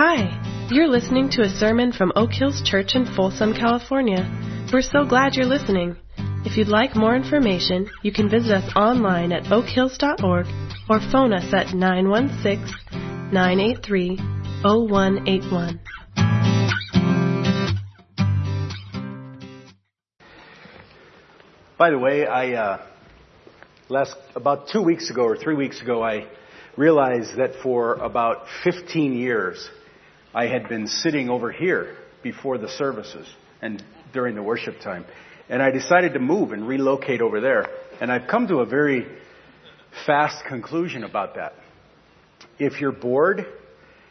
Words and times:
Hi, 0.00 0.30
you're 0.70 0.86
listening 0.86 1.28
to 1.30 1.42
a 1.42 1.48
sermon 1.48 1.90
from 1.90 2.12
Oak 2.14 2.30
Hills 2.30 2.62
Church 2.64 2.94
in 2.94 3.04
Folsom, 3.16 3.52
California. 3.52 4.30
We're 4.72 4.80
so 4.80 5.04
glad 5.04 5.34
you're 5.34 5.44
listening. 5.44 5.96
If 6.44 6.56
you'd 6.56 6.68
like 6.68 6.94
more 6.94 7.16
information, 7.16 7.90
you 8.04 8.12
can 8.12 8.30
visit 8.30 8.52
us 8.52 8.72
online 8.76 9.32
at 9.32 9.46
oakhills.org 9.46 10.46
or 10.88 11.00
phone 11.10 11.32
us 11.32 11.52
at 11.52 11.74
916 11.74 13.32
983 13.32 14.18
0181. 14.62 15.80
By 21.76 21.90
the 21.90 21.98
way, 21.98 22.24
I 22.24 22.52
uh, 22.52 22.86
last 23.88 24.14
about 24.36 24.68
two 24.68 24.82
weeks 24.82 25.10
ago 25.10 25.24
or 25.24 25.36
three 25.36 25.56
weeks 25.56 25.82
ago, 25.82 26.04
I 26.04 26.28
realized 26.76 27.38
that 27.38 27.56
for 27.64 27.94
about 27.94 28.46
15 28.62 29.12
years, 29.12 29.68
I 30.34 30.46
had 30.46 30.68
been 30.68 30.86
sitting 30.86 31.30
over 31.30 31.50
here 31.50 31.96
before 32.22 32.58
the 32.58 32.68
services 32.68 33.26
and 33.62 33.82
during 34.12 34.34
the 34.34 34.42
worship 34.42 34.80
time, 34.80 35.04
and 35.48 35.62
I 35.62 35.70
decided 35.70 36.14
to 36.14 36.20
move 36.20 36.52
and 36.52 36.66
relocate 36.66 37.20
over 37.20 37.40
there. 37.40 37.66
And 38.00 38.12
I've 38.12 38.28
come 38.28 38.46
to 38.48 38.58
a 38.58 38.66
very 38.66 39.06
fast 40.06 40.44
conclusion 40.46 41.04
about 41.04 41.34
that. 41.36 41.54
If 42.58 42.80
you're 42.80 42.92
bored, 42.92 43.46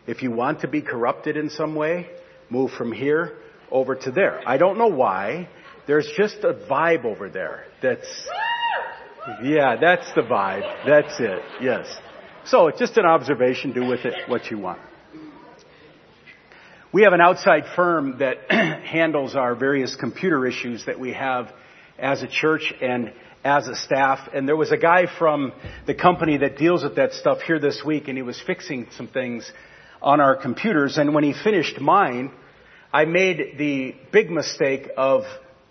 if 0.07 0.23
you 0.23 0.31
want 0.31 0.61
to 0.61 0.67
be 0.67 0.81
corrupted 0.81 1.37
in 1.37 1.49
some 1.49 1.75
way, 1.75 2.07
move 2.49 2.71
from 2.71 2.91
here 2.91 3.37
over 3.71 3.95
to 3.95 4.11
there. 4.11 4.41
I 4.47 4.57
don't 4.57 4.77
know 4.77 4.87
why. 4.87 5.49
There's 5.85 6.09
just 6.17 6.37
a 6.43 6.53
vibe 6.53 7.05
over 7.05 7.29
there 7.29 7.65
that's, 7.81 8.07
yeah, 9.43 9.75
that's 9.79 10.11
the 10.13 10.21
vibe. 10.21 10.85
That's 10.85 11.19
it. 11.19 11.41
Yes. 11.61 11.87
So 12.45 12.67
it's 12.67 12.79
just 12.79 12.97
an 12.97 13.05
observation. 13.05 13.73
Do 13.73 13.85
with 13.85 14.05
it 14.05 14.15
what 14.27 14.49
you 14.49 14.57
want. 14.57 14.79
We 16.97 17.03
have 17.03 17.13
an 17.13 17.21
outside 17.21 17.65
firm 17.75 18.17
that 18.21 18.49
handles 18.49 19.35
our 19.35 19.53
various 19.53 19.95
computer 19.95 20.47
issues 20.47 20.87
that 20.87 20.99
we 20.99 21.13
have 21.13 21.53
as 21.99 22.23
a 22.23 22.27
church 22.27 22.73
and 22.81 23.13
as 23.43 23.67
a 23.67 23.75
staff. 23.75 24.27
And 24.33 24.47
there 24.47 24.55
was 24.55 24.71
a 24.71 24.77
guy 24.77 25.05
from 25.19 25.53
the 25.85 25.93
company 25.93 26.37
that 26.37 26.57
deals 26.57 26.81
with 26.83 26.95
that 26.95 27.13
stuff 27.13 27.41
here 27.41 27.59
this 27.59 27.83
week 27.85 28.07
and 28.07 28.17
he 28.17 28.23
was 28.23 28.41
fixing 28.41 28.87
some 28.97 29.07
things 29.09 29.47
on 30.01 30.19
our 30.19 30.35
computers. 30.35 30.97
And 30.97 31.13
when 31.13 31.23
he 31.23 31.33
finished 31.33 31.79
mine, 31.79 32.31
I 32.91 33.05
made 33.05 33.59
the 33.59 33.93
big 34.11 34.31
mistake 34.31 34.89
of 34.97 35.21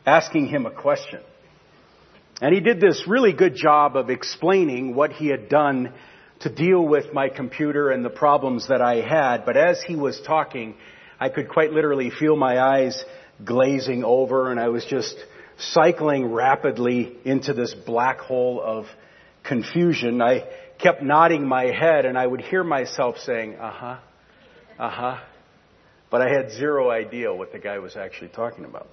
asking 0.06 0.46
him 0.46 0.64
a 0.64 0.70
question. 0.70 1.22
And 2.40 2.54
he 2.54 2.60
did 2.60 2.80
this 2.80 3.02
really 3.08 3.32
good 3.32 3.56
job 3.56 3.96
of 3.96 4.10
explaining 4.10 4.94
what 4.94 5.10
he 5.10 5.26
had 5.26 5.48
done 5.48 5.92
to 6.42 6.54
deal 6.54 6.86
with 6.86 7.12
my 7.12 7.30
computer 7.30 7.90
and 7.90 8.04
the 8.04 8.10
problems 8.10 8.68
that 8.68 8.80
I 8.80 9.00
had. 9.00 9.44
But 9.44 9.56
as 9.56 9.82
he 9.82 9.96
was 9.96 10.20
talking, 10.24 10.76
I 11.18 11.28
could 11.28 11.48
quite 11.48 11.72
literally 11.72 12.10
feel 12.10 12.36
my 12.36 12.60
eyes 12.60 13.02
glazing 13.44 14.04
over 14.04 14.50
and 14.50 14.60
I 14.60 14.68
was 14.68 14.84
just 14.84 15.16
cycling 15.58 16.32
rapidly 16.32 17.16
into 17.24 17.54
this 17.54 17.74
black 17.74 18.20
hole 18.20 18.60
of 18.62 18.86
confusion. 19.44 20.20
I 20.20 20.44
kept 20.78 21.02
nodding 21.02 21.46
my 21.46 21.64
head 21.64 22.04
and 22.04 22.18
I 22.18 22.26
would 22.26 22.42
hear 22.42 22.62
myself 22.62 23.16
saying, 23.18 23.56
uh 23.56 23.70
huh, 23.70 23.98
uh 24.78 24.90
huh. 24.90 25.18
But 26.10 26.22
I 26.22 26.28
had 26.30 26.52
zero 26.52 26.90
idea 26.90 27.34
what 27.34 27.52
the 27.52 27.58
guy 27.58 27.78
was 27.78 27.96
actually 27.96 28.28
talking 28.28 28.64
about. 28.64 28.88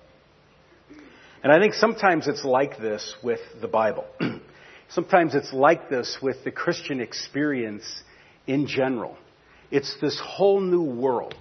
And 1.44 1.52
I 1.52 1.60
think 1.60 1.74
sometimes 1.74 2.28
it's 2.28 2.46
like 2.46 2.78
this 2.78 3.16
with 3.22 3.42
the 3.60 3.68
Bible. 3.68 4.06
sometimes 4.90 5.36
it's 5.36 5.52
like 5.52 5.90
this 5.90 6.18
with 6.22 6.44
the 6.46 6.52
Christian 6.52 7.02
experience 7.02 7.84
in 8.48 8.66
general. 8.66 9.18
It's 9.70 9.96
this 10.00 10.20
whole 10.24 10.62
new 10.62 10.84
world 10.84 11.36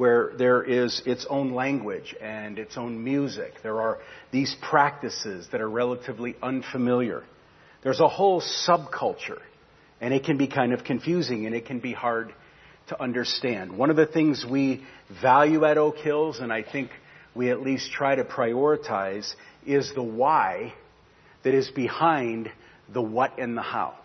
where 0.00 0.32
there 0.38 0.62
is 0.62 1.02
its 1.04 1.26
own 1.28 1.52
language 1.52 2.16
and 2.22 2.58
its 2.58 2.78
own 2.78 3.04
music. 3.04 3.52
There 3.62 3.82
are 3.82 3.98
these 4.32 4.56
practices 4.62 5.46
that 5.52 5.60
are 5.60 5.68
relatively 5.68 6.36
unfamiliar. 6.42 7.22
There's 7.84 8.00
a 8.00 8.08
whole 8.08 8.40
subculture, 8.40 9.40
and 10.00 10.14
it 10.14 10.24
can 10.24 10.38
be 10.38 10.48
kind 10.48 10.72
of 10.72 10.84
confusing 10.84 11.44
and 11.44 11.54
it 11.54 11.66
can 11.66 11.80
be 11.80 11.92
hard 11.92 12.32
to 12.88 12.98
understand. 12.98 13.76
One 13.76 13.90
of 13.90 13.96
the 13.96 14.06
things 14.06 14.42
we 14.42 14.82
value 15.20 15.66
at 15.66 15.76
Oak 15.76 15.98
Hills, 15.98 16.38
and 16.40 16.50
I 16.50 16.62
think 16.62 16.88
we 17.34 17.50
at 17.50 17.60
least 17.60 17.92
try 17.92 18.14
to 18.14 18.24
prioritize 18.24 19.30
is 19.66 19.92
the 19.94 20.02
why 20.02 20.72
that 21.44 21.52
is 21.52 21.70
behind 21.70 22.50
the 22.90 23.02
what 23.02 23.38
and 23.38 23.54
the 23.54 23.60
how. 23.60 23.96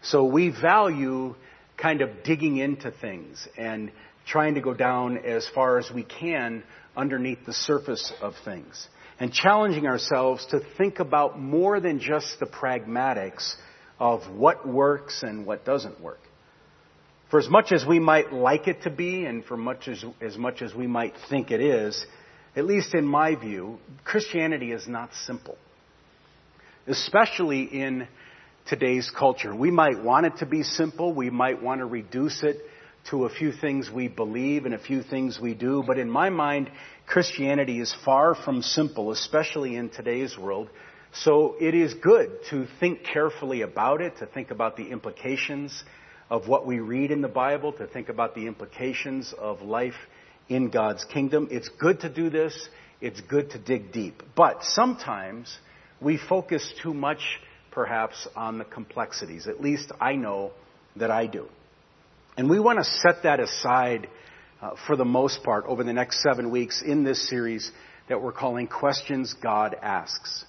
So 0.00 0.24
we 0.24 0.48
value 0.48 1.34
kind 1.76 2.00
of 2.00 2.22
digging 2.24 2.56
into 2.56 2.90
things 2.90 3.46
and 3.58 3.90
trying 4.26 4.54
to 4.54 4.60
go 4.60 4.74
down 4.74 5.18
as 5.18 5.48
far 5.54 5.78
as 5.78 5.90
we 5.90 6.02
can 6.02 6.62
underneath 6.96 7.44
the 7.46 7.52
surface 7.52 8.12
of 8.20 8.34
things 8.44 8.88
and 9.18 9.32
challenging 9.32 9.86
ourselves 9.86 10.44
to 10.46 10.60
think 10.76 10.98
about 10.98 11.38
more 11.38 11.80
than 11.80 12.00
just 12.00 12.40
the 12.40 12.46
pragmatics 12.46 13.54
of 13.98 14.20
what 14.34 14.66
works 14.66 15.22
and 15.22 15.46
what 15.46 15.64
doesn't 15.64 16.00
work. 16.00 16.18
For 17.30 17.38
as 17.38 17.48
much 17.48 17.72
as 17.72 17.86
we 17.86 17.98
might 17.98 18.32
like 18.32 18.68
it 18.68 18.82
to 18.82 18.90
be, 18.90 19.24
and 19.24 19.44
for 19.44 19.56
much 19.56 19.88
as, 19.88 20.04
as 20.20 20.36
much 20.36 20.60
as 20.60 20.74
we 20.74 20.86
might 20.86 21.14
think 21.30 21.50
it 21.50 21.60
is, 21.60 22.04
at 22.56 22.66
least 22.66 22.94
in 22.94 23.06
my 23.06 23.36
view, 23.36 23.78
Christianity 24.04 24.72
is 24.72 24.86
not 24.86 25.10
simple. 25.24 25.56
Especially 26.86 27.62
in 27.62 28.08
today's 28.66 29.10
culture. 29.16 29.54
We 29.54 29.70
might 29.70 30.02
want 30.02 30.26
it 30.26 30.38
to 30.38 30.46
be 30.46 30.62
simple. 30.62 31.14
We 31.14 31.30
might 31.30 31.62
want 31.62 31.78
to 31.78 31.86
reduce 31.86 32.42
it 32.42 32.58
to 33.10 33.24
a 33.24 33.28
few 33.28 33.52
things 33.52 33.90
we 33.90 34.08
believe 34.08 34.64
and 34.64 34.74
a 34.74 34.78
few 34.78 35.02
things 35.02 35.38
we 35.40 35.54
do. 35.54 35.82
But 35.86 35.98
in 35.98 36.10
my 36.10 36.30
mind, 36.30 36.70
Christianity 37.06 37.80
is 37.80 37.94
far 38.04 38.34
from 38.34 38.62
simple, 38.62 39.10
especially 39.10 39.76
in 39.76 39.88
today's 39.88 40.38
world. 40.38 40.68
So 41.12 41.56
it 41.60 41.74
is 41.74 41.94
good 41.94 42.30
to 42.50 42.66
think 42.80 43.04
carefully 43.04 43.62
about 43.62 44.00
it, 44.00 44.18
to 44.18 44.26
think 44.26 44.50
about 44.50 44.76
the 44.76 44.90
implications 44.90 45.84
of 46.30 46.48
what 46.48 46.66
we 46.66 46.80
read 46.80 47.10
in 47.10 47.20
the 47.20 47.28
Bible, 47.28 47.72
to 47.74 47.86
think 47.86 48.08
about 48.08 48.34
the 48.34 48.46
implications 48.46 49.34
of 49.38 49.60
life 49.60 49.96
in 50.48 50.70
God's 50.70 51.04
kingdom. 51.04 51.48
It's 51.50 51.68
good 51.68 52.00
to 52.00 52.08
do 52.08 52.30
this. 52.30 52.68
It's 53.00 53.20
good 53.20 53.50
to 53.50 53.58
dig 53.58 53.92
deep. 53.92 54.22
But 54.34 54.62
sometimes 54.62 55.54
we 56.00 56.16
focus 56.16 56.72
too 56.82 56.94
much, 56.94 57.20
perhaps, 57.72 58.26
on 58.34 58.58
the 58.58 58.64
complexities. 58.64 59.46
At 59.46 59.60
least 59.60 59.92
I 60.00 60.14
know 60.14 60.52
that 60.96 61.10
I 61.10 61.26
do. 61.26 61.48
And 62.36 62.48
we 62.48 62.58
want 62.58 62.78
to 62.78 62.84
set 62.84 63.24
that 63.24 63.40
aside 63.40 64.08
uh, 64.60 64.70
for 64.86 64.96
the 64.96 65.04
most 65.04 65.42
part 65.42 65.66
over 65.66 65.84
the 65.84 65.92
next 65.92 66.22
seven 66.22 66.50
weeks 66.50 66.82
in 66.82 67.04
this 67.04 67.28
series 67.28 67.70
that 68.08 68.22
we're 68.22 68.32
calling 68.32 68.68
Questions 68.68 69.34
God 69.34 69.76
Asks. 69.80 70.44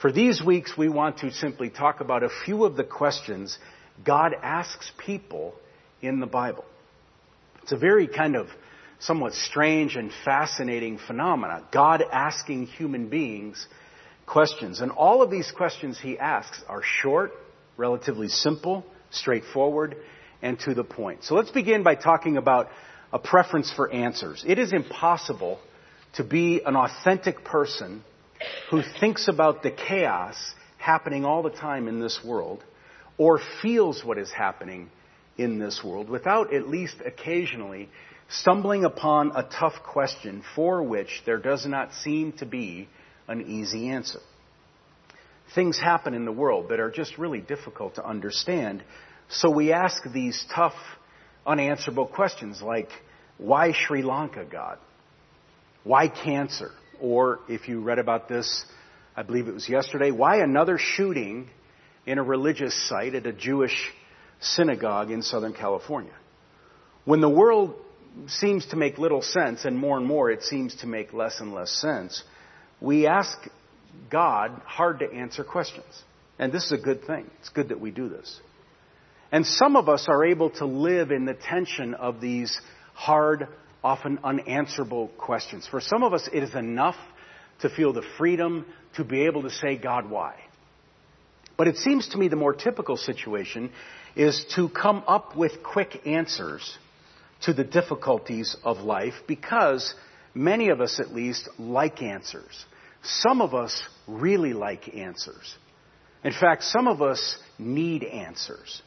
For 0.00 0.10
these 0.10 0.42
weeks, 0.44 0.76
we 0.76 0.88
want 0.88 1.18
to 1.18 1.30
simply 1.30 1.70
talk 1.70 2.00
about 2.00 2.24
a 2.24 2.28
few 2.44 2.64
of 2.64 2.76
the 2.76 2.82
questions 2.82 3.56
God 4.04 4.34
asks 4.42 4.90
people 4.98 5.54
in 6.00 6.18
the 6.18 6.26
Bible. 6.26 6.64
It's 7.62 7.70
a 7.70 7.76
very 7.76 8.08
kind 8.08 8.34
of 8.34 8.48
somewhat 8.98 9.34
strange 9.34 9.94
and 9.94 10.10
fascinating 10.24 10.98
phenomena. 10.98 11.62
God 11.72 12.02
asking 12.12 12.66
human 12.66 13.08
beings 13.08 13.68
questions. 14.26 14.80
And 14.80 14.90
all 14.90 15.22
of 15.22 15.30
these 15.30 15.52
questions 15.52 16.00
he 16.00 16.18
asks 16.18 16.60
are 16.68 16.82
short, 16.82 17.30
relatively 17.76 18.28
simple, 18.28 18.84
straightforward, 19.10 19.96
and 20.42 20.58
to 20.60 20.74
the 20.74 20.84
point. 20.84 21.24
So 21.24 21.34
let's 21.34 21.50
begin 21.50 21.82
by 21.82 21.94
talking 21.94 22.36
about 22.36 22.68
a 23.12 23.18
preference 23.18 23.72
for 23.72 23.90
answers. 23.90 24.44
It 24.46 24.58
is 24.58 24.72
impossible 24.72 25.60
to 26.14 26.24
be 26.24 26.60
an 26.64 26.76
authentic 26.76 27.44
person 27.44 28.02
who 28.70 28.82
thinks 29.00 29.28
about 29.28 29.62
the 29.62 29.70
chaos 29.70 30.36
happening 30.78 31.24
all 31.24 31.42
the 31.42 31.50
time 31.50 31.88
in 31.88 32.00
this 32.00 32.20
world 32.24 32.62
or 33.16 33.40
feels 33.62 34.04
what 34.04 34.18
is 34.18 34.30
happening 34.32 34.90
in 35.38 35.58
this 35.58 35.82
world 35.82 36.10
without 36.10 36.52
at 36.52 36.68
least 36.68 36.96
occasionally 37.04 37.88
stumbling 38.28 38.84
upon 38.84 39.32
a 39.36 39.42
tough 39.42 39.74
question 39.84 40.42
for 40.54 40.82
which 40.82 41.22
there 41.24 41.38
does 41.38 41.66
not 41.66 41.92
seem 41.94 42.32
to 42.32 42.46
be 42.46 42.88
an 43.28 43.42
easy 43.42 43.88
answer. 43.88 44.20
Things 45.54 45.78
happen 45.78 46.14
in 46.14 46.24
the 46.24 46.32
world 46.32 46.70
that 46.70 46.80
are 46.80 46.90
just 46.90 47.18
really 47.18 47.40
difficult 47.40 47.96
to 47.96 48.06
understand, 48.06 48.82
so 49.32 49.50
we 49.50 49.72
ask 49.72 50.02
these 50.12 50.44
tough, 50.54 50.74
unanswerable 51.46 52.06
questions 52.06 52.60
like, 52.60 52.90
why 53.38 53.72
Sri 53.72 54.02
Lanka, 54.02 54.44
God? 54.44 54.78
Why 55.84 56.08
cancer? 56.08 56.70
Or 57.00 57.40
if 57.48 57.66
you 57.66 57.80
read 57.80 57.98
about 57.98 58.28
this, 58.28 58.64
I 59.16 59.22
believe 59.22 59.48
it 59.48 59.54
was 59.54 59.68
yesterday, 59.68 60.10
why 60.10 60.42
another 60.42 60.78
shooting 60.78 61.48
in 62.04 62.18
a 62.18 62.22
religious 62.22 62.88
site 62.88 63.14
at 63.14 63.26
a 63.26 63.32
Jewish 63.32 63.90
synagogue 64.40 65.10
in 65.10 65.22
Southern 65.22 65.54
California. 65.54 66.14
When 67.04 67.20
the 67.20 67.28
world 67.28 67.74
seems 68.26 68.66
to 68.66 68.76
make 68.76 68.98
little 68.98 69.22
sense, 69.22 69.64
and 69.64 69.78
more 69.78 69.96
and 69.96 70.06
more 70.06 70.30
it 70.30 70.42
seems 70.42 70.74
to 70.76 70.86
make 70.86 71.12
less 71.12 71.40
and 71.40 71.54
less 71.54 71.70
sense, 71.70 72.22
we 72.80 73.06
ask 73.06 73.38
God 74.10 74.60
hard 74.66 74.98
to 74.98 75.10
answer 75.10 75.42
questions. 75.42 76.02
And 76.38 76.52
this 76.52 76.66
is 76.66 76.72
a 76.72 76.78
good 76.78 77.06
thing. 77.06 77.30
It's 77.40 77.48
good 77.48 77.70
that 77.70 77.80
we 77.80 77.90
do 77.90 78.08
this. 78.08 78.40
And 79.32 79.46
some 79.46 79.76
of 79.76 79.88
us 79.88 80.06
are 80.08 80.24
able 80.26 80.50
to 80.50 80.66
live 80.66 81.10
in 81.10 81.24
the 81.24 81.32
tension 81.34 81.94
of 81.94 82.20
these 82.20 82.60
hard, 82.92 83.48
often 83.82 84.18
unanswerable 84.22 85.08
questions. 85.16 85.66
For 85.66 85.80
some 85.80 86.02
of 86.02 86.12
us, 86.12 86.28
it 86.30 86.42
is 86.42 86.54
enough 86.54 86.96
to 87.60 87.70
feel 87.70 87.94
the 87.94 88.04
freedom 88.18 88.66
to 88.96 89.04
be 89.04 89.22
able 89.22 89.42
to 89.42 89.50
say, 89.50 89.76
God, 89.76 90.10
why? 90.10 90.34
But 91.56 91.66
it 91.66 91.78
seems 91.78 92.08
to 92.08 92.18
me 92.18 92.28
the 92.28 92.36
more 92.36 92.52
typical 92.52 92.98
situation 92.98 93.70
is 94.14 94.44
to 94.54 94.68
come 94.68 95.02
up 95.06 95.34
with 95.34 95.62
quick 95.62 96.06
answers 96.06 96.76
to 97.42 97.54
the 97.54 97.64
difficulties 97.64 98.54
of 98.62 98.78
life 98.78 99.14
because 99.26 99.94
many 100.34 100.68
of 100.68 100.80
us, 100.80 101.00
at 101.00 101.14
least, 101.14 101.48
like 101.58 102.02
answers. 102.02 102.64
Some 103.02 103.40
of 103.40 103.54
us 103.54 103.82
really 104.06 104.52
like 104.52 104.94
answers. 104.94 105.56
In 106.22 106.32
fact, 106.32 106.64
some 106.64 106.86
of 106.86 107.00
us 107.00 107.38
need 107.58 108.04
answers. 108.04 108.82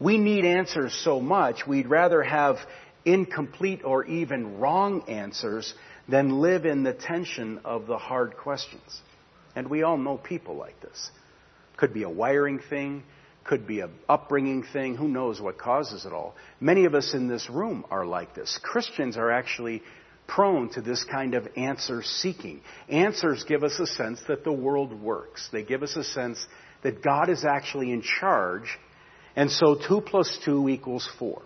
We 0.00 0.18
need 0.18 0.44
answers 0.44 0.94
so 1.04 1.20
much, 1.20 1.66
we'd 1.66 1.88
rather 1.88 2.22
have 2.22 2.56
incomplete 3.04 3.82
or 3.84 4.04
even 4.04 4.58
wrong 4.58 5.08
answers 5.08 5.74
than 6.08 6.40
live 6.40 6.66
in 6.66 6.82
the 6.84 6.92
tension 6.92 7.60
of 7.64 7.86
the 7.86 7.98
hard 7.98 8.36
questions. 8.36 9.00
And 9.56 9.68
we 9.68 9.82
all 9.82 9.96
know 9.96 10.16
people 10.16 10.56
like 10.56 10.80
this. 10.80 11.10
Could 11.76 11.92
be 11.92 12.02
a 12.02 12.10
wiring 12.10 12.60
thing, 12.70 13.02
could 13.44 13.66
be 13.66 13.80
an 13.80 13.90
upbringing 14.08 14.62
thing, 14.62 14.94
who 14.94 15.08
knows 15.08 15.40
what 15.40 15.58
causes 15.58 16.04
it 16.04 16.12
all. 16.12 16.36
Many 16.60 16.84
of 16.84 16.94
us 16.94 17.14
in 17.14 17.28
this 17.28 17.48
room 17.50 17.84
are 17.90 18.06
like 18.06 18.34
this. 18.34 18.58
Christians 18.62 19.16
are 19.16 19.30
actually 19.30 19.82
prone 20.26 20.68
to 20.70 20.82
this 20.82 21.02
kind 21.04 21.34
of 21.34 21.48
answer 21.56 22.02
seeking. 22.02 22.60
Answers 22.88 23.44
give 23.44 23.64
us 23.64 23.78
a 23.80 23.86
sense 23.86 24.20
that 24.28 24.44
the 24.44 24.52
world 24.52 24.92
works. 24.92 25.48
They 25.50 25.62
give 25.62 25.82
us 25.82 25.96
a 25.96 26.04
sense 26.04 26.46
that 26.82 27.02
God 27.02 27.30
is 27.30 27.44
actually 27.44 27.90
in 27.90 28.02
charge, 28.02 28.78
and 29.38 29.52
so 29.52 29.76
2 29.76 30.00
plus 30.00 30.36
2 30.44 30.68
equals 30.68 31.08
4. 31.20 31.40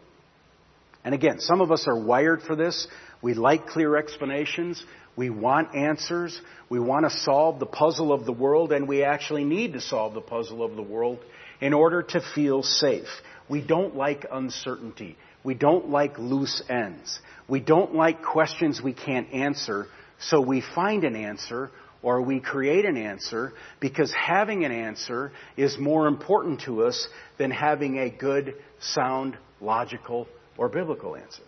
And 1.04 1.14
again, 1.14 1.40
some 1.40 1.60
of 1.60 1.70
us 1.70 1.86
are 1.86 2.00
wired 2.00 2.40
for 2.40 2.56
this. 2.56 2.88
We 3.20 3.34
like 3.34 3.66
clear 3.66 3.96
explanations. 3.96 4.82
We 5.14 5.28
want 5.28 5.74
answers. 5.74 6.40
We 6.70 6.80
want 6.80 7.04
to 7.04 7.10
solve 7.18 7.60
the 7.60 7.66
puzzle 7.66 8.10
of 8.10 8.24
the 8.24 8.32
world, 8.32 8.72
and 8.72 8.88
we 8.88 9.04
actually 9.04 9.44
need 9.44 9.74
to 9.74 9.80
solve 9.82 10.14
the 10.14 10.22
puzzle 10.22 10.64
of 10.64 10.74
the 10.74 10.82
world 10.82 11.18
in 11.60 11.74
order 11.74 12.02
to 12.02 12.22
feel 12.34 12.62
safe. 12.62 13.08
We 13.50 13.60
don't 13.60 13.94
like 13.94 14.24
uncertainty. 14.32 15.18
We 15.44 15.52
don't 15.52 15.90
like 15.90 16.18
loose 16.18 16.62
ends. 16.70 17.20
We 17.46 17.60
don't 17.60 17.94
like 17.94 18.22
questions 18.22 18.80
we 18.82 18.94
can't 18.94 19.30
answer, 19.34 19.86
so 20.18 20.40
we 20.40 20.62
find 20.74 21.04
an 21.04 21.14
answer 21.14 21.70
or 22.02 22.20
we 22.20 22.40
create 22.40 22.84
an 22.84 22.96
answer 22.96 23.52
because 23.80 24.12
having 24.12 24.64
an 24.64 24.72
answer 24.72 25.32
is 25.56 25.78
more 25.78 26.06
important 26.06 26.62
to 26.62 26.82
us 26.82 27.08
than 27.38 27.50
having 27.50 27.98
a 27.98 28.10
good, 28.10 28.54
sound, 28.80 29.36
logical, 29.60 30.26
or 30.58 30.68
biblical 30.68 31.16
answer. 31.16 31.42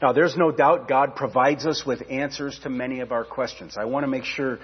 Now, 0.00 0.12
there's 0.12 0.36
no 0.36 0.50
doubt 0.50 0.88
God 0.88 1.16
provides 1.16 1.64
us 1.64 1.84
with 1.86 2.02
answers 2.10 2.58
to 2.64 2.68
many 2.68 3.00
of 3.00 3.12
our 3.12 3.24
questions. 3.24 3.76
I 3.76 3.84
want 3.84 4.04
to 4.04 4.08
make 4.08 4.24
sure 4.24 4.58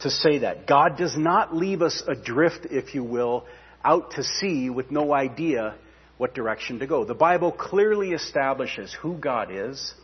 to 0.00 0.10
say 0.10 0.38
that. 0.38 0.66
God 0.66 0.96
does 0.96 1.16
not 1.16 1.54
leave 1.54 1.80
us 1.80 2.02
adrift, 2.06 2.66
if 2.70 2.94
you 2.94 3.04
will, 3.04 3.44
out 3.84 4.12
to 4.12 4.24
sea 4.24 4.68
with 4.68 4.90
no 4.90 5.12
idea 5.14 5.76
what 6.18 6.34
direction 6.34 6.80
to 6.80 6.86
go. 6.86 7.04
The 7.04 7.14
Bible 7.14 7.52
clearly 7.52 8.10
establishes 8.10 8.94
who 9.00 9.14
God 9.14 9.48
is 9.50 9.94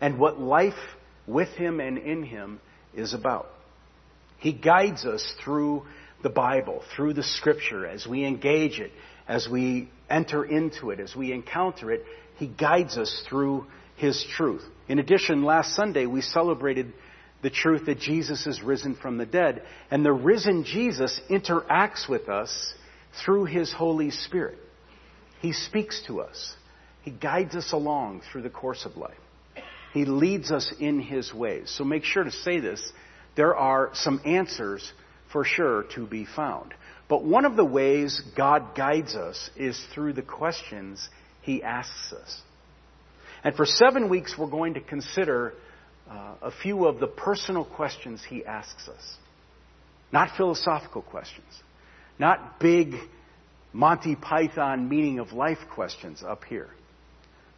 and 0.00 0.18
what 0.18 0.40
life 0.40 0.78
with 1.26 1.48
Him 1.48 1.80
and 1.80 1.98
in 1.98 2.22
Him 2.22 2.60
is 2.94 3.14
about. 3.14 3.48
He 4.40 4.52
guides 4.52 5.04
us 5.04 5.34
through 5.44 5.84
the 6.22 6.30
Bible, 6.30 6.82
through 6.96 7.14
the 7.14 7.22
Scripture, 7.22 7.86
as 7.86 8.06
we 8.06 8.24
engage 8.24 8.80
it, 8.80 8.90
as 9.28 9.48
we 9.48 9.88
enter 10.08 10.44
into 10.44 10.90
it, 10.90 10.98
as 10.98 11.14
we 11.14 11.32
encounter 11.32 11.90
it. 11.92 12.04
He 12.36 12.46
guides 12.46 12.98
us 12.98 13.24
through 13.28 13.66
His 13.96 14.24
truth. 14.36 14.64
In 14.88 14.98
addition, 14.98 15.44
last 15.44 15.76
Sunday 15.76 16.06
we 16.06 16.22
celebrated 16.22 16.92
the 17.42 17.50
truth 17.50 17.86
that 17.86 17.98
Jesus 17.98 18.46
is 18.46 18.62
risen 18.62 18.96
from 18.96 19.16
the 19.16 19.26
dead, 19.26 19.62
and 19.90 20.04
the 20.04 20.12
risen 20.12 20.64
Jesus 20.64 21.20
interacts 21.30 22.08
with 22.08 22.28
us 22.28 22.74
through 23.24 23.44
His 23.44 23.72
Holy 23.72 24.10
Spirit. 24.10 24.58
He 25.40 25.52
speaks 25.52 26.02
to 26.06 26.20
us. 26.20 26.54
He 27.02 27.10
guides 27.10 27.54
us 27.54 27.72
along 27.72 28.22
through 28.30 28.42
the 28.42 28.50
course 28.50 28.84
of 28.84 28.96
life. 28.96 29.16
He 29.94 30.04
leads 30.04 30.50
us 30.50 30.72
in 30.78 31.00
His 31.00 31.32
ways. 31.32 31.72
So 31.76 31.84
make 31.84 32.04
sure 32.04 32.24
to 32.24 32.30
say 32.30 32.60
this. 32.60 32.92
There 33.36 33.54
are 33.56 33.90
some 33.94 34.20
answers 34.24 34.92
for 35.32 35.44
sure 35.44 35.84
to 35.94 36.06
be 36.06 36.26
found. 36.26 36.74
But 37.08 37.24
one 37.24 37.44
of 37.44 37.56
the 37.56 37.64
ways 37.64 38.22
God 38.36 38.74
guides 38.76 39.14
us 39.14 39.50
is 39.56 39.80
through 39.94 40.14
the 40.14 40.22
questions 40.22 41.08
He 41.42 41.62
asks 41.62 42.12
us. 42.12 42.40
And 43.42 43.54
for 43.54 43.66
seven 43.66 44.08
weeks, 44.08 44.36
we're 44.38 44.50
going 44.50 44.74
to 44.74 44.80
consider 44.80 45.54
uh, 46.08 46.34
a 46.42 46.50
few 46.50 46.86
of 46.86 47.00
the 47.00 47.06
personal 47.06 47.64
questions 47.64 48.22
He 48.28 48.44
asks 48.44 48.88
us. 48.88 49.16
Not 50.12 50.36
philosophical 50.36 51.02
questions. 51.02 51.46
Not 52.18 52.60
big 52.60 52.94
Monty 53.72 54.16
Python 54.16 54.88
meaning 54.88 55.20
of 55.20 55.32
life 55.32 55.58
questions 55.72 56.22
up 56.26 56.44
here. 56.44 56.68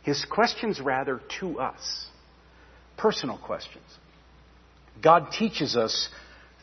His 0.02 0.24
questions, 0.24 0.80
rather, 0.80 1.20
to 1.40 1.58
us. 1.58 2.06
Personal 2.96 3.38
questions. 3.38 3.84
God 5.00 5.32
teaches 5.32 5.76
us 5.76 6.08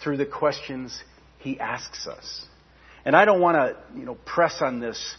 through 0.03 0.17
the 0.17 0.25
questions 0.25 1.01
He 1.39 1.59
asks 1.59 2.07
us. 2.07 2.45
And 3.05 3.15
I 3.15 3.25
don't 3.25 3.41
want 3.41 3.55
to, 3.55 3.77
you 3.97 4.05
know, 4.05 4.15
press 4.15 4.61
on 4.61 4.79
this 4.79 5.15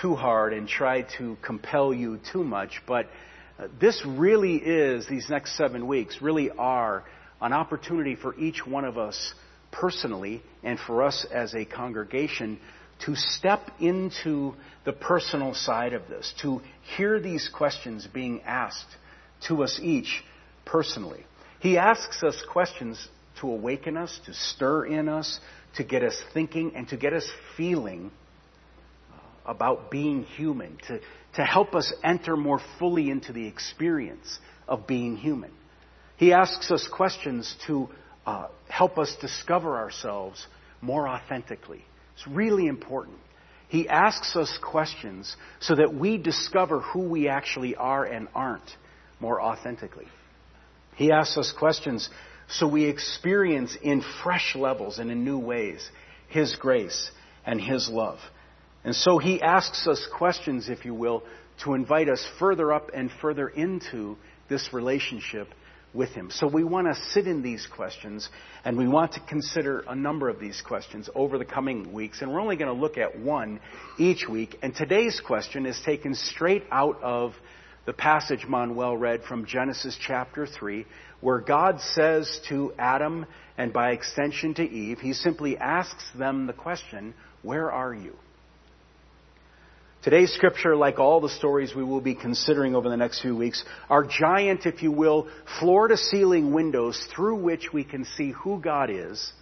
too 0.00 0.14
hard 0.14 0.52
and 0.52 0.68
try 0.68 1.02
to 1.18 1.36
compel 1.42 1.92
you 1.92 2.20
too 2.32 2.44
much, 2.44 2.82
but 2.86 3.06
uh, 3.58 3.68
this 3.80 4.02
really 4.06 4.56
is, 4.56 5.06
these 5.06 5.28
next 5.30 5.56
seven 5.56 5.86
weeks 5.86 6.20
really 6.20 6.50
are 6.50 7.04
an 7.40 7.52
opportunity 7.52 8.14
for 8.14 8.34
each 8.38 8.66
one 8.66 8.84
of 8.84 8.98
us 8.98 9.34
personally 9.72 10.42
and 10.62 10.78
for 10.78 11.02
us 11.02 11.26
as 11.32 11.54
a 11.54 11.64
congregation 11.64 12.58
to 13.04 13.14
step 13.14 13.70
into 13.80 14.54
the 14.84 14.92
personal 14.92 15.54
side 15.54 15.92
of 15.92 16.08
this, 16.08 16.32
to 16.40 16.60
hear 16.96 17.20
these 17.20 17.50
questions 17.54 18.06
being 18.12 18.42
asked 18.42 18.96
to 19.48 19.62
us 19.62 19.78
each 19.82 20.22
personally. 20.64 21.24
He 21.66 21.78
asks 21.78 22.22
us 22.22 22.40
questions 22.50 23.08
to 23.40 23.50
awaken 23.50 23.96
us, 23.96 24.20
to 24.26 24.34
stir 24.34 24.86
in 24.86 25.08
us, 25.08 25.40
to 25.76 25.84
get 25.84 26.02
us 26.02 26.20
thinking, 26.32 26.72
and 26.74 26.88
to 26.88 26.96
get 26.96 27.12
us 27.12 27.28
feeling 27.56 28.10
uh, 29.12 29.16
about 29.50 29.90
being 29.90 30.22
human, 30.24 30.78
to, 30.88 31.00
to 31.34 31.44
help 31.44 31.74
us 31.74 31.92
enter 32.04 32.36
more 32.36 32.60
fully 32.78 33.10
into 33.10 33.32
the 33.32 33.46
experience 33.46 34.38
of 34.68 34.86
being 34.86 35.16
human. 35.16 35.50
He 36.16 36.32
asks 36.32 36.70
us 36.70 36.88
questions 36.90 37.54
to 37.66 37.88
uh, 38.24 38.48
help 38.68 38.98
us 38.98 39.16
discover 39.20 39.76
ourselves 39.76 40.46
more 40.80 41.08
authentically 41.08 41.84
it's 42.16 42.26
really 42.26 42.66
important. 42.66 43.18
He 43.68 43.88
asks 43.88 44.36
us 44.36 44.58
questions 44.62 45.36
so 45.60 45.74
that 45.74 45.92
we 45.92 46.16
discover 46.16 46.80
who 46.80 47.00
we 47.00 47.28
actually 47.28 47.76
are 47.76 48.04
and 48.04 48.28
aren't 48.34 48.70
more 49.20 49.42
authentically. 49.42 50.06
He 50.96 51.12
asks 51.12 51.36
us 51.36 51.52
questions 51.56 52.08
so 52.48 52.66
we 52.66 52.84
experience 52.84 53.76
in 53.82 54.02
fresh 54.22 54.54
levels 54.54 54.98
and 54.98 55.10
in 55.10 55.24
new 55.24 55.38
ways 55.38 55.88
His 56.28 56.56
grace 56.56 57.10
and 57.44 57.60
His 57.60 57.88
love. 57.88 58.18
And 58.84 58.94
so 58.94 59.18
He 59.18 59.40
asks 59.42 59.86
us 59.86 60.06
questions, 60.16 60.68
if 60.68 60.84
you 60.84 60.94
will, 60.94 61.22
to 61.64 61.74
invite 61.74 62.08
us 62.08 62.24
further 62.38 62.72
up 62.72 62.90
and 62.94 63.10
further 63.20 63.48
into 63.48 64.16
this 64.48 64.72
relationship 64.72 65.48
with 65.92 66.10
Him. 66.10 66.30
So 66.30 66.46
we 66.46 66.62
want 66.62 66.86
to 66.86 66.94
sit 67.10 67.26
in 67.26 67.42
these 67.42 67.66
questions 67.66 68.28
and 68.64 68.76
we 68.76 68.86
want 68.86 69.12
to 69.12 69.20
consider 69.20 69.80
a 69.88 69.94
number 69.94 70.28
of 70.28 70.38
these 70.38 70.60
questions 70.60 71.10
over 71.14 71.38
the 71.38 71.44
coming 71.44 71.92
weeks. 71.92 72.22
And 72.22 72.30
we're 72.30 72.40
only 72.40 72.56
going 72.56 72.72
to 72.72 72.80
look 72.80 72.96
at 72.96 73.18
one 73.18 73.60
each 73.98 74.28
week. 74.28 74.56
And 74.62 74.74
today's 74.74 75.20
question 75.24 75.66
is 75.66 75.80
taken 75.84 76.14
straight 76.14 76.64
out 76.70 77.02
of 77.02 77.32
the 77.86 77.92
passage 77.92 78.44
Manuel 78.48 78.96
read 78.96 79.22
from 79.22 79.46
Genesis 79.46 79.96
chapter 80.04 80.44
3, 80.44 80.84
where 81.20 81.38
God 81.38 81.80
says 81.80 82.40
to 82.48 82.72
Adam 82.76 83.26
and 83.56 83.72
by 83.72 83.92
extension 83.92 84.54
to 84.54 84.62
Eve, 84.62 84.98
He 84.98 85.12
simply 85.12 85.56
asks 85.56 86.04
them 86.18 86.46
the 86.46 86.52
question, 86.52 87.14
Where 87.42 87.70
are 87.70 87.94
you? 87.94 88.16
Today's 90.02 90.32
scripture, 90.32 90.76
like 90.76 90.98
all 90.98 91.20
the 91.20 91.28
stories 91.28 91.74
we 91.74 91.84
will 91.84 92.00
be 92.00 92.14
considering 92.14 92.74
over 92.74 92.88
the 92.88 92.96
next 92.96 93.22
few 93.22 93.36
weeks, 93.36 93.64
are 93.88 94.04
giant, 94.04 94.66
if 94.66 94.82
you 94.82 94.90
will, 94.90 95.28
floor 95.58 95.88
to 95.88 95.96
ceiling 95.96 96.52
windows 96.52 97.08
through 97.14 97.36
which 97.36 97.72
we 97.72 97.84
can 97.84 98.04
see 98.04 98.32
who 98.32 98.60
God 98.60 98.90
is 98.90 99.32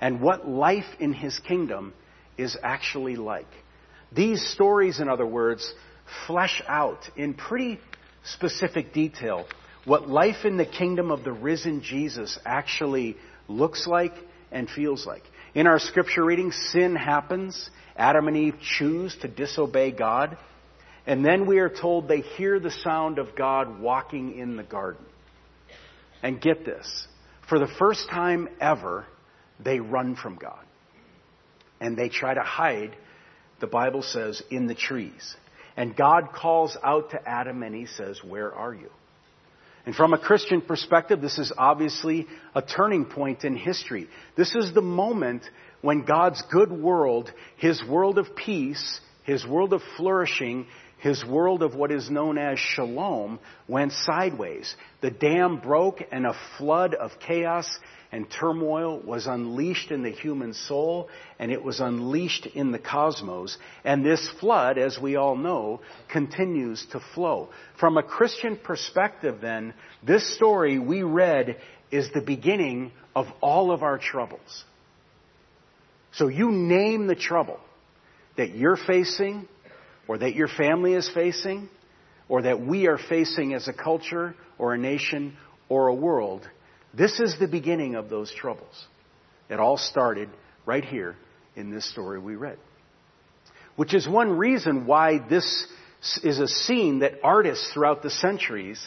and 0.00 0.20
what 0.20 0.48
life 0.48 0.84
in 1.00 1.12
His 1.12 1.38
kingdom 1.38 1.92
is 2.38 2.56
actually 2.62 3.16
like. 3.16 3.46
These 4.10 4.46
stories, 4.52 5.00
in 5.00 5.08
other 5.08 5.26
words, 5.26 5.72
flesh 6.26 6.62
out 6.66 7.08
in 7.16 7.34
pretty 7.34 7.80
specific 8.24 8.92
detail 8.92 9.46
what 9.84 10.08
life 10.08 10.44
in 10.44 10.56
the 10.56 10.64
kingdom 10.64 11.10
of 11.10 11.24
the 11.24 11.32
risen 11.32 11.82
Jesus 11.82 12.38
actually 12.44 13.16
looks 13.48 13.86
like 13.86 14.14
and 14.50 14.68
feels 14.70 15.06
like. 15.06 15.22
In 15.54 15.66
our 15.66 15.78
scripture 15.78 16.24
reading, 16.24 16.52
sin 16.52 16.96
happens. 16.96 17.68
Adam 17.96 18.28
and 18.28 18.36
Eve 18.36 18.56
choose 18.78 19.14
to 19.20 19.28
disobey 19.28 19.90
God. 19.90 20.38
And 21.06 21.24
then 21.24 21.46
we 21.46 21.58
are 21.58 21.68
told 21.68 22.08
they 22.08 22.22
hear 22.22 22.58
the 22.58 22.70
sound 22.70 23.18
of 23.18 23.36
God 23.36 23.78
walking 23.78 24.38
in 24.38 24.56
the 24.56 24.62
garden. 24.62 25.04
And 26.22 26.40
get 26.40 26.64
this 26.64 27.06
for 27.48 27.58
the 27.58 27.68
first 27.78 28.08
time 28.08 28.48
ever, 28.60 29.04
they 29.60 29.80
run 29.80 30.16
from 30.16 30.36
God. 30.36 30.64
And 31.80 31.96
they 31.96 32.08
try 32.08 32.34
to 32.34 32.40
hide, 32.40 32.96
the 33.60 33.66
Bible 33.66 34.02
says, 34.02 34.42
in 34.50 34.66
the 34.66 34.74
trees. 34.74 35.36
And 35.76 35.96
God 35.96 36.32
calls 36.34 36.76
out 36.82 37.10
to 37.10 37.28
Adam 37.28 37.62
and 37.62 37.74
he 37.74 37.86
says, 37.86 38.22
Where 38.22 38.52
are 38.52 38.74
you? 38.74 38.90
And 39.86 39.94
from 39.94 40.14
a 40.14 40.18
Christian 40.18 40.62
perspective, 40.62 41.20
this 41.20 41.38
is 41.38 41.52
obviously 41.56 42.26
a 42.54 42.62
turning 42.62 43.04
point 43.04 43.44
in 43.44 43.56
history. 43.56 44.08
This 44.36 44.54
is 44.54 44.72
the 44.72 44.80
moment 44.80 45.42
when 45.82 46.04
God's 46.04 46.42
good 46.50 46.72
world, 46.72 47.30
His 47.58 47.82
world 47.84 48.18
of 48.18 48.34
peace, 48.34 49.00
His 49.24 49.46
world 49.46 49.74
of 49.74 49.82
flourishing, 49.98 50.66
His 50.98 51.22
world 51.22 51.62
of 51.62 51.74
what 51.74 51.92
is 51.92 52.08
known 52.08 52.38
as 52.38 52.58
shalom 52.58 53.38
went 53.68 53.92
sideways. 53.92 54.74
The 55.02 55.10
dam 55.10 55.58
broke 55.58 56.00
and 56.10 56.24
a 56.24 56.38
flood 56.56 56.94
of 56.94 57.10
chaos 57.20 57.68
and 58.14 58.30
turmoil 58.30 59.00
was 59.00 59.26
unleashed 59.26 59.90
in 59.90 60.04
the 60.04 60.12
human 60.12 60.54
soul 60.54 61.08
and 61.40 61.50
it 61.50 61.64
was 61.64 61.80
unleashed 61.80 62.46
in 62.46 62.70
the 62.70 62.78
cosmos. 62.78 63.58
And 63.84 64.06
this 64.06 64.30
flood, 64.38 64.78
as 64.78 64.96
we 64.96 65.16
all 65.16 65.34
know, 65.34 65.80
continues 66.12 66.86
to 66.92 67.00
flow. 67.12 67.48
From 67.80 67.96
a 67.96 68.04
Christian 68.04 68.56
perspective 68.56 69.40
then, 69.40 69.74
this 70.00 70.32
story 70.36 70.78
we 70.78 71.02
read 71.02 71.60
is 71.90 72.08
the 72.14 72.20
beginning 72.20 72.92
of 73.16 73.26
all 73.40 73.72
of 73.72 73.82
our 73.82 73.98
troubles. 73.98 74.64
So 76.12 76.28
you 76.28 76.52
name 76.52 77.08
the 77.08 77.16
trouble 77.16 77.58
that 78.36 78.54
you're 78.54 78.76
facing 78.76 79.48
or 80.06 80.18
that 80.18 80.36
your 80.36 80.46
family 80.46 80.94
is 80.94 81.10
facing 81.12 81.68
or 82.28 82.42
that 82.42 82.64
we 82.64 82.86
are 82.86 82.98
facing 82.98 83.54
as 83.54 83.66
a 83.66 83.72
culture 83.72 84.36
or 84.56 84.72
a 84.72 84.78
nation 84.78 85.36
or 85.68 85.88
a 85.88 85.94
world 85.94 86.48
this 86.96 87.20
is 87.20 87.36
the 87.38 87.48
beginning 87.48 87.94
of 87.94 88.08
those 88.08 88.32
troubles. 88.32 88.86
It 89.50 89.60
all 89.60 89.76
started 89.76 90.28
right 90.66 90.84
here 90.84 91.16
in 91.56 91.70
this 91.70 91.90
story 91.90 92.18
we 92.18 92.36
read. 92.36 92.58
Which 93.76 93.94
is 93.94 94.08
one 94.08 94.38
reason 94.38 94.86
why 94.86 95.18
this 95.18 95.66
is 96.22 96.38
a 96.38 96.48
scene 96.48 97.00
that 97.00 97.20
artists 97.22 97.72
throughout 97.72 98.02
the 98.02 98.10
centuries 98.10 98.80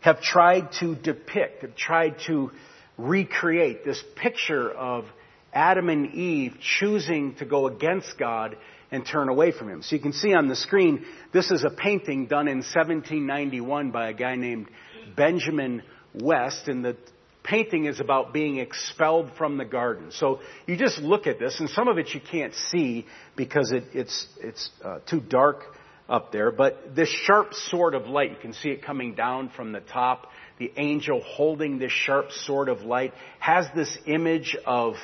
have 0.00 0.20
tried 0.20 0.72
to 0.80 0.96
depict, 0.96 1.62
have 1.62 1.76
tried 1.76 2.16
to 2.26 2.50
recreate 2.98 3.84
this 3.84 4.02
picture 4.16 4.70
of 4.70 5.04
Adam 5.52 5.88
and 5.88 6.14
Eve 6.14 6.56
choosing 6.60 7.34
to 7.36 7.44
go 7.44 7.66
against 7.66 8.18
God 8.18 8.56
and 8.90 9.06
turn 9.06 9.28
away 9.28 9.52
from 9.52 9.68
Him. 9.68 9.82
So 9.82 9.96
you 9.96 10.02
can 10.02 10.12
see 10.12 10.34
on 10.34 10.48
the 10.48 10.56
screen, 10.56 11.04
this 11.32 11.50
is 11.50 11.64
a 11.64 11.70
painting 11.70 12.26
done 12.26 12.48
in 12.48 12.58
1791 12.58 13.90
by 13.90 14.10
a 14.10 14.12
guy 14.12 14.34
named 14.36 14.68
Benjamin 15.16 15.82
West, 16.14 16.68
and 16.68 16.84
the 16.84 16.96
painting 17.42 17.86
is 17.86 18.00
about 18.00 18.32
being 18.32 18.58
expelled 18.58 19.30
from 19.36 19.56
the 19.56 19.64
garden. 19.64 20.10
So 20.12 20.40
you 20.66 20.76
just 20.76 20.98
look 20.98 21.26
at 21.26 21.38
this, 21.38 21.58
and 21.60 21.68
some 21.70 21.88
of 21.88 21.98
it 21.98 22.14
you 22.14 22.20
can't 22.20 22.54
see 22.70 23.06
because 23.36 23.72
it, 23.72 23.84
it's, 23.92 24.26
it's 24.40 24.70
uh, 24.84 25.00
too 25.08 25.20
dark 25.20 25.64
up 26.08 26.32
there. 26.32 26.52
But 26.52 26.94
this 26.94 27.08
sharp 27.08 27.54
sword 27.54 27.94
of 27.94 28.06
light, 28.06 28.30
you 28.30 28.36
can 28.36 28.52
see 28.52 28.68
it 28.70 28.84
coming 28.84 29.14
down 29.14 29.50
from 29.50 29.72
the 29.72 29.80
top. 29.80 30.28
The 30.58 30.72
angel 30.76 31.20
holding 31.20 31.78
this 31.78 31.92
sharp 31.92 32.30
sword 32.30 32.68
of 32.68 32.82
light 32.82 33.14
has 33.38 33.66
this 33.74 33.96
image 34.06 34.56
of 34.64 34.94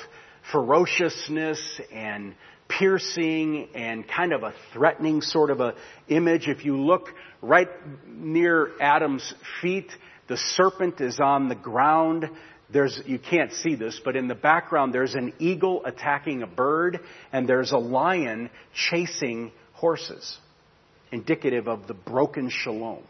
ferociousness 0.52 1.80
and 1.92 2.34
piercing 2.68 3.68
and 3.74 4.06
kind 4.06 4.32
of 4.32 4.42
a 4.42 4.52
threatening 4.72 5.22
sort 5.22 5.50
of 5.50 5.60
a 5.60 5.74
image. 6.08 6.48
If 6.48 6.64
you 6.64 6.76
look 6.76 7.08
right 7.40 7.68
near 8.06 8.72
Adam's 8.80 9.34
feet, 9.62 9.90
the 10.28 10.36
serpent 10.36 11.00
is 11.00 11.18
on 11.20 11.48
the 11.48 11.54
ground. 11.54 12.28
There's, 12.70 13.00
you 13.06 13.18
can't 13.18 13.52
see 13.52 13.74
this, 13.74 14.00
but 14.04 14.14
in 14.14 14.28
the 14.28 14.34
background 14.34 14.94
there's 14.94 15.14
an 15.14 15.32
eagle 15.38 15.84
attacking 15.84 16.42
a 16.42 16.46
bird 16.46 17.00
and 17.32 17.48
there's 17.48 17.72
a 17.72 17.78
lion 17.78 18.50
chasing 18.74 19.52
horses, 19.72 20.38
indicative 21.10 21.66
of 21.66 21.86
the 21.86 21.94
broken 21.94 22.50
shalom, 22.50 23.02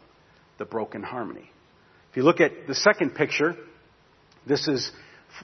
the 0.57 0.65
broken 0.65 1.03
harmony. 1.03 1.49
If 2.11 2.17
you 2.17 2.23
look 2.23 2.39
at 2.39 2.67
the 2.67 2.75
second 2.75 3.15
picture, 3.15 3.55
this 4.47 4.67
is 4.67 4.91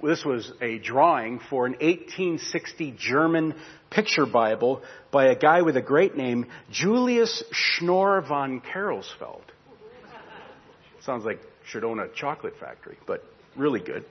this 0.02 0.26
was 0.26 0.52
a 0.62 0.80
drawing 0.80 1.40
for 1.50 1.66
an 1.68 1.74
1860 1.74 2.96
German 2.98 3.54
picture 3.92 4.26
Bible 4.26 4.82
by 5.12 5.28
a 5.28 5.36
guy 5.36 5.62
with 5.62 5.78
a 5.78 5.82
great 5.82 6.18
name, 6.18 6.48
Julius 6.72 7.44
Schnorr 7.52 8.22
von 8.22 8.62
Carolsfeld. 8.62 9.44
Sounds 11.06 11.24
like 11.24 11.40
should 11.68 11.84
own 11.84 12.00
a 12.00 12.08
chocolate 12.16 12.54
factory, 12.60 12.98
but 13.06 13.24
really 13.56 13.80
good. 13.80 14.06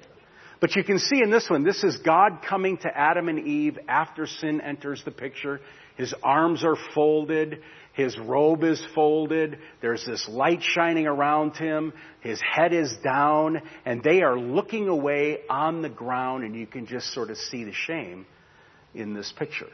But 0.60 0.76
you 0.76 0.84
can 0.84 0.98
see 0.98 1.20
in 1.22 1.30
this 1.30 1.50
one, 1.50 1.64
this 1.64 1.82
is 1.82 1.98
God 1.98 2.40
coming 2.48 2.78
to 2.78 2.88
Adam 2.88 3.28
and 3.28 3.46
Eve 3.46 3.78
after 3.88 4.26
sin 4.26 4.60
enters 4.60 5.02
the 5.04 5.10
picture. 5.10 5.60
His 5.96 6.14
arms 6.22 6.64
are 6.64 6.76
folded. 6.94 7.60
His 7.92 8.18
robe 8.18 8.64
is 8.64 8.82
folded. 8.94 9.58
There's 9.82 10.04
this 10.06 10.26
light 10.28 10.62
shining 10.62 11.06
around 11.06 11.56
him. 11.56 11.92
His 12.20 12.40
head 12.40 12.72
is 12.72 12.96
down 13.04 13.60
and 13.84 14.02
they 14.02 14.22
are 14.22 14.38
looking 14.38 14.88
away 14.88 15.40
on 15.50 15.82
the 15.82 15.88
ground 15.88 16.44
and 16.44 16.54
you 16.54 16.66
can 16.66 16.86
just 16.86 17.12
sort 17.12 17.30
of 17.30 17.36
see 17.36 17.64
the 17.64 17.72
shame 17.72 18.26
in 18.94 19.14
this 19.14 19.32
picture. 19.36 19.68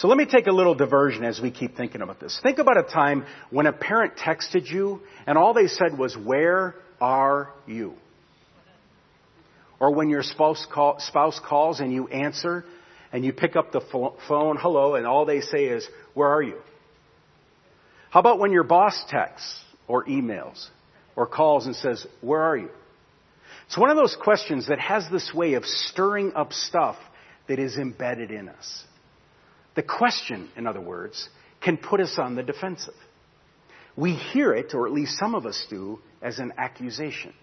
So 0.00 0.08
let 0.08 0.16
me 0.16 0.24
take 0.24 0.46
a 0.46 0.50
little 0.50 0.74
diversion 0.74 1.24
as 1.24 1.42
we 1.42 1.50
keep 1.50 1.76
thinking 1.76 2.00
about 2.00 2.20
this. 2.20 2.40
Think 2.42 2.56
about 2.56 2.78
a 2.78 2.84
time 2.84 3.26
when 3.50 3.66
a 3.66 3.72
parent 3.74 4.16
texted 4.16 4.66
you 4.66 5.02
and 5.26 5.36
all 5.36 5.52
they 5.52 5.66
said 5.66 5.98
was, 5.98 6.16
where 6.16 6.74
are 7.02 7.50
you? 7.66 7.92
Or 9.78 9.94
when 9.94 10.08
your 10.08 10.22
spouse, 10.22 10.66
call, 10.72 10.98
spouse 11.00 11.38
calls 11.46 11.80
and 11.80 11.92
you 11.92 12.08
answer 12.08 12.64
and 13.12 13.26
you 13.26 13.34
pick 13.34 13.56
up 13.56 13.72
the 13.72 13.82
phone, 14.26 14.56
hello, 14.58 14.94
and 14.94 15.06
all 15.06 15.26
they 15.26 15.42
say 15.42 15.66
is, 15.66 15.86
where 16.14 16.28
are 16.28 16.42
you? 16.42 16.56
How 18.08 18.20
about 18.20 18.38
when 18.38 18.52
your 18.52 18.64
boss 18.64 19.04
texts 19.10 19.62
or 19.86 20.06
emails 20.06 20.66
or 21.14 21.26
calls 21.26 21.66
and 21.66 21.76
says, 21.76 22.06
where 22.22 22.40
are 22.40 22.56
you? 22.56 22.70
It's 23.66 23.76
one 23.76 23.90
of 23.90 23.98
those 23.98 24.16
questions 24.18 24.68
that 24.68 24.78
has 24.78 25.04
this 25.12 25.30
way 25.34 25.54
of 25.54 25.66
stirring 25.66 26.32
up 26.34 26.54
stuff 26.54 26.96
that 27.48 27.58
is 27.58 27.76
embedded 27.76 28.30
in 28.30 28.48
us. 28.48 28.84
The 29.74 29.82
question, 29.82 30.48
in 30.56 30.66
other 30.66 30.80
words, 30.80 31.28
can 31.62 31.76
put 31.76 32.00
us 32.00 32.14
on 32.18 32.34
the 32.34 32.42
defensive. 32.42 32.94
We 33.96 34.14
hear 34.14 34.54
it, 34.54 34.74
or 34.74 34.86
at 34.86 34.92
least 34.92 35.18
some 35.18 35.34
of 35.34 35.46
us 35.46 35.66
do, 35.68 36.00
as 36.22 36.38
an 36.38 36.52
accusation. 36.56 37.34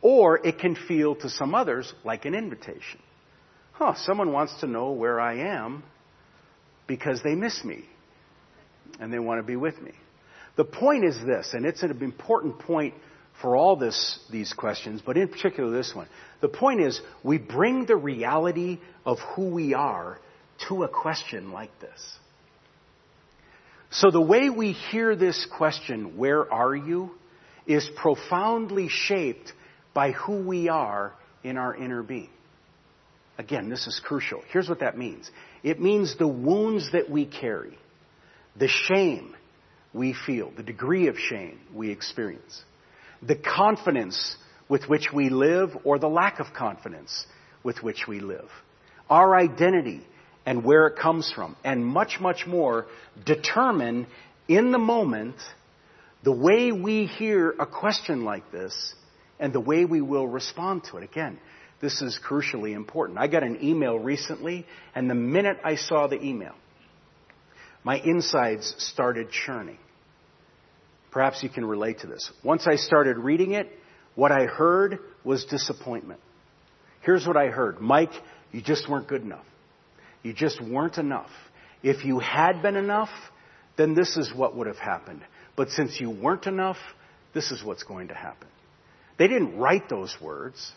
Or 0.00 0.44
it 0.44 0.58
can 0.58 0.74
feel 0.74 1.14
to 1.16 1.30
some 1.30 1.54
others 1.54 1.92
like 2.04 2.24
an 2.24 2.34
invitation. 2.34 3.00
Huh, 3.72 3.94
someone 3.96 4.32
wants 4.32 4.60
to 4.60 4.66
know 4.66 4.90
where 4.90 5.20
I 5.20 5.54
am 5.54 5.82
because 6.86 7.20
they 7.22 7.34
miss 7.34 7.64
me 7.64 7.84
and 9.00 9.12
they 9.12 9.18
want 9.18 9.38
to 9.38 9.46
be 9.46 9.56
with 9.56 9.80
me. 9.80 9.92
The 10.56 10.64
point 10.64 11.04
is 11.04 11.16
this, 11.24 11.54
and 11.54 11.64
it's 11.64 11.82
an 11.82 12.02
important 12.02 12.58
point 12.58 12.94
for 13.40 13.56
all 13.56 13.76
this, 13.76 14.18
these 14.30 14.52
questions, 14.52 15.00
but 15.04 15.16
in 15.16 15.28
particular 15.28 15.70
this 15.70 15.94
one. 15.94 16.08
The 16.40 16.48
point 16.48 16.80
is, 16.80 17.00
we 17.24 17.38
bring 17.38 17.86
the 17.86 17.96
reality 17.96 18.78
of 19.06 19.18
who 19.34 19.48
we 19.48 19.72
are 19.72 20.18
to 20.68 20.84
a 20.84 20.88
question 20.88 21.52
like 21.52 21.70
this. 21.80 22.18
So 23.90 24.10
the 24.10 24.20
way 24.20 24.48
we 24.48 24.72
hear 24.72 25.14
this 25.14 25.46
question, 25.56 26.16
where 26.16 26.50
are 26.52 26.74
you, 26.74 27.10
is 27.66 27.88
profoundly 27.96 28.88
shaped 28.88 29.52
by 29.94 30.12
who 30.12 30.42
we 30.42 30.68
are 30.68 31.12
in 31.44 31.56
our 31.58 31.74
inner 31.74 32.02
being. 32.02 32.30
Again, 33.38 33.68
this 33.68 33.86
is 33.86 34.00
crucial. 34.04 34.42
Here's 34.50 34.68
what 34.68 34.80
that 34.80 34.96
means. 34.96 35.30
It 35.62 35.80
means 35.80 36.16
the 36.16 36.28
wounds 36.28 36.92
that 36.92 37.10
we 37.10 37.26
carry, 37.26 37.78
the 38.56 38.68
shame 38.68 39.34
we 39.92 40.14
feel, 40.14 40.50
the 40.56 40.62
degree 40.62 41.08
of 41.08 41.16
shame 41.18 41.58
we 41.74 41.90
experience, 41.90 42.62
the 43.22 43.36
confidence 43.36 44.36
with 44.68 44.84
which 44.88 45.08
we 45.12 45.28
live 45.28 45.70
or 45.84 45.98
the 45.98 46.08
lack 46.08 46.40
of 46.40 46.46
confidence 46.56 47.26
with 47.62 47.82
which 47.82 48.06
we 48.08 48.20
live, 48.20 48.48
our 49.10 49.36
identity 49.36 50.02
and 50.44 50.64
where 50.64 50.86
it 50.86 50.96
comes 50.96 51.30
from, 51.34 51.56
and 51.64 51.84
much, 51.84 52.18
much 52.20 52.46
more 52.46 52.86
determine 53.24 54.06
in 54.48 54.72
the 54.72 54.78
moment 54.78 55.36
the 56.24 56.32
way 56.32 56.72
we 56.72 57.06
hear 57.06 57.50
a 57.50 57.66
question 57.66 58.24
like 58.24 58.50
this 58.52 58.94
and 59.38 59.52
the 59.52 59.60
way 59.60 59.84
we 59.84 60.00
will 60.00 60.26
respond 60.26 60.84
to 60.84 60.96
it. 60.98 61.04
Again, 61.04 61.38
this 61.80 62.00
is 62.00 62.18
crucially 62.24 62.74
important. 62.74 63.18
I 63.18 63.26
got 63.26 63.42
an 63.42 63.58
email 63.62 63.98
recently, 63.98 64.66
and 64.94 65.10
the 65.10 65.14
minute 65.14 65.58
I 65.64 65.76
saw 65.76 66.06
the 66.06 66.22
email, 66.22 66.54
my 67.84 67.98
insides 67.98 68.74
started 68.78 69.30
churning. 69.30 69.78
Perhaps 71.10 71.42
you 71.42 71.48
can 71.48 71.64
relate 71.64 72.00
to 72.00 72.06
this. 72.06 72.30
Once 72.44 72.66
I 72.66 72.76
started 72.76 73.18
reading 73.18 73.52
it, 73.52 73.68
what 74.14 74.30
I 74.30 74.44
heard 74.44 74.98
was 75.24 75.44
disappointment. 75.44 76.20
Here's 77.00 77.26
what 77.26 77.36
I 77.36 77.48
heard 77.48 77.80
Mike, 77.80 78.12
you 78.52 78.62
just 78.62 78.88
weren't 78.88 79.08
good 79.08 79.22
enough. 79.22 79.44
You 80.22 80.32
just 80.32 80.60
weren't 80.60 80.98
enough. 80.98 81.30
If 81.82 82.04
you 82.04 82.18
had 82.18 82.62
been 82.62 82.76
enough, 82.76 83.10
then 83.76 83.94
this 83.94 84.16
is 84.16 84.32
what 84.34 84.56
would 84.56 84.66
have 84.66 84.78
happened. 84.78 85.22
But 85.56 85.70
since 85.70 86.00
you 86.00 86.10
weren't 86.10 86.46
enough, 86.46 86.76
this 87.34 87.50
is 87.50 87.62
what's 87.64 87.82
going 87.82 88.08
to 88.08 88.14
happen. 88.14 88.48
They 89.18 89.28
didn't 89.28 89.58
write 89.58 89.88
those 89.88 90.16
words, 90.20 90.72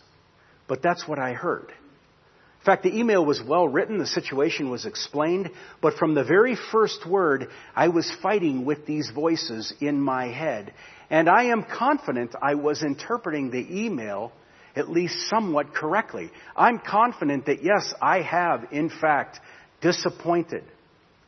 but 0.68 0.82
that's 0.82 1.06
what 1.06 1.18
I 1.18 1.32
heard. 1.32 1.68
In 1.68 2.64
fact, 2.64 2.82
the 2.82 2.98
email 2.98 3.24
was 3.24 3.40
well 3.46 3.68
written, 3.68 3.98
the 3.98 4.06
situation 4.06 4.70
was 4.70 4.86
explained, 4.86 5.50
but 5.80 5.94
from 5.94 6.14
the 6.14 6.24
very 6.24 6.56
first 6.72 7.06
word, 7.08 7.48
I 7.76 7.88
was 7.88 8.10
fighting 8.22 8.64
with 8.64 8.86
these 8.86 9.10
voices 9.14 9.72
in 9.80 10.00
my 10.00 10.26
head. 10.26 10.74
And 11.08 11.28
I 11.28 11.44
am 11.44 11.62
confident 11.62 12.34
I 12.42 12.56
was 12.56 12.82
interpreting 12.82 13.50
the 13.50 13.84
email 13.84 14.32
at 14.76 14.90
least 14.90 15.28
somewhat 15.28 15.74
correctly. 15.74 16.30
I'm 16.54 16.78
confident 16.78 17.46
that 17.46 17.62
yes, 17.64 17.92
I 18.00 18.20
have 18.20 18.68
in 18.70 18.90
fact 18.90 19.40
disappointed 19.80 20.64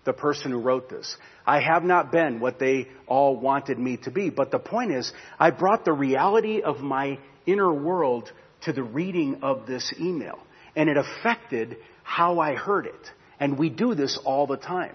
the 0.04 0.12
person 0.12 0.52
who 0.52 0.58
wrote 0.58 0.88
this. 0.88 1.16
I 1.46 1.60
have 1.60 1.82
not 1.82 2.12
been 2.12 2.40
what 2.40 2.58
they 2.58 2.88
all 3.06 3.36
wanted 3.36 3.78
me 3.78 3.98
to 4.04 4.10
be. 4.10 4.30
But 4.30 4.50
the 4.50 4.58
point 4.58 4.92
is, 4.92 5.12
I 5.38 5.50
brought 5.50 5.84
the 5.84 5.92
reality 5.92 6.62
of 6.62 6.80
my 6.80 7.18
inner 7.46 7.72
world 7.72 8.30
to 8.62 8.72
the 8.72 8.82
reading 8.82 9.40
of 9.42 9.66
this 9.66 9.92
email. 9.98 10.38
And 10.76 10.88
it 10.88 10.96
affected 10.96 11.76
how 12.02 12.38
I 12.38 12.54
heard 12.54 12.86
it. 12.86 13.10
And 13.40 13.58
we 13.58 13.70
do 13.70 13.94
this 13.94 14.18
all 14.24 14.46
the 14.46 14.56
time. 14.56 14.94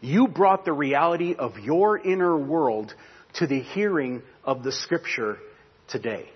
You 0.00 0.28
brought 0.28 0.64
the 0.64 0.72
reality 0.72 1.34
of 1.34 1.58
your 1.58 1.98
inner 1.98 2.36
world 2.36 2.94
to 3.34 3.46
the 3.46 3.60
hearing 3.60 4.22
of 4.44 4.62
the 4.62 4.72
scripture 4.72 5.38
today. 5.88 6.28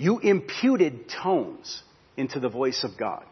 You 0.00 0.18
imputed 0.18 1.10
tones 1.10 1.82
into 2.16 2.40
the 2.40 2.48
voice 2.48 2.84
of 2.84 2.96
God. 2.96 3.26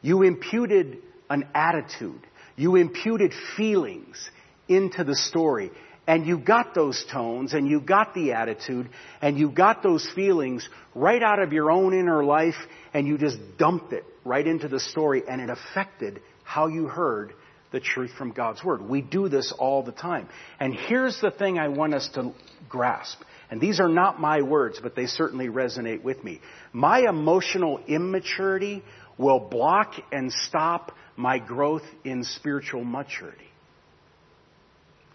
You 0.00 0.22
imputed 0.22 0.98
an 1.28 1.48
attitude. 1.56 2.20
You 2.54 2.76
imputed 2.76 3.32
feelings 3.56 4.30
into 4.68 5.02
the 5.02 5.16
story. 5.16 5.72
And 6.06 6.24
you 6.24 6.38
got 6.38 6.72
those 6.72 7.04
tones 7.10 7.52
and 7.52 7.66
you 7.66 7.80
got 7.80 8.14
the 8.14 8.34
attitude 8.34 8.90
and 9.20 9.36
you 9.36 9.50
got 9.50 9.82
those 9.82 10.08
feelings 10.14 10.68
right 10.94 11.20
out 11.20 11.40
of 11.42 11.52
your 11.52 11.72
own 11.72 11.92
inner 11.92 12.22
life 12.22 12.54
and 12.92 13.08
you 13.08 13.18
just 13.18 13.38
dumped 13.58 13.92
it 13.92 14.04
right 14.24 14.46
into 14.46 14.68
the 14.68 14.78
story 14.78 15.24
and 15.28 15.40
it 15.40 15.50
affected 15.50 16.22
how 16.44 16.68
you 16.68 16.86
heard 16.86 17.32
the 17.72 17.80
truth 17.80 18.12
from 18.16 18.30
God's 18.30 18.62
Word. 18.62 18.82
We 18.82 19.00
do 19.02 19.28
this 19.28 19.52
all 19.58 19.82
the 19.82 19.90
time. 19.90 20.28
And 20.60 20.74
here's 20.74 21.20
the 21.20 21.32
thing 21.32 21.58
I 21.58 21.66
want 21.66 21.92
us 21.92 22.08
to 22.14 22.32
grasp. 22.68 23.20
And 23.54 23.60
these 23.60 23.78
are 23.78 23.88
not 23.88 24.20
my 24.20 24.42
words, 24.42 24.80
but 24.82 24.96
they 24.96 25.06
certainly 25.06 25.46
resonate 25.46 26.02
with 26.02 26.24
me. 26.24 26.40
My 26.72 27.08
emotional 27.08 27.78
immaturity 27.86 28.82
will 29.16 29.38
block 29.38 29.94
and 30.10 30.32
stop 30.32 30.90
my 31.14 31.38
growth 31.38 31.84
in 32.02 32.24
spiritual 32.24 32.84
maturity. 32.84 33.46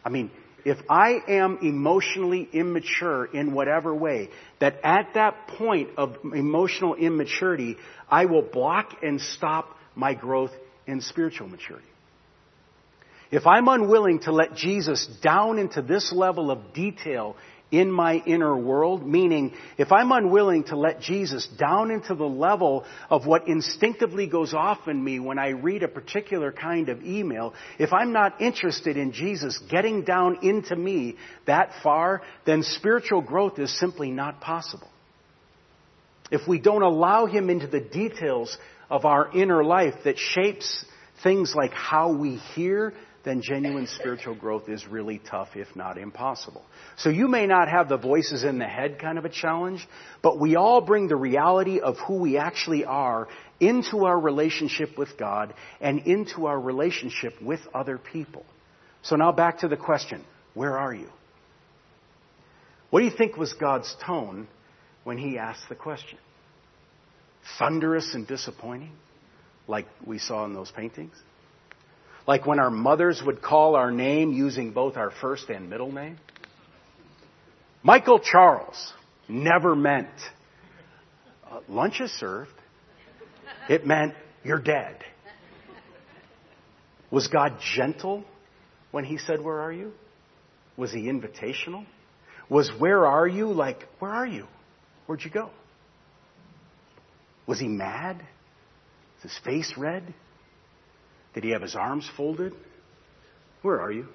I 0.06 0.10
mean, 0.10 0.32
if 0.64 0.78
I 0.90 1.20
am 1.28 1.60
emotionally 1.62 2.48
immature 2.54 3.26
in 3.26 3.52
whatever 3.52 3.94
way, 3.94 4.30
that 4.62 4.80
at 4.86 5.16
that 5.16 5.50
point 5.58 5.90
of 5.98 6.16
emotional 6.34 6.96
immaturity, 6.96 7.76
I 8.10 8.24
will 8.24 8.44
block 8.44 9.04
and 9.04 9.20
stop 9.20 9.76
my 9.96 10.14
growth 10.14 10.52
in 10.88 11.02
spiritual 11.02 11.50
maturity. 11.50 11.86
If 13.32 13.46
I'm 13.46 13.68
unwilling 13.68 14.20
to 14.22 14.32
let 14.32 14.56
Jesus 14.56 15.08
down 15.22 15.60
into 15.60 15.82
this 15.82 16.14
level 16.14 16.50
of 16.50 16.74
detail 16.74 17.36
in 17.72 17.92
my 17.92 18.16
inner 18.26 18.58
world, 18.58 19.06
meaning 19.06 19.54
if 19.78 19.92
I'm 19.92 20.12
unwilling 20.12 20.64
to 20.66 20.76
let 20.76 21.02
Jesus 21.02 21.48
down 21.60 21.92
into 21.92 22.16
the 22.16 22.28
level 22.28 22.84
of 23.10 23.28
what 23.28 23.48
instinctively 23.48 24.26
goes 24.28 24.54
off 24.54 24.88
in 24.88 25.04
me 25.04 25.20
when 25.20 25.38
I 25.38 25.50
read 25.50 25.84
a 25.84 25.88
particular 25.88 26.52
kind 26.52 26.90
of 26.90 27.04
email, 27.04 27.54
if 27.78 27.94
I'm 27.94 28.12
not 28.12 28.42
interested 28.42 28.98
in 28.98 29.12
Jesus 29.12 29.60
getting 29.70 30.04
down 30.04 30.40
into 30.42 30.76
me 30.76 31.18
that 31.46 31.72
far, 31.84 32.22
then 32.46 32.64
spiritual 32.64 33.22
growth 33.22 33.60
is 33.60 33.78
simply 33.80 34.10
not 34.10 34.42
possible. 34.42 34.90
If 36.32 36.48
we 36.48 36.60
don't 36.60 36.84
allow 36.84 37.28
Him 37.28 37.50
into 37.50 37.68
the 37.68 37.82
details 37.82 38.58
of 38.90 39.06
our 39.06 39.32
inner 39.36 39.64
life 39.64 39.94
that 40.06 40.18
shapes 40.18 40.86
things 41.24 41.54
like 41.56 41.72
how 41.72 42.14
we 42.14 42.38
hear, 42.56 42.94
then 43.24 43.42
genuine 43.42 43.88
spiritual 43.88 44.36
growth 44.36 44.70
is 44.70 44.88
really 44.88 45.20
tough, 45.30 45.50
if 45.56 45.76
not 45.76 45.98
impossible. 45.98 46.64
So 46.98 47.10
you 47.10 47.28
may 47.28 47.48
not 47.48 47.68
have 47.68 47.90
the 47.90 47.98
voices 47.98 48.44
in 48.44 48.60
the 48.60 48.66
head 48.66 49.00
kind 49.00 49.18
of 49.18 49.26
a 49.26 49.30
challenge, 49.30 49.86
but 50.22 50.40
we 50.40 50.56
all 50.56 50.82
bring 50.82 51.08
the 51.08 51.16
reality 51.16 51.80
of 51.80 51.98
who 52.08 52.20
we 52.20 52.38
actually 52.38 52.86
are 52.86 53.28
into 53.60 54.06
our 54.06 54.18
relationship 54.18 54.98
with 54.98 55.18
God 55.18 55.54
and 55.82 56.00
into 56.08 56.46
our 56.46 56.60
relationship 56.60 57.42
with 57.42 57.60
other 57.74 57.98
people. 57.98 58.46
So 59.02 59.16
now 59.16 59.32
back 59.32 59.60
to 59.60 59.68
the 59.68 59.78
question, 59.78 60.24
where 60.54 60.78
are 60.78 60.94
you? 60.94 61.10
What 62.90 63.00
do 63.00 63.06
you 63.06 63.16
think 63.16 63.38
was 63.38 63.54
God's 63.54 63.94
tone 64.06 64.48
when 65.04 65.18
he 65.18 65.38
asked 65.38 65.68
the 65.68 65.76
question? 65.76 66.18
Thunderous 67.58 68.14
and 68.14 68.26
disappointing, 68.28 68.92
like 69.68 69.88
we 70.06 70.20
saw 70.20 70.46
in 70.46 70.54
those 70.54 70.72
paintings? 70.72 71.14
Like 72.30 72.46
when 72.46 72.60
our 72.60 72.70
mothers 72.70 73.24
would 73.26 73.42
call 73.42 73.76
our 73.76 73.90
name 73.90 74.34
using 74.34 74.72
both 74.72 74.98
our 74.98 75.10
first 75.10 75.50
and 75.50 75.68
middle 75.68 75.92
name? 75.92 76.20
Michael 77.82 78.20
Charles 78.20 78.94
never 79.28 79.76
meant 79.76 80.10
uh, 81.50 81.62
lunch 81.68 82.00
is 82.00 82.12
served. 82.12 82.52
It 83.68 83.88
meant 83.88 84.14
you're 84.44 84.62
dead. 84.62 85.04
Was 87.10 87.28
God 87.30 87.58
gentle 87.76 88.24
when 88.92 89.06
he 89.06 89.18
said, 89.18 89.44
Where 89.44 89.62
are 89.62 89.74
you? 89.74 89.92
Was 90.78 90.92
he 90.92 91.06
invitational? 91.12 91.88
Was 92.48 92.70
where 92.78 93.08
are 93.08 93.28
you 93.28 93.48
like, 93.48 93.88
Where 93.98 94.12
are 94.12 94.28
you? 94.28 94.46
Where'd 95.08 95.24
you 95.24 95.32
go? 95.32 95.50
Was 97.48 97.60
he 97.60 97.68
mad? 97.68 98.18
Was 99.16 99.32
his 99.32 99.40
face 99.44 99.74
red? 99.76 100.14
Did 101.34 101.44
he 101.44 101.52
have 101.52 101.62
his 101.62 101.76
arms 101.76 102.10
folded? 102.18 102.54
Where 103.62 103.82
are 103.82 103.92
you? 103.92 104.08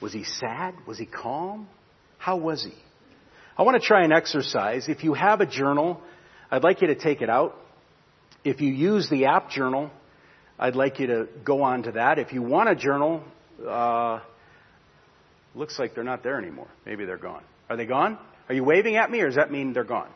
Was 0.00 0.12
he 0.12 0.24
sad? 0.24 0.74
Was 0.86 0.98
he 0.98 1.06
calm? 1.06 1.68
How 2.18 2.36
was 2.36 2.64
he? 2.64 2.74
I 3.56 3.62
want 3.62 3.80
to 3.80 3.86
try 3.86 4.04
an 4.04 4.12
exercise. 4.12 4.88
If 4.88 5.04
you 5.04 5.14
have 5.14 5.40
a 5.40 5.46
journal, 5.46 6.00
I'd 6.50 6.64
like 6.64 6.82
you 6.82 6.88
to 6.88 6.94
take 6.94 7.22
it 7.22 7.30
out. 7.30 7.56
If 8.44 8.60
you 8.60 8.70
use 8.70 9.08
the 9.08 9.26
app 9.26 9.50
journal, 9.50 9.90
I'd 10.58 10.76
like 10.76 11.00
you 11.00 11.06
to 11.06 11.28
go 11.44 11.62
on 11.62 11.84
to 11.84 11.92
that. 11.92 12.18
If 12.18 12.32
you 12.32 12.42
want 12.42 12.68
a 12.68 12.74
journal, 12.74 13.24
uh, 13.66 14.20
looks 15.54 15.78
like 15.78 15.94
they're 15.94 16.04
not 16.04 16.22
there 16.22 16.38
anymore. 16.38 16.68
Maybe 16.84 17.06
they're 17.06 17.16
gone. 17.16 17.42
Are 17.68 17.76
they 17.76 17.86
gone? 17.86 18.18
Are 18.48 18.54
you 18.54 18.62
waving 18.62 18.96
at 18.96 19.10
me, 19.10 19.20
or 19.20 19.26
does 19.26 19.36
that 19.36 19.50
mean 19.50 19.72
they're 19.72 19.84
gone? 19.84 20.10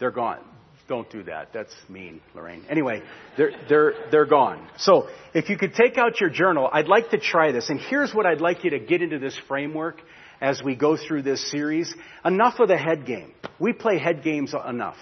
They're 0.00 0.10
gone. 0.10 0.40
Don't 0.88 1.10
do 1.10 1.22
that. 1.24 1.52
That's 1.52 1.74
mean, 1.90 2.22
Lorraine. 2.34 2.64
Anyway, 2.70 3.02
they're, 3.36 3.52
they're, 3.68 3.92
they're 4.10 4.26
gone. 4.26 4.66
So, 4.78 5.08
if 5.34 5.50
you 5.50 5.58
could 5.58 5.74
take 5.74 5.98
out 5.98 6.18
your 6.18 6.30
journal, 6.30 6.68
I'd 6.72 6.88
like 6.88 7.10
to 7.10 7.18
try 7.18 7.52
this. 7.52 7.68
And 7.68 7.78
here's 7.78 8.14
what 8.14 8.24
I'd 8.24 8.40
like 8.40 8.64
you 8.64 8.70
to 8.70 8.78
get 8.78 9.02
into 9.02 9.18
this 9.18 9.38
framework 9.46 10.00
as 10.40 10.62
we 10.62 10.74
go 10.74 10.96
through 10.96 11.22
this 11.22 11.50
series. 11.50 11.94
Enough 12.24 12.58
of 12.60 12.68
the 12.68 12.78
head 12.78 13.04
game. 13.04 13.34
We 13.58 13.74
play 13.74 13.98
head 13.98 14.24
games 14.24 14.54
enough. 14.66 14.96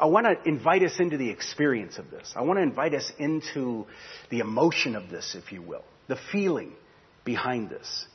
I 0.00 0.06
want 0.06 0.26
to 0.26 0.48
invite 0.48 0.82
us 0.82 0.98
into 0.98 1.16
the 1.16 1.30
experience 1.30 1.98
of 1.98 2.10
this. 2.10 2.32
I 2.34 2.42
want 2.42 2.58
to 2.58 2.62
invite 2.64 2.92
us 2.92 3.12
into 3.18 3.86
the 4.30 4.40
emotion 4.40 4.96
of 4.96 5.08
this, 5.08 5.36
if 5.38 5.52
you 5.52 5.62
will. 5.62 5.84
The 6.08 6.18
feeling 6.32 6.72
behind 7.24 7.70
this. 7.70 8.06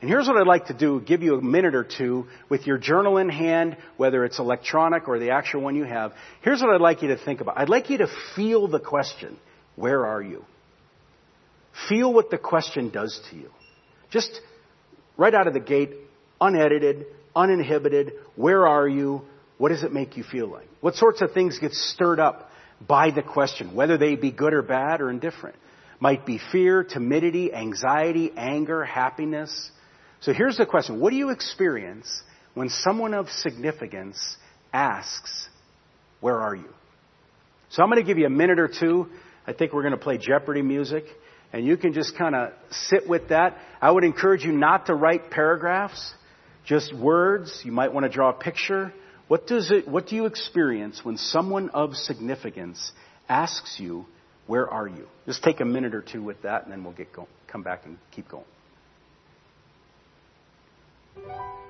And 0.00 0.08
here's 0.08 0.26
what 0.26 0.38
I'd 0.38 0.46
like 0.46 0.66
to 0.66 0.74
do, 0.74 1.00
give 1.00 1.22
you 1.22 1.36
a 1.36 1.42
minute 1.42 1.74
or 1.74 1.84
two 1.84 2.26
with 2.48 2.66
your 2.66 2.78
journal 2.78 3.18
in 3.18 3.28
hand, 3.28 3.76
whether 3.98 4.24
it's 4.24 4.38
electronic 4.38 5.08
or 5.08 5.18
the 5.18 5.30
actual 5.30 5.60
one 5.60 5.76
you 5.76 5.84
have. 5.84 6.12
Here's 6.40 6.62
what 6.62 6.70
I'd 6.70 6.80
like 6.80 7.02
you 7.02 7.08
to 7.08 7.18
think 7.18 7.42
about. 7.42 7.58
I'd 7.58 7.68
like 7.68 7.90
you 7.90 7.98
to 7.98 8.08
feel 8.34 8.66
the 8.66 8.80
question, 8.80 9.36
where 9.76 10.06
are 10.06 10.22
you? 10.22 10.44
Feel 11.88 12.12
what 12.12 12.30
the 12.30 12.38
question 12.38 12.88
does 12.88 13.20
to 13.30 13.36
you. 13.36 13.50
Just 14.10 14.40
right 15.18 15.34
out 15.34 15.46
of 15.46 15.52
the 15.52 15.60
gate, 15.60 15.90
unedited, 16.40 17.04
uninhibited, 17.36 18.12
where 18.36 18.66
are 18.66 18.88
you? 18.88 19.22
What 19.58 19.68
does 19.68 19.82
it 19.82 19.92
make 19.92 20.16
you 20.16 20.24
feel 20.24 20.48
like? 20.48 20.66
What 20.80 20.94
sorts 20.94 21.20
of 21.20 21.32
things 21.32 21.58
get 21.58 21.72
stirred 21.72 22.20
up 22.20 22.50
by 22.86 23.10
the 23.10 23.22
question, 23.22 23.74
whether 23.74 23.98
they 23.98 24.16
be 24.16 24.30
good 24.30 24.54
or 24.54 24.62
bad 24.62 25.02
or 25.02 25.10
indifferent? 25.10 25.56
Might 26.00 26.24
be 26.24 26.40
fear, 26.50 26.82
timidity, 26.82 27.52
anxiety, 27.52 28.32
anger, 28.34 28.82
happiness, 28.82 29.70
so 30.20 30.32
here's 30.32 30.56
the 30.56 30.66
question 30.66 31.00
What 31.00 31.10
do 31.10 31.16
you 31.16 31.30
experience 31.30 32.22
when 32.54 32.68
someone 32.68 33.14
of 33.14 33.28
significance 33.28 34.36
asks, 34.72 35.48
Where 36.20 36.38
are 36.40 36.54
you? 36.54 36.68
So 37.70 37.82
I'm 37.82 37.88
going 37.88 38.02
to 38.02 38.06
give 38.06 38.18
you 38.18 38.26
a 38.26 38.30
minute 38.30 38.58
or 38.58 38.68
two. 38.68 39.06
I 39.46 39.52
think 39.52 39.72
we're 39.72 39.82
going 39.82 39.92
to 39.92 39.98
play 39.98 40.18
Jeopardy 40.18 40.62
music. 40.62 41.04
And 41.52 41.66
you 41.66 41.76
can 41.76 41.92
just 41.92 42.16
kind 42.16 42.34
of 42.34 42.52
sit 42.70 43.08
with 43.08 43.30
that. 43.30 43.56
I 43.80 43.90
would 43.90 44.04
encourage 44.04 44.44
you 44.44 44.52
not 44.52 44.86
to 44.86 44.94
write 44.94 45.30
paragraphs, 45.30 46.14
just 46.64 46.94
words. 46.94 47.62
You 47.64 47.72
might 47.72 47.92
want 47.92 48.04
to 48.04 48.10
draw 48.10 48.30
a 48.30 48.34
picture. 48.34 48.92
What 49.26 49.46
does 49.46 49.70
it, 49.70 49.88
what 49.88 50.06
do 50.06 50.16
you 50.16 50.26
experience 50.26 51.00
when 51.02 51.16
someone 51.16 51.70
of 51.70 51.94
significance 51.94 52.92
asks 53.28 53.76
you, 53.78 54.06
Where 54.46 54.68
are 54.68 54.86
you? 54.86 55.06
Just 55.26 55.42
take 55.42 55.60
a 55.60 55.64
minute 55.64 55.94
or 55.94 56.02
two 56.02 56.22
with 56.22 56.42
that, 56.42 56.64
and 56.64 56.72
then 56.72 56.84
we'll 56.84 56.92
get 56.92 57.12
go- 57.12 57.28
come 57.48 57.62
back 57.62 57.86
and 57.86 57.96
keep 58.12 58.28
going. 58.28 58.44
Thank 61.14 61.26
you. 61.26 61.69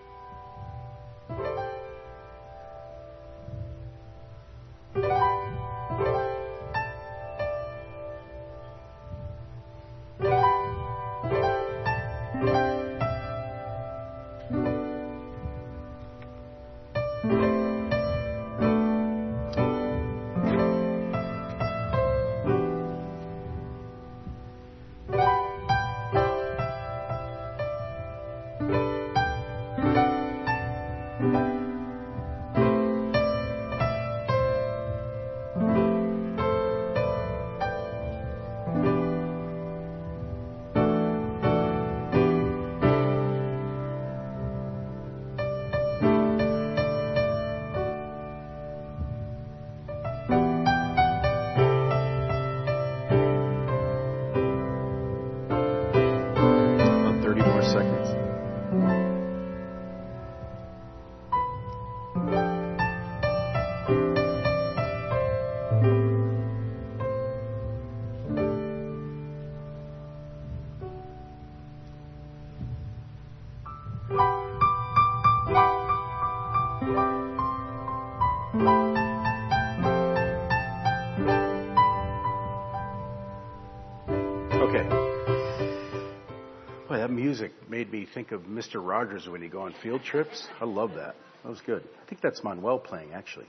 Think 88.15 88.33
of 88.33 88.43
Mr. 88.43 88.77
Rogers 88.77 89.29
when 89.29 89.43
you 89.43 89.49
go 89.49 89.63
on 89.63 89.75
field 89.83 90.03
trips. 90.03 90.47
I 90.61 90.65
love 90.65 90.95
that. 90.95 91.15
That 91.43 91.49
was 91.49 91.61
good. 91.65 91.83
I 91.83 92.09
think 92.09 92.21
that's 92.21 92.43
Manuel 92.45 92.79
playing, 92.79 93.13
actually. 93.13 93.47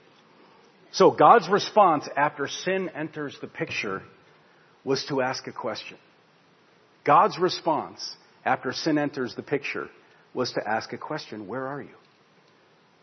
So 0.93 1.11
God's 1.11 1.47
response 1.49 2.07
after 2.15 2.47
sin 2.47 2.89
enters 2.89 3.37
the 3.41 3.47
picture 3.47 4.01
was 4.83 5.05
to 5.05 5.21
ask 5.21 5.47
a 5.47 5.51
question. 5.51 5.97
God's 7.03 7.37
response 7.39 8.15
after 8.45 8.73
sin 8.73 8.97
enters 8.97 9.35
the 9.35 9.43
picture 9.43 9.89
was 10.33 10.51
to 10.53 10.61
ask 10.67 10.93
a 10.93 10.97
question, 10.97 11.47
where 11.47 11.67
are 11.67 11.81
you? 11.81 11.95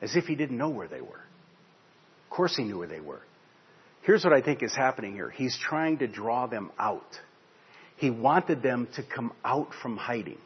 As 0.00 0.16
if 0.16 0.24
he 0.24 0.34
didn't 0.34 0.56
know 0.56 0.70
where 0.70 0.88
they 0.88 1.00
were. 1.00 1.08
Of 1.08 2.30
course 2.30 2.56
he 2.56 2.64
knew 2.64 2.78
where 2.78 2.88
they 2.88 3.00
were. 3.00 3.22
Here's 4.02 4.24
what 4.24 4.32
I 4.32 4.40
think 4.42 4.62
is 4.62 4.74
happening 4.74 5.12
here. 5.14 5.30
He's 5.30 5.56
trying 5.58 5.98
to 5.98 6.06
draw 6.06 6.46
them 6.46 6.70
out. 6.78 7.18
He 7.96 8.10
wanted 8.10 8.62
them 8.62 8.88
to 8.96 9.02
come 9.02 9.32
out 9.44 9.70
from 9.82 9.96
hiding. 9.96 10.38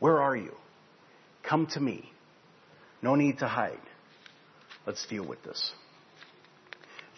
Where 0.00 0.20
are 0.20 0.36
you? 0.36 0.52
Come 1.42 1.66
to 1.74 1.80
me. 1.80 2.10
No 3.02 3.14
need 3.14 3.38
to 3.38 3.46
hide. 3.46 3.78
Let's 4.86 5.06
deal 5.06 5.26
with 5.26 5.42
this. 5.44 5.72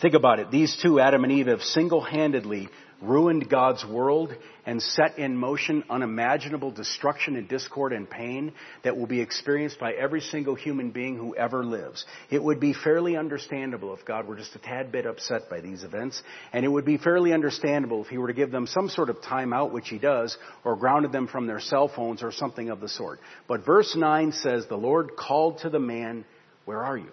Think 0.01 0.15
about 0.15 0.41
it. 0.41 0.51
These 0.51 0.79
two, 0.83 1.01
Adam 1.01 1.25
and 1.25 1.33
Eve, 1.33 1.47
have 1.47 1.63
single-handedly 1.63 2.69
ruined 3.03 3.49
God's 3.49 3.85
world 3.85 4.33
and 4.65 4.81
set 4.81 5.19
in 5.19 5.37
motion 5.37 5.83
unimaginable 5.91 6.71
destruction 6.71 7.37
and 7.37 7.49
discord 7.49 7.93
and 7.93 8.09
pain 8.09 8.53
that 8.85 8.97
will 8.97 9.07
be 9.07 9.21
experienced 9.21 9.81
by 9.81 9.93
every 9.93 10.21
single 10.21 10.55
human 10.55 10.91
being 10.91 11.17
who 11.17 11.35
ever 11.35 11.65
lives. 11.65 12.05
It 12.31 12.43
would 12.43 12.61
be 12.61 12.73
fairly 12.73 13.17
understandable 13.17 13.93
if 13.95 14.05
God 14.05 14.27
were 14.29 14.37
just 14.37 14.55
a 14.55 14.61
tad 14.61 14.93
bit 14.93 15.05
upset 15.05 15.51
by 15.51 15.61
these 15.61 15.83
events, 15.83 16.23
and 16.53 16.65
it 16.65 16.69
would 16.69 16.85
be 16.85 16.97
fairly 16.97 17.33
understandable 17.33 18.03
if 18.03 18.09
He 18.09 18.19
were 18.19 18.29
to 18.29 18.33
give 18.33 18.53
them 18.53 18.67
some 18.67 18.89
sort 18.89 19.11
of 19.11 19.21
time 19.21 19.53
out, 19.53 19.73
which 19.73 19.89
He 19.89 19.99
does, 19.99 20.37
or 20.65 20.77
grounded 20.77 21.11
them 21.11 21.27
from 21.27 21.47
their 21.47 21.61
cell 21.61 21.89
phones 21.89 22.23
or 22.23 22.31
something 22.31 22.71
of 22.71 22.81
the 22.81 22.89
sort. 22.89 23.19
But 23.49 23.67
verse 23.67 23.97
9 23.97 24.33
says, 24.33 24.67
The 24.69 24.77
Lord 24.77 25.17
called 25.17 25.59
to 25.59 25.71
the 25.71 25.81
man, 25.81 26.25
Where 26.65 26.83
are 26.83 26.97
you? 26.97 27.11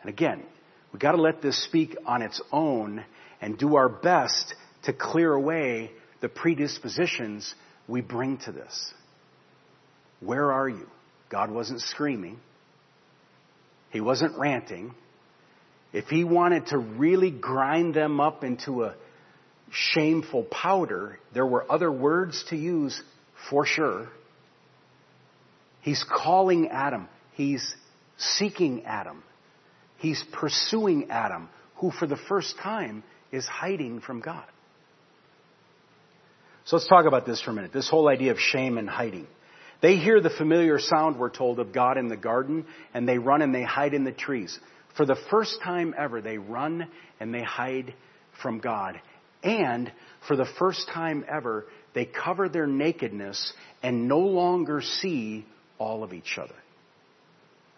And 0.00 0.08
again, 0.08 0.42
we've 0.92 1.00
got 1.00 1.12
to 1.12 1.22
let 1.22 1.42
this 1.42 1.62
speak 1.64 1.96
on 2.06 2.22
its 2.22 2.40
own 2.52 3.04
and 3.40 3.58
do 3.58 3.76
our 3.76 3.88
best 3.88 4.54
to 4.84 4.92
clear 4.92 5.32
away 5.32 5.90
the 6.20 6.28
predispositions 6.28 7.54
we 7.86 8.00
bring 8.00 8.38
to 8.38 8.52
this. 8.52 8.92
Where 10.20 10.52
are 10.52 10.68
you? 10.68 10.86
God 11.30 11.50
wasn't 11.50 11.80
screaming. 11.80 12.38
He 13.90 14.00
wasn't 14.00 14.36
ranting. 14.38 14.94
If 15.92 16.06
he 16.06 16.24
wanted 16.24 16.66
to 16.68 16.78
really 16.78 17.30
grind 17.30 17.94
them 17.94 18.20
up 18.20 18.44
into 18.44 18.84
a 18.84 18.94
shameful 19.70 20.44
powder, 20.44 21.18
there 21.34 21.46
were 21.46 21.70
other 21.70 21.90
words 21.90 22.44
to 22.50 22.56
use 22.56 23.00
for 23.48 23.64
sure. 23.64 24.08
He's 25.80 26.04
calling 26.04 26.68
Adam. 26.68 27.08
He's 27.32 27.74
seeking 28.18 28.84
Adam. 28.84 29.22
He's 29.98 30.22
pursuing 30.32 31.10
Adam, 31.10 31.48
who 31.76 31.90
for 31.90 32.06
the 32.06 32.18
first 32.28 32.56
time 32.62 33.02
is 33.32 33.46
hiding 33.46 34.00
from 34.00 34.20
God. 34.20 34.44
So 36.64 36.76
let's 36.76 36.88
talk 36.88 37.06
about 37.06 37.24
this 37.24 37.40
for 37.40 37.50
a 37.50 37.54
minute. 37.54 37.72
This 37.72 37.88
whole 37.88 38.08
idea 38.08 38.30
of 38.30 38.38
shame 38.38 38.76
and 38.76 38.88
hiding. 38.88 39.26
They 39.80 39.96
hear 39.96 40.20
the 40.20 40.30
familiar 40.30 40.78
sound, 40.78 41.18
we're 41.18 41.30
told, 41.30 41.60
of 41.60 41.72
God 41.72 41.96
in 41.96 42.08
the 42.08 42.16
garden, 42.16 42.66
and 42.92 43.08
they 43.08 43.18
run 43.18 43.42
and 43.42 43.54
they 43.54 43.62
hide 43.62 43.94
in 43.94 44.04
the 44.04 44.12
trees. 44.12 44.58
For 44.96 45.06
the 45.06 45.16
first 45.30 45.60
time 45.62 45.94
ever, 45.96 46.20
they 46.20 46.36
run 46.38 46.88
and 47.20 47.32
they 47.32 47.42
hide 47.42 47.94
from 48.42 48.58
God. 48.58 49.00
And 49.42 49.92
for 50.26 50.36
the 50.36 50.48
first 50.58 50.88
time 50.88 51.24
ever, 51.28 51.66
they 51.94 52.04
cover 52.04 52.48
their 52.48 52.66
nakedness 52.66 53.52
and 53.82 54.08
no 54.08 54.18
longer 54.18 54.82
see 54.82 55.46
all 55.78 56.02
of 56.02 56.12
each 56.12 56.38
other. 56.38 56.54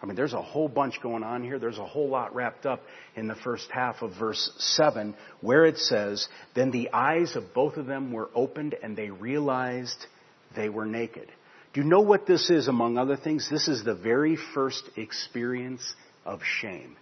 I 0.01 0.07
mean, 0.07 0.15
there's 0.15 0.33
a 0.33 0.41
whole 0.41 0.67
bunch 0.67 0.99
going 1.01 1.23
on 1.23 1.43
here. 1.43 1.59
There's 1.59 1.77
a 1.77 1.85
whole 1.85 2.09
lot 2.09 2.33
wrapped 2.33 2.65
up 2.65 2.81
in 3.15 3.27
the 3.27 3.35
first 3.35 3.69
half 3.69 4.01
of 4.01 4.13
verse 4.17 4.51
7, 4.57 5.13
where 5.41 5.65
it 5.65 5.77
says, 5.77 6.27
Then 6.55 6.71
the 6.71 6.89
eyes 6.91 7.35
of 7.35 7.53
both 7.53 7.77
of 7.77 7.85
them 7.85 8.11
were 8.11 8.29
opened 8.33 8.75
and 8.81 8.97
they 8.97 9.11
realized 9.11 10.07
they 10.55 10.69
were 10.69 10.87
naked. 10.87 11.29
Do 11.73 11.81
you 11.81 11.87
know 11.87 12.01
what 12.01 12.25
this 12.25 12.49
is, 12.49 12.67
among 12.67 12.97
other 12.97 13.15
things? 13.15 13.47
This 13.49 13.67
is 13.67 13.83
the 13.83 13.93
very 13.93 14.37
first 14.55 14.83
experience 14.97 15.93
of 16.25 16.41
shame. 16.43 16.97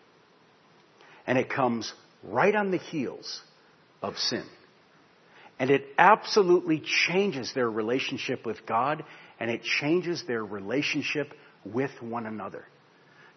And 1.25 1.37
it 1.37 1.49
comes 1.49 1.91
right 2.23 2.53
on 2.53 2.71
the 2.71 2.77
heels 2.77 3.41
of 4.01 4.17
sin. 4.17 4.45
And 5.57 5.69
it 5.69 5.85
absolutely 5.97 6.83
changes 7.07 7.53
their 7.53 7.69
relationship 7.69 8.45
with 8.45 8.65
God 8.65 9.03
and 9.39 9.49
it 9.49 9.63
changes 9.63 10.23
their 10.27 10.43
relationship 10.43 11.33
with 11.65 11.91
one 12.01 12.25
another. 12.25 12.65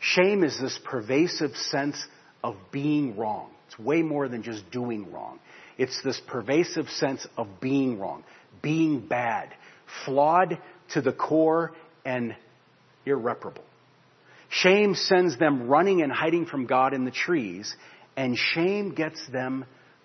Shame 0.02 0.42
is 0.42 0.58
this 0.60 0.78
pervasive 0.84 1.56
sense 1.56 1.96
of 2.42 2.56
being 2.72 3.16
wrong. 3.16 3.50
It's 3.68 3.78
way 3.78 4.02
more 4.02 4.28
than 4.28 4.42
just 4.42 4.68
doing 4.72 5.12
wrong. 5.12 5.38
It's 5.78 6.02
this 6.02 6.20
pervasive 6.26 6.88
sense 6.88 7.24
of 7.36 7.46
being 7.60 8.00
wrong, 8.00 8.24
being 8.60 9.06
bad, 9.06 9.54
flawed 10.04 10.58
to 10.94 11.00
the 11.00 11.12
core 11.12 11.70
and 12.04 12.34
irreparable. 13.06 13.62
Shame 14.50 14.96
sends 14.96 15.38
them 15.38 15.68
running 15.68 16.02
and 16.02 16.10
hiding 16.12 16.46
from 16.46 16.66
God 16.66 16.94
in 16.94 17.04
the 17.04 17.12
trees, 17.12 17.74
and 18.16 18.36
shame 18.36 18.94
gets 18.94 19.24
them 19.28 19.64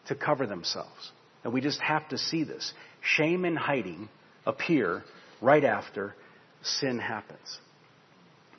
to 0.10 0.16
cover 0.16 0.46
themselves. 0.46 1.12
And 1.44 1.52
we 1.52 1.60
just 1.60 1.82
have 1.82 2.08
to 2.10 2.20
see 2.20 2.44
this. 2.44 2.72
Shame 3.02 3.46
and 3.46 3.58
hiding 3.58 4.10
appear 4.46 5.04
right 5.42 5.64
after 5.64 6.14
sin 6.62 7.00
happens. 7.00 7.60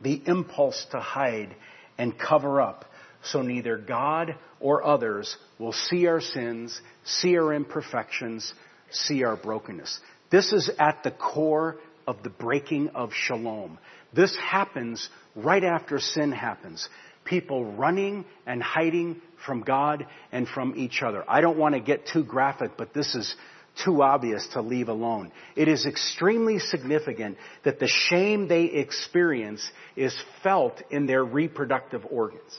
The 0.02 0.22
impulse 0.26 0.86
to 0.92 1.00
hide 1.00 1.54
and 1.96 2.18
cover 2.18 2.60
up 2.60 2.84
so 3.22 3.42
neither 3.42 3.76
God 3.76 4.36
or 4.60 4.84
others 4.84 5.36
will 5.58 5.72
see 5.72 6.06
our 6.06 6.20
sins, 6.20 6.80
see 7.04 7.36
our 7.36 7.52
imperfections, 7.52 8.52
see 8.90 9.24
our 9.24 9.36
brokenness. 9.36 9.98
This 10.30 10.52
is 10.52 10.70
at 10.78 11.02
the 11.02 11.10
core 11.10 11.76
of 12.06 12.22
the 12.22 12.30
breaking 12.30 12.90
of 12.90 13.10
shalom. 13.12 13.78
This 14.14 14.36
happens 14.36 15.08
right 15.34 15.64
after 15.64 15.98
sin 15.98 16.32
happens. 16.32 16.88
people 17.28 17.72
running 17.72 18.24
and 18.46 18.62
hiding 18.62 19.20
from 19.44 19.60
God 19.60 20.06
and 20.32 20.48
from 20.48 20.74
each 20.76 21.02
other. 21.02 21.22
I 21.28 21.40
don't 21.40 21.58
want 21.58 21.74
to 21.74 21.80
get 21.80 22.06
too 22.06 22.24
graphic, 22.24 22.72
but 22.76 22.94
this 22.94 23.14
is 23.14 23.36
too 23.84 24.02
obvious 24.02 24.46
to 24.52 24.60
leave 24.60 24.88
alone. 24.88 25.32
It 25.56 25.68
is 25.68 25.86
extremely 25.86 26.58
significant 26.58 27.38
that 27.64 27.78
the 27.78 27.88
shame 27.88 28.48
they 28.48 28.64
experience 28.64 29.62
is 29.96 30.14
felt 30.42 30.82
in 30.90 31.06
their 31.06 31.24
reproductive 31.24 32.04
organs. 32.10 32.56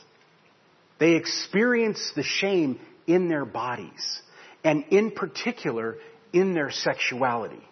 They 1.00 1.14
experience 1.14 2.12
the 2.16 2.24
shame 2.24 2.80
in 3.08 3.30
their 3.30 3.46
bodies, 3.46 4.22
and 4.64 4.86
in 4.90 5.12
particular, 5.12 5.98
in 6.34 6.54
their 6.54 6.72
sexuality. 6.72 7.64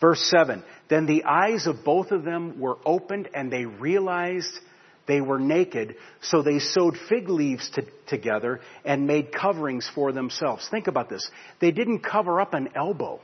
Verse 0.00 0.20
7 0.30 0.62
Then 0.88 1.06
the 1.06 1.24
eyes 1.24 1.66
of 1.66 1.84
both 1.84 2.10
of 2.10 2.24
them 2.24 2.60
were 2.60 2.78
opened, 2.84 3.28
and 3.34 3.52
they 3.52 3.66
realized 3.66 4.58
they 5.06 5.20
were 5.20 5.38
naked, 5.38 5.96
so 6.20 6.42
they 6.42 6.58
sewed 6.58 6.96
fig 7.08 7.28
leaves 7.28 7.68
to, 7.70 7.84
together 8.06 8.60
and 8.84 9.06
made 9.06 9.32
coverings 9.32 9.88
for 9.94 10.12
themselves. 10.12 10.66
Think 10.70 10.86
about 10.86 11.08
this. 11.08 11.28
They 11.60 11.72
didn't 11.72 12.00
cover 12.00 12.40
up 12.40 12.54
an 12.54 12.70
elbow. 12.76 13.20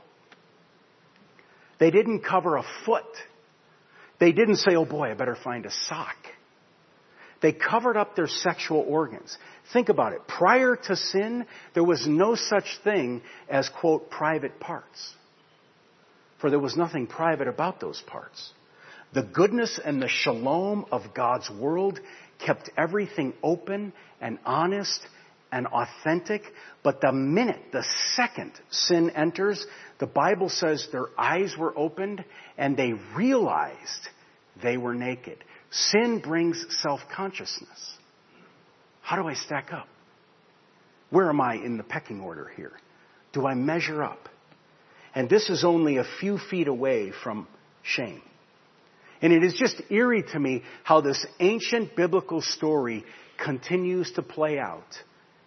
They 1.79 1.91
didn't 1.91 2.21
cover 2.21 2.57
a 2.57 2.63
foot. 2.85 3.05
They 4.19 4.33
didn't 4.33 4.57
say, 4.57 4.75
oh 4.75 4.85
boy, 4.85 5.11
I 5.11 5.13
better 5.13 5.37
find 5.41 5.65
a 5.65 5.71
sock. 5.87 6.17
They 7.41 7.53
covered 7.53 7.95
up 7.95 8.17
their 8.17 8.27
sexual 8.27 8.81
organs. 8.85 9.37
Think 9.71 9.87
about 9.87 10.11
it. 10.11 10.27
Prior 10.27 10.75
to 10.75 10.95
sin, 10.97 11.45
there 11.73 11.85
was 11.85 12.05
no 12.05 12.35
such 12.35 12.79
thing 12.83 13.21
as, 13.49 13.69
quote, 13.69 14.09
private 14.09 14.59
parts. 14.59 15.13
For 16.41 16.49
there 16.49 16.59
was 16.59 16.75
nothing 16.75 17.07
private 17.07 17.47
about 17.47 17.79
those 17.79 18.01
parts. 18.05 18.51
The 19.13 19.23
goodness 19.23 19.79
and 19.83 20.01
the 20.01 20.07
shalom 20.07 20.85
of 20.91 21.13
God's 21.15 21.49
world 21.49 21.99
kept 22.45 22.69
everything 22.77 23.33
open 23.41 23.91
and 24.21 24.37
honest 24.45 25.01
and 25.51 25.65
authentic. 25.67 26.43
But 26.83 27.01
the 27.01 27.11
minute, 27.11 27.71
the 27.71 27.83
second 28.15 28.51
sin 28.69 29.09
enters, 29.11 29.65
the 29.99 30.05
Bible 30.05 30.49
says 30.49 30.87
their 30.91 31.07
eyes 31.17 31.55
were 31.57 31.77
opened 31.77 32.23
and 32.57 32.77
they 32.77 32.93
realized 33.15 34.09
they 34.61 34.77
were 34.77 34.93
naked. 34.93 35.43
Sin 35.71 36.19
brings 36.19 36.65
self-consciousness. 36.81 37.97
How 39.01 39.21
do 39.21 39.27
I 39.27 39.33
stack 39.33 39.73
up? 39.73 39.87
Where 41.09 41.29
am 41.29 41.41
I 41.41 41.55
in 41.55 41.77
the 41.77 41.83
pecking 41.83 42.21
order 42.21 42.51
here? 42.55 42.73
Do 43.33 43.47
I 43.47 43.55
measure 43.55 44.03
up? 44.03 44.29
And 45.15 45.27
this 45.27 45.49
is 45.49 45.63
only 45.63 45.97
a 45.97 46.05
few 46.19 46.37
feet 46.37 46.67
away 46.67 47.11
from 47.23 47.47
shame. 47.81 48.21
And 49.21 49.33
it 49.33 49.43
is 49.43 49.53
just 49.53 49.81
eerie 49.89 50.23
to 50.31 50.39
me 50.39 50.63
how 50.83 51.01
this 51.01 51.25
ancient 51.39 51.95
biblical 51.95 52.41
story 52.41 53.03
continues 53.43 54.11
to 54.13 54.21
play 54.21 54.59
out 54.59 54.87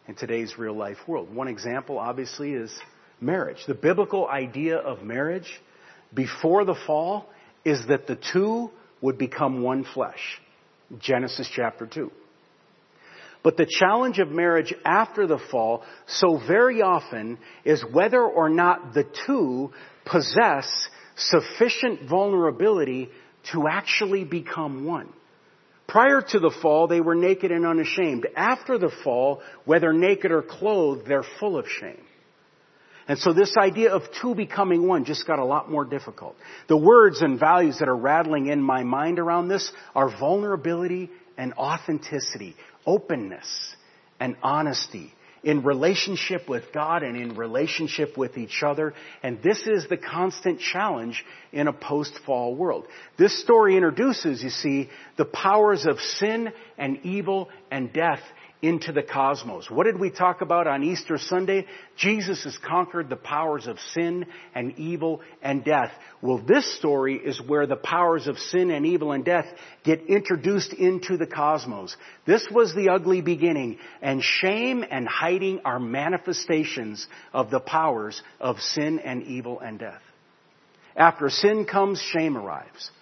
in 0.06 0.14
today's 0.14 0.58
real 0.58 0.76
life 0.76 0.98
world. 1.06 1.34
One 1.34 1.48
example, 1.48 1.98
obviously, 1.98 2.52
is 2.52 2.72
marriage. 3.20 3.58
The 3.66 3.74
biblical 3.74 4.28
idea 4.28 4.76
of 4.76 5.02
marriage 5.02 5.60
before 6.12 6.64
the 6.64 6.76
fall 6.86 7.28
is 7.64 7.86
that 7.88 8.06
the 8.06 8.18
two 8.32 8.70
would 9.00 9.16
become 9.18 9.62
one 9.62 9.84
flesh. 9.84 10.40
Genesis 10.98 11.48
chapter 11.54 11.86
2. 11.86 12.10
But 13.42 13.56
the 13.56 13.66
challenge 13.66 14.18
of 14.18 14.28
marriage 14.28 14.72
after 14.84 15.26
the 15.26 15.40
fall, 15.50 15.82
so 16.06 16.40
very 16.46 16.80
often, 16.80 17.38
is 17.64 17.84
whether 17.92 18.22
or 18.22 18.48
not 18.48 18.94
the 18.94 19.04
two 19.26 19.72
possess 20.04 20.68
sufficient 21.16 22.08
vulnerability 22.08 23.10
to 23.50 23.66
actually 23.68 24.24
become 24.24 24.84
one. 24.84 25.08
Prior 25.88 26.22
to 26.22 26.38
the 26.38 26.50
fall, 26.62 26.86
they 26.86 27.00
were 27.00 27.14
naked 27.14 27.50
and 27.50 27.66
unashamed. 27.66 28.26
After 28.36 28.78
the 28.78 28.90
fall, 29.04 29.42
whether 29.64 29.92
naked 29.92 30.30
or 30.30 30.42
clothed, 30.42 31.06
they're 31.06 31.24
full 31.40 31.58
of 31.58 31.66
shame. 31.68 32.00
And 33.08 33.18
so 33.18 33.32
this 33.32 33.56
idea 33.58 33.92
of 33.92 34.02
two 34.20 34.34
becoming 34.34 34.86
one 34.86 35.04
just 35.04 35.26
got 35.26 35.38
a 35.38 35.44
lot 35.44 35.70
more 35.70 35.84
difficult. 35.84 36.36
The 36.68 36.76
words 36.76 37.20
and 37.20 37.38
values 37.38 37.78
that 37.80 37.88
are 37.88 37.96
rattling 37.96 38.46
in 38.46 38.62
my 38.62 38.84
mind 38.84 39.18
around 39.18 39.48
this 39.48 39.70
are 39.94 40.08
vulnerability 40.08 41.10
and 41.36 41.52
authenticity, 41.54 42.56
openness 42.86 43.74
and 44.20 44.36
honesty, 44.42 45.12
in 45.44 45.62
relationship 45.62 46.48
with 46.48 46.64
God 46.72 47.02
and 47.02 47.16
in 47.16 47.34
relationship 47.36 48.16
with 48.16 48.38
each 48.38 48.62
other. 48.62 48.94
And 49.22 49.42
this 49.42 49.66
is 49.66 49.86
the 49.88 49.96
constant 49.96 50.60
challenge 50.60 51.24
in 51.52 51.68
a 51.68 51.72
post-fall 51.72 52.54
world. 52.54 52.86
This 53.18 53.40
story 53.42 53.76
introduces, 53.76 54.42
you 54.42 54.50
see, 54.50 54.88
the 55.16 55.24
powers 55.24 55.86
of 55.86 55.98
sin 56.00 56.52
and 56.78 57.04
evil 57.04 57.48
and 57.70 57.92
death 57.92 58.22
into 58.62 58.92
the 58.92 59.02
cosmos. 59.02 59.68
What 59.68 59.84
did 59.84 59.98
we 59.98 60.10
talk 60.10 60.40
about 60.40 60.68
on 60.68 60.84
Easter 60.84 61.18
Sunday? 61.18 61.66
Jesus 61.96 62.44
has 62.44 62.56
conquered 62.56 63.10
the 63.10 63.16
powers 63.16 63.66
of 63.66 63.80
sin 63.92 64.24
and 64.54 64.78
evil 64.78 65.20
and 65.42 65.64
death. 65.64 65.90
Well, 66.20 66.40
this 66.46 66.72
story 66.78 67.16
is 67.16 67.42
where 67.42 67.66
the 67.66 67.74
powers 67.74 68.28
of 68.28 68.38
sin 68.38 68.70
and 68.70 68.86
evil 68.86 69.10
and 69.10 69.24
death 69.24 69.46
get 69.82 70.02
introduced 70.02 70.72
into 70.72 71.16
the 71.16 71.26
cosmos. 71.26 71.96
This 72.24 72.46
was 72.52 72.72
the 72.72 72.90
ugly 72.90 73.20
beginning, 73.20 73.78
and 74.00 74.22
shame 74.22 74.84
and 74.88 75.08
hiding 75.08 75.62
are 75.64 75.80
manifestations 75.80 77.08
of 77.34 77.50
the 77.50 77.60
powers 77.60 78.22
of 78.40 78.60
sin 78.60 79.00
and 79.00 79.24
evil 79.24 79.58
and 79.58 79.80
death. 79.80 80.02
After 80.94 81.30
sin 81.30 81.64
comes, 81.64 82.00
shame 82.00 82.38
arrives. 82.38 82.92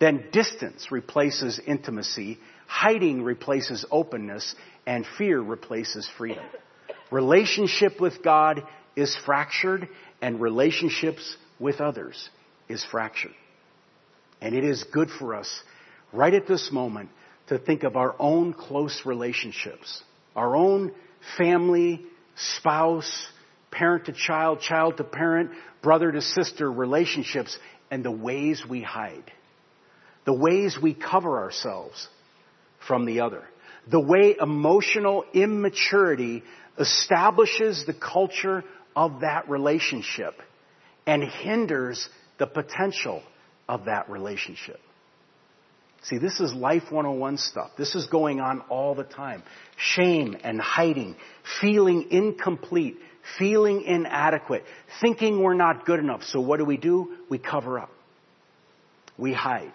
Then 0.00 0.24
distance 0.32 0.90
replaces 0.90 1.60
intimacy, 1.64 2.40
hiding 2.66 3.22
replaces 3.22 3.84
openness, 3.90 4.54
and 4.86 5.06
fear 5.18 5.40
replaces 5.40 6.08
freedom. 6.18 6.44
Relationship 7.10 8.00
with 8.00 8.22
God 8.22 8.62
is 8.96 9.16
fractured 9.24 9.88
and 10.20 10.40
relationships 10.40 11.36
with 11.58 11.80
others 11.80 12.28
is 12.68 12.84
fractured. 12.90 13.34
And 14.40 14.54
it 14.54 14.64
is 14.64 14.84
good 14.84 15.10
for 15.10 15.34
us 15.34 15.50
right 16.12 16.34
at 16.34 16.46
this 16.46 16.70
moment 16.72 17.10
to 17.48 17.58
think 17.58 17.82
of 17.82 17.96
our 17.96 18.14
own 18.18 18.52
close 18.52 19.02
relationships, 19.04 20.02
our 20.34 20.56
own 20.56 20.92
family, 21.36 22.04
spouse, 22.36 23.26
parent 23.70 24.06
to 24.06 24.12
child, 24.12 24.60
child 24.60 24.96
to 24.96 25.04
parent, 25.04 25.50
brother 25.82 26.10
to 26.10 26.22
sister 26.22 26.70
relationships 26.70 27.56
and 27.90 28.04
the 28.04 28.10
ways 28.10 28.62
we 28.68 28.82
hide, 28.82 29.30
the 30.24 30.32
ways 30.32 30.78
we 30.80 30.94
cover 30.94 31.38
ourselves 31.38 32.08
from 32.86 33.04
the 33.06 33.20
other 33.20 33.44
the 33.90 34.00
way 34.00 34.36
emotional 34.40 35.24
immaturity 35.32 36.42
establishes 36.78 37.84
the 37.86 37.94
culture 37.94 38.64
of 38.96 39.20
that 39.20 39.48
relationship 39.48 40.34
and 41.06 41.22
hinders 41.22 42.08
the 42.38 42.46
potential 42.46 43.22
of 43.68 43.86
that 43.86 44.08
relationship. 44.08 44.80
See, 46.04 46.18
this 46.18 46.40
is 46.40 46.52
life 46.52 46.84
101 46.90 47.38
stuff. 47.38 47.70
This 47.78 47.94
is 47.94 48.06
going 48.06 48.40
on 48.40 48.60
all 48.68 48.94
the 48.94 49.04
time. 49.04 49.42
Shame 49.76 50.36
and 50.44 50.60
hiding, 50.60 51.16
feeling 51.60 52.08
incomplete, 52.10 52.96
feeling 53.38 53.82
inadequate, 53.82 54.64
thinking 55.00 55.42
we're 55.42 55.54
not 55.54 55.86
good 55.86 55.98
enough. 55.98 56.22
So 56.24 56.40
what 56.40 56.58
do 56.58 56.66
we 56.66 56.76
do? 56.76 57.16
We 57.30 57.38
cover 57.38 57.78
up. 57.78 57.90
We 59.16 59.32
hide. 59.32 59.72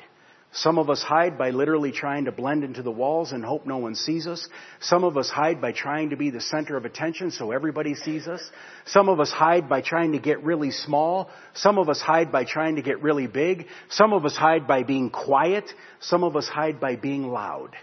Some 0.51 0.79
of 0.79 0.89
us 0.89 1.03
hide 1.03 1.37
by 1.37 1.51
literally 1.51 1.91
trying 1.91 2.25
to 2.25 2.31
blend 2.31 2.63
into 2.63 2.81
the 2.81 2.91
walls 2.91 3.31
and 3.33 3.45
hope 3.45 3.67
no 3.67 3.77
one 3.77 3.93
sees 3.93 4.25
us. 4.25 4.47
Some 4.79 5.03
of 5.03 5.15
us 5.15 5.29
hide 5.29 5.61
by 5.61 5.73
trying 5.73 6.09
to 6.09 6.17
be 6.17 6.31
the 6.31 6.41
center 6.41 6.75
of 6.75 6.85
attention 6.85 7.29
so 7.29 7.51
everybody 7.51 7.93
sees 7.93 8.27
us. 8.27 8.41
Some 8.87 9.09
of 9.09 9.19
us 9.19 9.29
hide 9.29 9.69
by 9.69 9.81
trying 9.81 10.13
to 10.13 10.19
get 10.19 10.43
really 10.43 10.71
small. 10.71 11.29
Some 11.53 11.77
of 11.77 11.87
us 11.87 12.01
hide 12.01 12.31
by 12.31 12.45
trying 12.45 12.77
to 12.77 12.81
get 12.81 13.03
really 13.03 13.27
big. 13.27 13.67
Some 13.89 14.11
of 14.11 14.25
us 14.25 14.35
hide 14.35 14.65
by 14.65 14.81
being 14.81 15.11
quiet. 15.11 15.71
Some 15.99 16.23
of 16.23 16.35
us 16.35 16.47
hide 16.47 16.79
by 16.79 16.95
being 16.95 17.27
loud. 17.27 17.75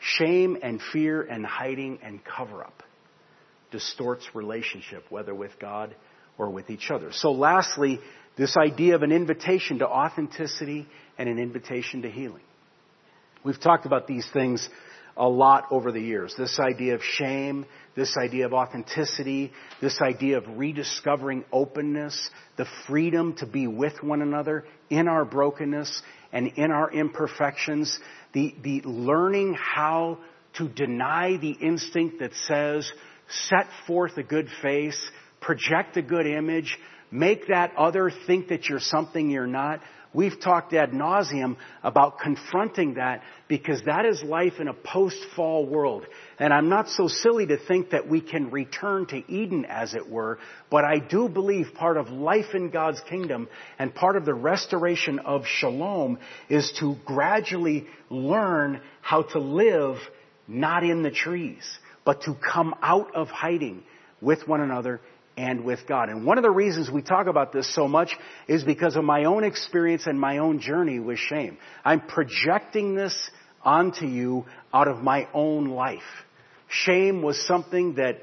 Shame 0.00 0.56
and 0.62 0.80
fear 0.92 1.22
and 1.22 1.44
hiding 1.44 1.98
and 2.02 2.24
cover 2.24 2.64
up 2.64 2.82
distorts 3.70 4.26
relationship, 4.34 5.04
whether 5.10 5.34
with 5.34 5.58
God 5.58 5.94
or 6.38 6.50
with 6.50 6.70
each 6.70 6.90
other. 6.90 7.10
So 7.12 7.32
lastly, 7.32 8.00
this 8.36 8.56
idea 8.56 8.94
of 8.94 9.02
an 9.02 9.12
invitation 9.12 9.78
to 9.80 9.86
authenticity 9.86 10.86
and 11.18 11.28
an 11.28 11.38
invitation 11.38 12.02
to 12.02 12.10
healing. 12.10 12.42
We've 13.44 13.60
talked 13.60 13.86
about 13.86 14.06
these 14.06 14.26
things 14.32 14.68
a 15.16 15.28
lot 15.28 15.64
over 15.70 15.92
the 15.92 16.00
years. 16.00 16.34
This 16.38 16.58
idea 16.58 16.94
of 16.94 17.02
shame, 17.02 17.66
this 17.94 18.16
idea 18.16 18.46
of 18.46 18.54
authenticity, 18.54 19.52
this 19.80 20.00
idea 20.00 20.38
of 20.38 20.44
rediscovering 20.56 21.44
openness, 21.52 22.30
the 22.56 22.66
freedom 22.86 23.34
to 23.36 23.46
be 23.46 23.66
with 23.66 24.02
one 24.02 24.22
another 24.22 24.64
in 24.88 25.08
our 25.08 25.24
brokenness 25.24 26.02
and 26.32 26.46
in 26.56 26.70
our 26.70 26.90
imperfections, 26.90 27.98
the, 28.32 28.54
the 28.62 28.80
learning 28.84 29.54
how 29.54 30.18
to 30.54 30.68
deny 30.68 31.36
the 31.36 31.50
instinct 31.50 32.20
that 32.20 32.32
says, 32.46 32.90
set 33.48 33.66
forth 33.86 34.16
a 34.16 34.22
good 34.22 34.48
face, 34.62 35.10
project 35.40 35.96
a 35.96 36.02
good 36.02 36.26
image, 36.26 36.78
make 37.12 37.48
that 37.48 37.76
other 37.76 38.10
think 38.26 38.48
that 38.48 38.68
you're 38.68 38.80
something 38.80 39.30
you're 39.30 39.46
not. 39.46 39.80
We've 40.14 40.38
talked 40.38 40.74
ad 40.74 40.90
nauseum 40.90 41.56
about 41.82 42.18
confronting 42.18 42.94
that 42.94 43.22
because 43.48 43.82
that 43.86 44.04
is 44.04 44.22
life 44.22 44.54
in 44.60 44.68
a 44.68 44.74
post-fall 44.74 45.66
world. 45.66 46.04
And 46.38 46.52
I'm 46.52 46.68
not 46.68 46.90
so 46.90 47.08
silly 47.08 47.46
to 47.46 47.56
think 47.56 47.90
that 47.90 48.08
we 48.08 48.20
can 48.20 48.50
return 48.50 49.06
to 49.06 49.22
Eden 49.32 49.64
as 49.64 49.94
it 49.94 50.10
were, 50.10 50.38
but 50.70 50.84
I 50.84 50.98
do 50.98 51.30
believe 51.30 51.72
part 51.74 51.96
of 51.96 52.10
life 52.10 52.54
in 52.54 52.68
God's 52.68 53.00
kingdom 53.08 53.48
and 53.78 53.94
part 53.94 54.16
of 54.16 54.26
the 54.26 54.34
restoration 54.34 55.18
of 55.20 55.46
shalom 55.46 56.18
is 56.50 56.72
to 56.80 56.96
gradually 57.06 57.86
learn 58.10 58.82
how 59.00 59.22
to 59.22 59.38
live 59.38 59.96
not 60.46 60.82
in 60.82 61.02
the 61.02 61.10
trees, 61.10 61.62
but 62.04 62.22
to 62.22 62.34
come 62.34 62.74
out 62.82 63.14
of 63.14 63.28
hiding 63.28 63.82
with 64.20 64.46
one 64.46 64.60
another 64.60 65.00
and 65.36 65.64
with 65.64 65.80
God. 65.88 66.08
And 66.08 66.26
one 66.26 66.38
of 66.38 66.42
the 66.42 66.50
reasons 66.50 66.90
we 66.90 67.02
talk 67.02 67.26
about 67.26 67.52
this 67.52 67.72
so 67.74 67.88
much 67.88 68.16
is 68.48 68.64
because 68.64 68.96
of 68.96 69.04
my 69.04 69.24
own 69.24 69.44
experience 69.44 70.06
and 70.06 70.18
my 70.18 70.38
own 70.38 70.60
journey 70.60 70.98
with 71.00 71.18
shame. 71.18 71.58
I'm 71.84 72.00
projecting 72.00 72.94
this 72.94 73.30
onto 73.62 74.06
you 74.06 74.44
out 74.72 74.88
of 74.88 75.02
my 75.02 75.28
own 75.32 75.66
life. 75.68 76.00
Shame 76.68 77.22
was 77.22 77.46
something 77.46 77.94
that 77.94 78.18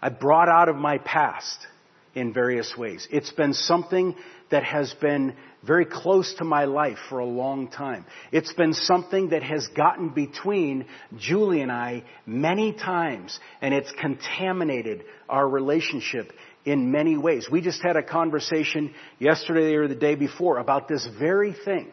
I 0.00 0.08
brought 0.10 0.48
out 0.48 0.68
of 0.68 0.76
my 0.76 0.98
past 0.98 1.66
in 2.14 2.32
various 2.32 2.74
ways. 2.76 3.06
It's 3.10 3.32
been 3.32 3.54
something 3.54 4.14
that 4.54 4.62
has 4.62 4.94
been 5.00 5.34
very 5.64 5.84
close 5.84 6.32
to 6.34 6.44
my 6.44 6.66
life 6.66 6.98
for 7.08 7.18
a 7.18 7.24
long 7.24 7.66
time. 7.66 8.06
It's 8.30 8.52
been 8.52 8.72
something 8.72 9.30
that 9.30 9.42
has 9.42 9.66
gotten 9.76 10.10
between 10.10 10.86
Julie 11.18 11.60
and 11.60 11.72
I 11.72 12.04
many 12.24 12.72
times, 12.72 13.36
and 13.60 13.74
it's 13.74 13.90
contaminated 14.00 15.06
our 15.28 15.48
relationship 15.48 16.32
in 16.64 16.92
many 16.92 17.16
ways. 17.16 17.48
We 17.50 17.62
just 17.62 17.82
had 17.82 17.96
a 17.96 18.02
conversation 18.04 18.94
yesterday 19.18 19.74
or 19.74 19.88
the 19.88 19.96
day 19.96 20.14
before 20.14 20.58
about 20.58 20.86
this 20.86 21.04
very 21.18 21.52
thing. 21.64 21.88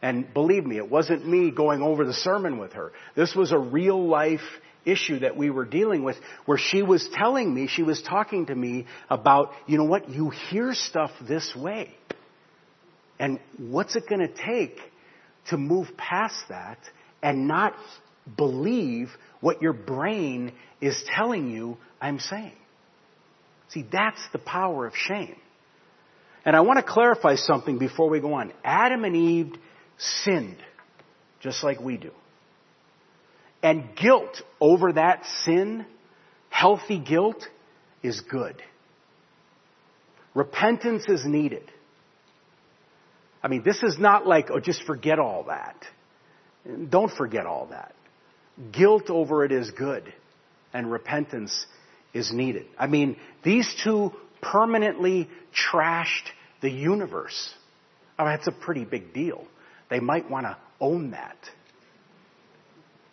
And 0.00 0.32
believe 0.32 0.64
me, 0.64 0.76
it 0.76 0.90
wasn't 0.90 1.26
me 1.26 1.50
going 1.50 1.82
over 1.82 2.04
the 2.04 2.12
sermon 2.12 2.58
with 2.58 2.74
her. 2.74 2.92
This 3.16 3.34
was 3.34 3.50
a 3.52 3.58
real 3.58 4.06
life 4.06 4.40
issue 4.84 5.18
that 5.20 5.36
we 5.36 5.50
were 5.50 5.64
dealing 5.64 6.04
with 6.04 6.16
where 6.46 6.58
she 6.58 6.82
was 6.82 7.08
telling 7.12 7.52
me, 7.52 7.66
she 7.66 7.82
was 7.82 8.00
talking 8.00 8.46
to 8.46 8.54
me 8.54 8.86
about, 9.10 9.50
you 9.66 9.76
know 9.76 9.84
what, 9.84 10.08
you 10.08 10.30
hear 10.30 10.72
stuff 10.72 11.10
this 11.26 11.54
way. 11.56 11.94
And 13.18 13.40
what's 13.58 13.96
it 13.96 14.08
going 14.08 14.20
to 14.20 14.32
take 14.32 14.78
to 15.48 15.56
move 15.56 15.88
past 15.96 16.36
that 16.48 16.78
and 17.22 17.48
not 17.48 17.74
believe 18.36 19.10
what 19.40 19.60
your 19.62 19.72
brain 19.72 20.52
is 20.80 21.02
telling 21.14 21.50
you 21.50 21.76
I'm 22.00 22.20
saying? 22.20 22.56
See, 23.70 23.84
that's 23.90 24.20
the 24.32 24.38
power 24.38 24.86
of 24.86 24.94
shame. 24.94 25.36
And 26.44 26.56
I 26.56 26.60
want 26.60 26.78
to 26.78 26.84
clarify 26.84 27.34
something 27.34 27.78
before 27.78 28.08
we 28.08 28.20
go 28.20 28.34
on. 28.34 28.52
Adam 28.64 29.04
and 29.04 29.16
Eve 29.16 29.52
sinned, 29.98 30.58
just 31.40 31.62
like 31.62 31.80
we 31.80 31.96
do. 31.96 32.12
And 33.62 33.96
guilt 33.96 34.40
over 34.60 34.92
that 34.92 35.24
sin, 35.44 35.84
healthy 36.48 36.98
guilt, 36.98 37.46
is 38.02 38.20
good. 38.20 38.62
Repentance 40.34 41.04
is 41.08 41.24
needed. 41.24 41.70
I 43.42 43.48
mean, 43.48 43.62
this 43.64 43.82
is 43.82 43.98
not 43.98 44.26
like, 44.26 44.50
oh, 44.50 44.60
just 44.60 44.82
forget 44.84 45.18
all 45.18 45.44
that. 45.44 45.84
Don't 46.88 47.10
forget 47.10 47.46
all 47.46 47.66
that. 47.70 47.94
Guilt 48.72 49.10
over 49.10 49.44
it 49.44 49.52
is 49.52 49.70
good, 49.70 50.12
and 50.72 50.90
repentance 50.90 51.66
is 52.12 52.32
needed. 52.32 52.66
I 52.78 52.86
mean, 52.88 53.16
these 53.44 53.72
two 53.84 54.12
permanently 54.40 55.28
trashed 55.52 56.26
the 56.60 56.70
universe. 56.70 57.54
Oh, 58.18 58.24
that's 58.24 58.48
a 58.48 58.52
pretty 58.52 58.84
big 58.84 59.14
deal. 59.14 59.44
They 59.90 60.00
might 60.00 60.30
want 60.30 60.46
to 60.46 60.56
own 60.80 61.12
that. 61.12 61.38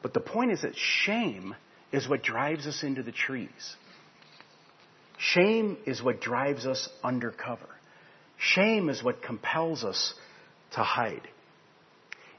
But 0.02 0.14
the 0.14 0.20
point 0.20 0.52
is 0.52 0.62
that 0.62 0.76
shame 0.76 1.56
is 1.92 2.08
what 2.08 2.22
drives 2.22 2.68
us 2.68 2.84
into 2.84 3.02
the 3.02 3.12
trees. 3.12 3.76
Shame 5.18 5.78
is 5.86 6.04
what 6.04 6.22
drives 6.22 6.66
us 6.66 6.90
undercover. 7.04 7.70
Shame 8.38 8.90
is 8.90 9.02
what 9.02 9.24
compels 9.24 9.84
us 9.84 10.14
to 10.74 10.82
hide. 10.82 11.28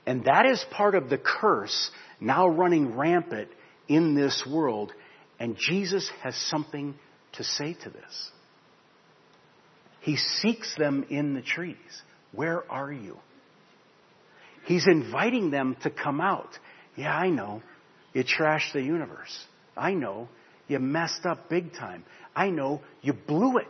And 0.04 0.24
that 0.26 0.46
is 0.46 0.64
part 0.70 0.94
of 0.94 1.08
the 1.08 1.18
curse 1.18 1.90
now 2.20 2.46
running 2.46 2.96
rampant 2.96 3.48
in 3.88 4.14
this 4.14 4.46
world. 4.48 4.92
And 5.40 5.56
Jesus 5.56 6.08
has 6.22 6.36
something 6.36 6.94
to 7.32 7.44
say 7.44 7.74
to 7.82 7.90
this. 7.90 8.30
He 10.00 10.16
seeks 10.16 10.76
them 10.76 11.04
in 11.10 11.34
the 11.34 11.42
trees. 11.42 11.76
Where 12.32 12.70
are 12.70 12.92
you? 12.92 13.16
He's 14.66 14.86
inviting 14.86 15.50
them 15.50 15.76
to 15.82 15.90
come 15.90 16.20
out. 16.20 16.58
Yeah, 16.96 17.14
I 17.14 17.30
know. 17.30 17.62
You 18.12 18.24
trashed 18.24 18.72
the 18.72 18.82
universe. 18.82 19.44
I 19.76 19.94
know. 19.94 20.28
You 20.68 20.78
messed 20.78 21.24
up 21.24 21.48
big 21.48 21.72
time. 21.74 22.04
I 22.34 22.50
know. 22.50 22.82
You 23.00 23.12
blew 23.12 23.58
it. 23.58 23.66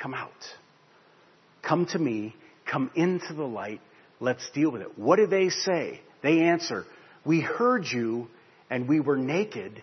Come 0.00 0.14
out. 0.14 0.30
Come 1.62 1.86
to 1.86 1.98
me. 1.98 2.34
Come 2.70 2.90
into 2.94 3.34
the 3.34 3.44
light. 3.44 3.80
Let's 4.20 4.48
deal 4.50 4.70
with 4.70 4.82
it. 4.82 4.98
What 4.98 5.16
do 5.16 5.26
they 5.26 5.48
say? 5.48 6.00
They 6.22 6.42
answer, 6.42 6.84
We 7.24 7.40
heard 7.40 7.84
you 7.86 8.28
and 8.70 8.88
we 8.88 9.00
were 9.00 9.16
naked, 9.16 9.82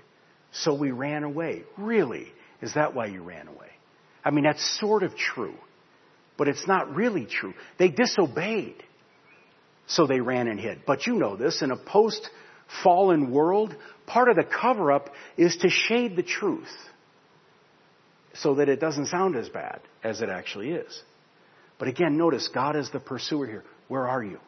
so 0.52 0.74
we 0.74 0.92
ran 0.92 1.24
away. 1.24 1.64
Really? 1.78 2.28
Is 2.62 2.74
that 2.76 2.96
why 2.96 3.08
you 3.08 3.22
ran 3.22 3.48
away? 3.48 3.70
I 4.24 4.32
mean, 4.32 4.46
that's 4.46 4.80
sort 4.80 5.04
of 5.04 5.16
true, 5.16 5.56
but 6.38 6.48
it's 6.48 6.68
not 6.68 6.96
really 6.96 7.26
true. 7.26 7.54
They 7.78 7.90
disobeyed, 7.90 8.76
so 9.88 10.08
they 10.08 10.20
ran 10.20 10.48
and 10.48 10.60
hid. 10.60 10.82
But 10.86 11.08
you 11.08 11.16
know 11.16 11.36
this, 11.36 11.62
in 11.62 11.72
a 11.72 11.78
post 11.78 12.30
fallen 12.84 13.32
world, 13.32 13.76
part 14.08 14.30
of 14.30 14.36
the 14.36 14.44
cover 14.44 14.92
up 14.92 15.10
is 15.38 15.58
to 15.58 15.70
shade 15.70 16.16
the 16.16 16.24
truth 16.24 16.72
so 18.34 18.56
that 18.56 18.70
it 18.70 18.80
doesn't 18.80 19.08
sound 19.08 19.36
as 19.36 19.50
bad 19.50 19.82
as 20.04 20.22
it 20.22 20.30
actually 20.30 20.72
is. 20.72 21.02
But 21.78 21.88
again, 21.88 22.18
notice 22.18 22.50
God 22.54 22.76
is 22.76 22.90
the 22.92 23.00
pursuer 23.00 23.46
here. 23.46 23.64
Where 23.88 24.08
are 24.08 24.24
you? 24.24 24.40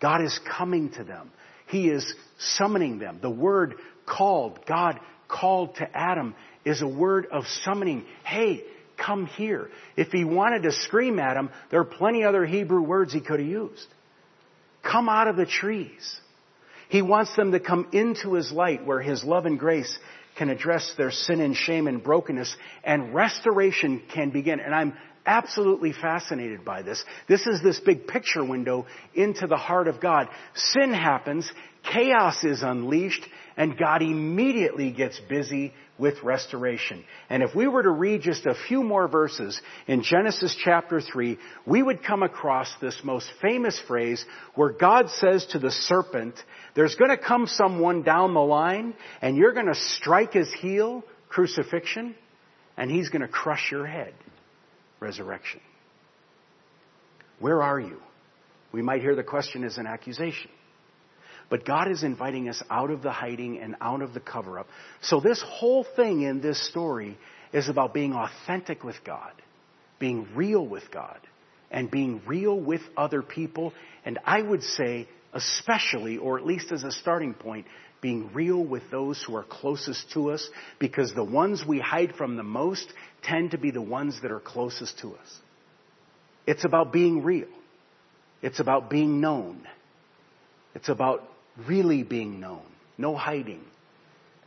God 0.00 0.22
is 0.22 0.38
coming 0.56 0.90
to 0.92 1.04
them. 1.04 1.30
He 1.66 1.88
is 1.88 2.14
summoning 2.38 2.98
them. 2.98 3.18
The 3.20 3.30
word 3.30 3.74
called, 4.06 4.60
God 4.66 5.00
called 5.28 5.76
to 5.76 5.88
Adam, 5.96 6.34
is 6.64 6.82
a 6.82 6.86
word 6.86 7.26
of 7.30 7.44
summoning. 7.64 8.04
Hey, 8.24 8.64
come 8.96 9.26
here. 9.26 9.70
If 9.96 10.08
he 10.08 10.24
wanted 10.24 10.62
to 10.64 10.72
scream 10.72 11.18
at 11.18 11.36
him, 11.36 11.50
there 11.70 11.80
are 11.80 11.84
plenty 11.84 12.24
other 12.24 12.44
Hebrew 12.44 12.82
words 12.82 13.12
he 13.12 13.20
could 13.20 13.40
have 13.40 13.48
used. 13.48 13.86
Come 14.84 15.08
out 15.08 15.28
of 15.28 15.36
the 15.36 15.46
trees. 15.46 16.20
He 16.88 17.02
wants 17.02 17.34
them 17.34 17.52
to 17.52 17.60
come 17.60 17.88
into 17.92 18.34
his 18.34 18.52
light 18.52 18.84
where 18.84 19.00
his 19.00 19.24
love 19.24 19.46
and 19.46 19.58
grace 19.58 19.98
can 20.36 20.50
address 20.50 20.92
their 20.96 21.10
sin 21.10 21.40
and 21.40 21.56
shame 21.56 21.86
and 21.86 22.02
brokenness 22.02 22.54
and 22.82 23.14
restoration 23.14 24.02
can 24.12 24.30
begin. 24.30 24.60
And 24.60 24.74
I'm 24.74 24.94
absolutely 25.26 25.92
fascinated 25.92 26.64
by 26.64 26.82
this. 26.82 27.02
This 27.28 27.46
is 27.46 27.62
this 27.62 27.80
big 27.80 28.06
picture 28.06 28.44
window 28.44 28.86
into 29.14 29.46
the 29.46 29.56
heart 29.56 29.88
of 29.88 30.00
God. 30.00 30.28
Sin 30.54 30.92
happens, 30.92 31.50
chaos 31.92 32.44
is 32.44 32.62
unleashed, 32.62 33.26
and 33.56 33.78
God 33.78 34.02
immediately 34.02 34.90
gets 34.90 35.18
busy 35.28 35.72
with 35.96 36.22
restoration. 36.24 37.04
And 37.30 37.42
if 37.42 37.54
we 37.54 37.68
were 37.68 37.82
to 37.82 37.90
read 37.90 38.22
just 38.22 38.46
a 38.46 38.56
few 38.68 38.82
more 38.82 39.06
verses 39.06 39.60
in 39.86 40.02
Genesis 40.02 40.56
chapter 40.64 41.00
3, 41.00 41.38
we 41.66 41.82
would 41.82 42.02
come 42.02 42.22
across 42.22 42.72
this 42.80 43.00
most 43.04 43.28
famous 43.40 43.80
phrase 43.86 44.24
where 44.56 44.70
God 44.70 45.08
says 45.10 45.46
to 45.52 45.58
the 45.58 45.70
serpent, 45.70 46.34
there's 46.74 46.96
going 46.96 47.10
to 47.10 47.22
come 47.22 47.46
someone 47.46 48.02
down 48.02 48.34
the 48.34 48.40
line 48.40 48.94
and 49.22 49.36
you're 49.36 49.52
going 49.52 49.72
to 49.72 49.74
strike 49.74 50.32
his 50.32 50.52
heel, 50.54 51.04
crucifixion, 51.28 52.16
and 52.76 52.90
he's 52.90 53.08
going 53.10 53.22
to 53.22 53.28
crush 53.28 53.70
your 53.70 53.86
head, 53.86 54.14
resurrection. 55.00 55.60
Where 57.38 57.62
are 57.62 57.80
you? 57.80 57.98
We 58.72 58.82
might 58.82 59.00
hear 59.00 59.14
the 59.14 59.22
question 59.22 59.64
as 59.64 59.78
an 59.78 59.86
accusation. 59.86 60.50
But 61.50 61.64
God 61.64 61.90
is 61.90 62.02
inviting 62.02 62.48
us 62.48 62.62
out 62.70 62.90
of 62.90 63.02
the 63.02 63.12
hiding 63.12 63.58
and 63.58 63.76
out 63.80 64.02
of 64.02 64.14
the 64.14 64.20
cover 64.20 64.58
up. 64.58 64.66
So 65.02 65.20
this 65.20 65.42
whole 65.46 65.84
thing 65.96 66.22
in 66.22 66.40
this 66.40 66.68
story 66.68 67.18
is 67.52 67.68
about 67.68 67.94
being 67.94 68.14
authentic 68.14 68.82
with 68.82 68.96
God, 69.04 69.32
being 69.98 70.26
real 70.34 70.66
with 70.66 70.90
God, 70.90 71.20
and 71.70 71.90
being 71.90 72.22
real 72.26 72.58
with 72.58 72.80
other 72.96 73.22
people. 73.22 73.72
And 74.04 74.18
I 74.24 74.40
would 74.40 74.62
say, 74.62 75.08
especially, 75.32 76.16
or 76.16 76.38
at 76.38 76.46
least 76.46 76.72
as 76.72 76.82
a 76.82 76.90
starting 76.90 77.34
point, 77.34 77.66
being 78.04 78.30
real 78.34 78.62
with 78.62 78.82
those 78.90 79.24
who 79.26 79.34
are 79.34 79.42
closest 79.42 80.12
to 80.12 80.30
us, 80.30 80.46
because 80.78 81.14
the 81.14 81.24
ones 81.24 81.64
we 81.66 81.80
hide 81.80 82.14
from 82.16 82.36
the 82.36 82.42
most 82.42 82.86
tend 83.22 83.52
to 83.52 83.58
be 83.58 83.70
the 83.70 83.80
ones 83.80 84.20
that 84.20 84.30
are 84.30 84.40
closest 84.40 84.98
to 84.98 85.14
us. 85.14 85.38
It's 86.46 86.66
about 86.66 86.92
being 86.92 87.22
real. 87.22 87.48
It's 88.42 88.60
about 88.60 88.90
being 88.90 89.22
known. 89.22 89.66
It's 90.74 90.90
about 90.90 91.22
really 91.66 92.02
being 92.02 92.40
known. 92.40 92.66
No 92.98 93.16
hiding. 93.16 93.64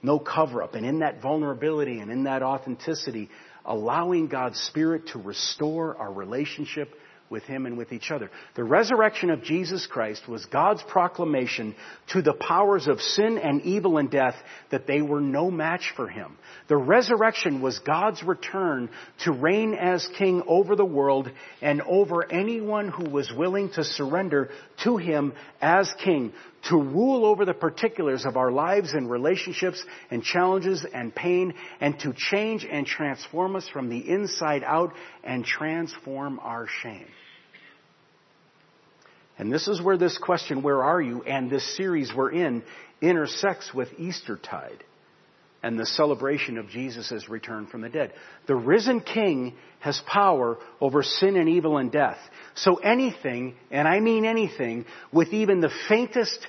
No 0.03 0.19
cover 0.19 0.61
up. 0.61 0.75
And 0.75 0.85
in 0.85 0.99
that 0.99 1.19
vulnerability 1.23 1.97
and 1.97 2.11
in 2.11 2.25
that 2.25 2.43
authenticity 2.43 3.27
allowing 3.65 4.27
God's 4.27 4.59
Spirit 4.59 5.07
to 5.13 5.19
restore 5.19 5.97
our 5.97 6.13
relationship 6.13 6.93
with 7.29 7.43
Him 7.43 7.65
and 7.65 7.77
with 7.77 7.91
each 7.91 8.11
other. 8.11 8.29
The 8.55 8.63
resurrection 8.63 9.29
of 9.29 9.43
Jesus 9.43 9.85
Christ 9.85 10.27
was 10.27 10.45
God's 10.45 10.83
proclamation 10.83 11.75
to 12.13 12.21
the 12.21 12.33
powers 12.33 12.87
of 12.87 13.01
sin 13.01 13.37
and 13.37 13.61
evil 13.61 13.97
and 13.97 14.09
death 14.09 14.35
that 14.71 14.87
they 14.87 15.01
were 15.01 15.21
no 15.21 15.51
match 15.51 15.93
for 15.95 16.07
Him. 16.07 16.37
The 16.67 16.77
resurrection 16.77 17.61
was 17.61 17.79
God's 17.79 18.23
return 18.23 18.89
to 19.25 19.31
reign 19.31 19.73
as 19.73 20.07
King 20.17 20.43
over 20.47 20.75
the 20.75 20.85
world 20.85 21.29
and 21.61 21.81
over 21.81 22.29
anyone 22.31 22.89
who 22.89 23.09
was 23.09 23.31
willing 23.35 23.71
to 23.71 23.83
surrender 23.83 24.49
to 24.83 24.97
Him 24.97 25.33
as 25.61 25.93
King, 26.03 26.33
to 26.69 26.77
rule 26.77 27.25
over 27.25 27.45
the 27.45 27.53
particulars 27.53 28.25
of 28.25 28.37
our 28.37 28.51
lives 28.51 28.93
and 28.93 29.09
relationships 29.09 29.83
and 30.09 30.23
challenges 30.23 30.85
and 30.93 31.13
pain, 31.13 31.53
and 31.79 31.99
to 31.99 32.13
change 32.13 32.65
and 32.69 32.85
transform 32.85 33.55
us 33.55 33.67
from 33.67 33.89
the 33.89 34.09
inside 34.09 34.63
out 34.63 34.93
and 35.23 35.45
transform 35.45 36.39
our 36.39 36.67
shame. 36.81 37.07
And 39.37 39.51
this 39.51 39.67
is 39.67 39.81
where 39.81 39.97
this 39.97 40.17
question, 40.17 40.63
where 40.63 40.83
are 40.83 41.01
you, 41.01 41.23
and 41.23 41.49
this 41.49 41.75
series 41.77 42.11
we're 42.15 42.31
in 42.31 42.63
intersects 43.01 43.73
with 43.73 43.89
Eastertide 43.99 44.83
and 45.63 45.77
the 45.77 45.85
celebration 45.85 46.57
of 46.57 46.69
Jesus' 46.69 47.27
return 47.29 47.67
from 47.67 47.81
the 47.81 47.89
dead. 47.89 48.13
The 48.47 48.55
risen 48.55 49.01
king 49.01 49.55
has 49.79 50.01
power 50.07 50.57
over 50.79 51.03
sin 51.03 51.35
and 51.35 51.49
evil 51.49 51.77
and 51.77 51.91
death. 51.91 52.17
So 52.55 52.75
anything, 52.75 53.55
and 53.71 53.87
I 53.87 53.99
mean 53.99 54.25
anything, 54.25 54.85
with 55.11 55.29
even 55.29 55.59
the 55.59 55.71
faintest 55.89 56.47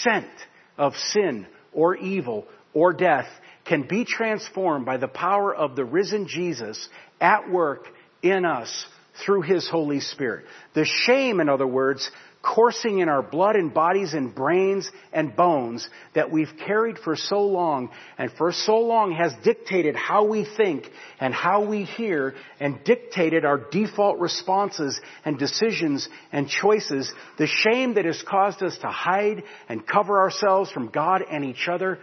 scent 0.00 0.30
of 0.78 0.94
sin 0.94 1.46
or 1.72 1.96
evil 1.96 2.46
or 2.72 2.92
death 2.92 3.28
can 3.64 3.86
be 3.86 4.04
transformed 4.04 4.86
by 4.86 4.96
the 4.96 5.08
power 5.08 5.54
of 5.54 5.76
the 5.76 5.84
risen 5.84 6.26
Jesus 6.26 6.88
at 7.20 7.50
work 7.50 7.86
in 8.22 8.44
us 8.44 8.86
through 9.24 9.42
His 9.42 9.68
Holy 9.68 10.00
Spirit. 10.00 10.46
The 10.74 10.84
shame, 10.84 11.40
in 11.40 11.48
other 11.48 11.66
words, 11.66 12.10
coursing 12.42 13.00
in 13.00 13.08
our 13.08 13.22
blood 13.22 13.54
and 13.54 13.74
bodies 13.74 14.14
and 14.14 14.34
brains 14.34 14.90
and 15.12 15.36
bones 15.36 15.88
that 16.14 16.30
we've 16.30 16.52
carried 16.66 16.98
for 16.98 17.14
so 17.14 17.42
long 17.42 17.90
and 18.16 18.32
for 18.32 18.50
so 18.50 18.78
long 18.78 19.12
has 19.12 19.32
dictated 19.44 19.94
how 19.94 20.24
we 20.24 20.46
think 20.56 20.90
and 21.20 21.34
how 21.34 21.64
we 21.66 21.84
hear 21.84 22.34
and 22.58 22.82
dictated 22.84 23.44
our 23.44 23.58
default 23.58 24.18
responses 24.18 24.98
and 25.24 25.38
decisions 25.38 26.08
and 26.32 26.48
choices. 26.48 27.12
The 27.36 27.46
shame 27.46 27.94
that 27.94 28.06
has 28.06 28.22
caused 28.26 28.62
us 28.62 28.76
to 28.78 28.88
hide 28.88 29.42
and 29.68 29.86
cover 29.86 30.20
ourselves 30.20 30.70
from 30.70 30.88
God 30.88 31.22
and 31.30 31.44
each 31.44 31.68
other 31.68 31.98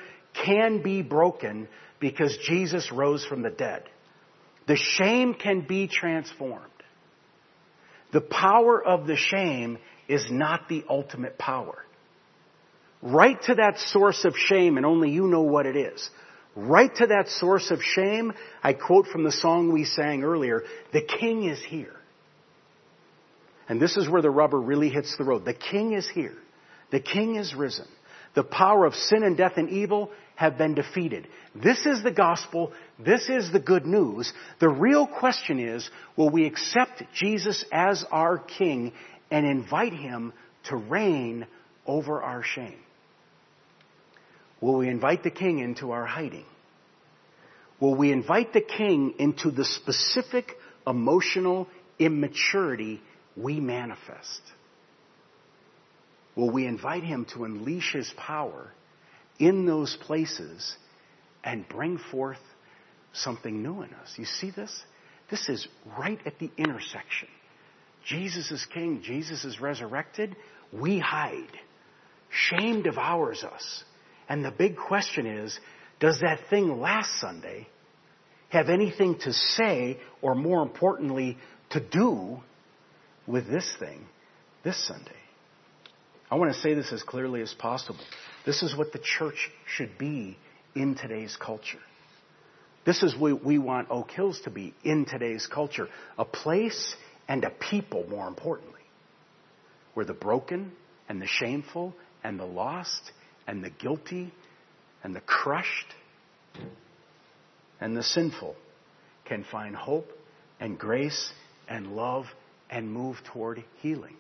can 0.46 0.84
be 0.84 1.02
broken 1.02 1.68
because 2.00 2.38
Jesus 2.48 2.92
rose 2.92 3.26
from 3.26 3.42
the 3.42 3.50
dead. 3.50 3.84
The 4.68 4.76
shame 4.76 5.34
can 5.34 5.62
be 5.62 5.88
transformed. 5.88 6.64
The 8.12 8.22
power 8.22 8.84
of 8.84 9.08
the 9.08 9.16
shame 9.16 9.80
is 10.08 10.26
not 10.30 10.70
the 10.70 10.84
ultimate 10.90 11.38
power. 11.38 11.84
Right 13.02 13.42
to 13.44 13.56
that 13.56 13.80
source 13.80 14.26
of 14.26 14.36
shame, 14.36 14.78
and 14.78 14.86
only 14.86 15.12
you 15.12 15.28
know 15.28 15.42
what 15.42 15.66
it 15.66 15.76
is. 15.76 16.10
Right 16.56 16.94
to 16.96 17.08
that 17.08 17.30
source 17.30 17.70
of 17.70 17.82
shame, 17.84 18.34
I 18.64 18.74
quote 18.74 19.08
from 19.08 19.24
the 19.24 19.32
song 19.32 19.72
we 19.72 19.86
sang 19.86 20.24
earlier, 20.24 20.64
the 20.92 21.04
king 21.04 21.46
is 21.46 21.62
here. 21.64 21.94
And 23.70 23.80
this 23.80 23.98
is 23.98 24.10
where 24.10 24.22
the 24.22 24.32
rubber 24.32 24.60
really 24.60 24.90
hits 24.90 25.16
the 25.18 25.24
road. 25.24 25.46
The 25.46 25.54
king 25.54 25.94
is 25.94 26.10
here. 26.10 26.36
The 26.90 27.00
king 27.00 27.36
is 27.36 27.54
risen. 27.54 27.88
The 28.34 28.44
power 28.44 28.86
of 28.86 28.96
sin 28.96 29.24
and 29.24 29.36
death 29.36 29.54
and 29.58 29.70
evil 29.70 30.10
have 30.36 30.58
been 30.58 30.74
defeated. 30.74 31.28
This 31.56 31.86
is 31.86 32.02
the 32.04 32.12
gospel. 32.12 32.72
This 32.98 33.30
is 33.30 33.52
the 33.52 33.60
good 33.60 33.86
news. 33.86 34.32
The 34.60 34.70
real 34.70 35.06
question 35.06 35.60
is, 35.60 35.90
will 36.16 36.30
we 36.30 36.46
accept 36.46 37.04
Jesus 37.14 37.66
as 37.72 38.06
our 38.12 38.38
king 38.38 38.94
and 39.32 39.46
invite 39.46 39.94
Him 39.94 40.34
to 40.66 40.76
reign 40.76 41.48
over 41.86 42.22
our 42.22 42.44
shame? 42.44 42.80
Will 44.62 44.78
we 44.78 44.90
invite 44.90 45.24
the 45.24 45.32
King 45.32 45.60
into 45.60 45.92
our 45.92 46.06
hiding? 46.06 46.46
Will 47.80 47.96
we 47.96 48.12
invite 48.12 48.54
the 48.54 48.62
King 48.62 49.14
into 49.20 49.52
the 49.52 49.66
specific 49.66 50.54
emotional 50.86 51.68
immaturity 52.00 53.02
we 53.36 53.60
manifest? 53.60 54.42
Will 56.36 56.50
we 56.50 56.66
invite 56.66 57.04
Him 57.04 57.26
to 57.34 57.44
unleash 57.44 57.94
His 57.94 58.12
power 58.18 58.72
in 59.38 59.66
those 59.66 59.96
places 60.02 60.76
and 61.44 61.68
bring 61.68 62.00
forth 62.00 62.40
something 63.14 63.62
new 63.62 63.84
in 63.84 63.94
us? 63.94 64.14
You 64.18 64.26
see 64.26 64.52
this? 64.52 64.84
This 65.30 65.50
is 65.50 65.68
right 66.00 66.20
at 66.26 66.40
the 66.40 66.50
intersection 66.58 67.28
Jesus 68.08 68.52
is 68.52 68.66
king, 68.74 69.02
Jesus 69.04 69.44
is 69.44 69.60
resurrected, 69.60 70.36
we 70.72 70.98
hide. 70.98 71.52
Shame 72.30 72.82
devours 72.82 73.44
us. 73.44 73.84
And 74.30 74.44
the 74.44 74.52
big 74.52 74.78
question 74.78 75.26
is, 75.26 75.58
does 76.00 76.20
that 76.22 76.40
thing 76.50 76.80
last 76.80 77.20
Sunday 77.20 77.68
have 78.50 78.70
anything 78.70 79.18
to 79.20 79.34
say, 79.34 79.98
or 80.22 80.36
more 80.36 80.62
importantly, 80.62 81.38
to 81.72 81.82
do 81.82 82.40
with 83.26 83.50
this 83.50 83.70
thing 83.78 84.06
this 84.64 84.88
Sunday? 84.88 85.12
I 86.32 86.36
want 86.36 86.54
to 86.54 86.60
say 86.60 86.74
this 86.74 86.92
as 86.94 87.04
clearly 87.04 87.42
as 87.42 87.54
possible. 87.54 88.04
This 88.46 88.64
is 88.64 88.76
what 88.76 88.94
the 88.94 89.00
church 89.00 89.50
should 89.66 89.98
be 89.98 90.38
in 90.76 90.96
today's 90.96 91.36
culture. 91.36 91.80
This 92.86 93.04
is 93.04 93.18
what 93.18 93.44
we 93.44 93.58
want 93.58 93.90
Oak 93.92 94.12
Hills 94.12 94.40
to 94.46 94.50
be 94.50 94.74
in 94.84 95.06
today's 95.06 95.46
culture. 95.46 95.90
A 96.18 96.24
place 96.24 96.96
and 97.28 97.44
a 97.44 97.50
people, 97.50 98.06
more 98.10 98.28
importantly, 98.28 98.74
where 99.94 100.06
the 100.06 100.14
broken 100.14 100.72
and 101.10 101.22
the 101.22 101.28
shameful 101.28 101.94
and 102.24 102.40
the 102.40 102.46
lost 102.46 103.12
and 103.48 103.64
the 103.64 103.70
guilty 103.70 104.34
and 105.04 105.16
the 105.16 105.22
crushed 105.22 105.94
and 107.80 107.96
the 107.96 108.04
sinful 108.04 108.56
can 109.26 109.44
find 109.52 109.76
hope 109.76 110.10
and 110.60 110.78
grace 110.78 111.32
and 111.68 111.96
love 111.96 112.26
and 112.70 112.92
move 112.92 113.18
toward 113.32 113.64
healing. 113.82 114.16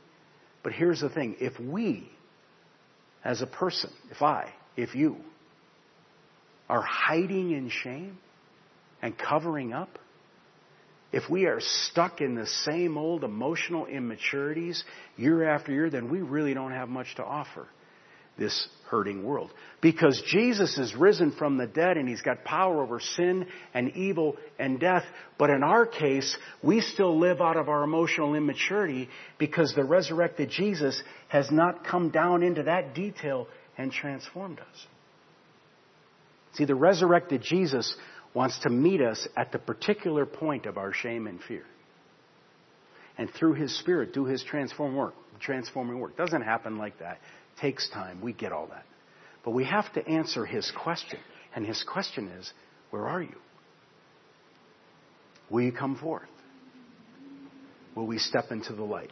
But 0.64 0.74
here's 0.74 1.01
the 1.01 1.10
thing 1.10 1.38
if 1.39 1.60
we, 1.60 2.10
as 3.24 3.41
a 3.41 3.47
person, 3.47 3.89
if 4.12 4.22
I, 4.22 4.53
if 4.76 4.95
you, 4.95 5.18
are 6.70 6.82
hiding 6.82 7.51
in 7.51 7.70
shame 7.70 8.18
and 9.01 9.18
covering 9.18 9.74
up, 9.74 9.97
if 11.12 11.30
we 11.30 11.45
are 11.45 11.60
stuck 11.62 12.22
in 12.22 12.36
the 12.36 12.47
same 12.47 12.97
old 12.97 13.24
emotional 13.24 13.86
immaturities 13.86 14.84
year 15.16 15.47
after 15.47 15.72
year, 15.72 15.89
then 15.89 16.10
we 16.10 16.22
really 16.22 16.53
don't 16.53 16.74
have 16.74 16.89
much 16.89 17.16
to 17.16 17.24
offer 17.24 17.68
this 18.38 18.68
hurting 18.89 19.24
world. 19.24 19.51
Because 19.82 20.22
Jesus 20.28 20.78
is 20.78 20.95
risen 20.95 21.32
from 21.32 21.58
the 21.58 21.66
dead 21.66 21.97
and 21.97 22.08
he's 22.08 22.22
got 22.22 22.43
power 22.43 22.84
over 22.84 22.99
sin 22.99 23.47
and 23.74 23.95
evil 23.95 24.38
and 24.60 24.80
death. 24.80 25.03
But 25.38 25.49
in 25.49 25.64
our 25.64 25.86
case, 25.86 26.38
we 26.62 26.82
still 26.82 27.18
live 27.20 27.41
out 27.41 27.58
of 27.58 27.70
our 27.70 27.84
emotional 27.84 28.36
immaturity 28.36 29.10
because 29.38 29.74
the 29.76 29.84
resurrected 29.84 30.49
Jesus 30.49 31.01
has 31.30 31.49
not 31.51 31.86
come 31.86 32.10
down 32.10 32.43
into 32.43 32.64
that 32.64 32.93
detail 32.93 33.47
and 33.78 33.91
transformed 33.91 34.60
us. 34.60 34.88
See, 36.53 36.66
the 36.66 36.76
resurrected 36.76 37.43
Jesus 37.43 37.95
wants 38.38 38.60
to 38.60 38.70
meet 38.70 39.02
us 39.02 39.28
at 39.36 39.52
the 39.52 39.58
particular 39.58 40.24
point 40.24 40.68
of 40.68 40.78
our 40.78 40.94
shame 40.94 41.26
and 41.26 41.42
fear. 41.42 41.64
And 43.18 43.32
through 43.34 43.54
His 43.54 43.76
Spirit, 43.80 44.14
do 44.14 44.26
His 44.26 44.44
transform 44.44 44.96
work, 44.96 45.16
transforming 45.40 46.00
work. 46.00 46.16
Doesn't 46.16 46.44
happen 46.44 46.78
like 46.78 47.00
that. 47.00 47.18
Takes 47.60 47.90
time. 47.90 48.22
We 48.22 48.34
get 48.34 48.52
all 48.52 48.68
that. 48.68 48.86
But 49.44 49.52
we 49.52 49.66
have 49.66 49.92
to 49.94 50.08
answer 50.08 50.46
His 50.46 50.72
question. 50.84 51.18
And 51.56 51.66
His 51.66 51.84
question 51.92 52.28
is, 52.28 52.54
where 52.92 53.08
are 53.08 53.24
you? 53.24 53.36
Will 55.50 55.64
you 55.64 55.72
come 55.72 55.98
forth? 55.98 56.30
Will 57.96 58.06
we 58.06 58.20
step 58.20 58.52
into 58.52 58.74
the 58.74 58.84
light? 58.84 59.12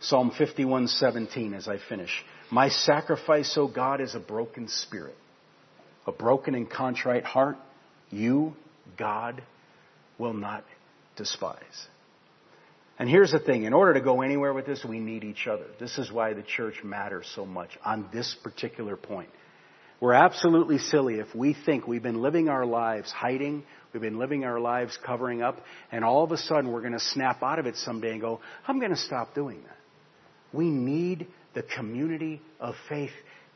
Psalm 0.00 0.30
51:17 0.38 1.54
as 1.56 1.68
I 1.68 1.78
finish. 1.88 2.22
My 2.50 2.68
sacrifice, 2.68 3.56
O 3.56 3.66
God, 3.66 4.02
is 4.02 4.14
a 4.14 4.20
broken 4.20 4.68
spirit, 4.68 5.16
a 6.06 6.12
broken 6.12 6.54
and 6.54 6.68
contrite 6.68 7.24
heart 7.24 7.56
you, 8.10 8.54
God, 8.98 9.42
will 10.18 10.34
not 10.34 10.64
despise. 11.16 11.86
And 12.98 13.08
here's 13.08 13.32
the 13.32 13.38
thing 13.38 13.64
in 13.64 13.72
order 13.72 13.94
to 13.94 14.00
go 14.00 14.20
anywhere 14.20 14.52
with 14.52 14.66
this, 14.66 14.84
we 14.84 15.00
need 15.00 15.24
each 15.24 15.46
other. 15.46 15.64
This 15.78 15.96
is 15.96 16.12
why 16.12 16.34
the 16.34 16.42
church 16.42 16.84
matters 16.84 17.30
so 17.34 17.46
much 17.46 17.70
on 17.84 18.08
this 18.12 18.36
particular 18.42 18.96
point. 18.96 19.30
We're 20.00 20.12
absolutely 20.12 20.78
silly 20.78 21.14
if 21.14 21.34
we 21.34 21.54
think 21.54 21.86
we've 21.86 22.02
been 22.02 22.22
living 22.22 22.48
our 22.48 22.64
lives 22.64 23.10
hiding, 23.10 23.64
we've 23.92 24.02
been 24.02 24.18
living 24.18 24.44
our 24.44 24.58
lives 24.58 24.98
covering 25.04 25.42
up, 25.42 25.62
and 25.92 26.04
all 26.04 26.24
of 26.24 26.32
a 26.32 26.38
sudden 26.38 26.72
we're 26.72 26.80
going 26.80 26.94
to 26.94 27.00
snap 27.00 27.42
out 27.42 27.58
of 27.58 27.66
it 27.66 27.76
someday 27.76 28.12
and 28.12 28.20
go, 28.20 28.40
I'm 28.66 28.78
going 28.78 28.92
to 28.92 28.96
stop 28.96 29.34
doing 29.34 29.62
that. 29.62 29.76
We 30.52 30.70
need 30.70 31.26
the 31.54 31.62
community 31.62 32.40
of 32.58 32.74
faith 32.88 33.12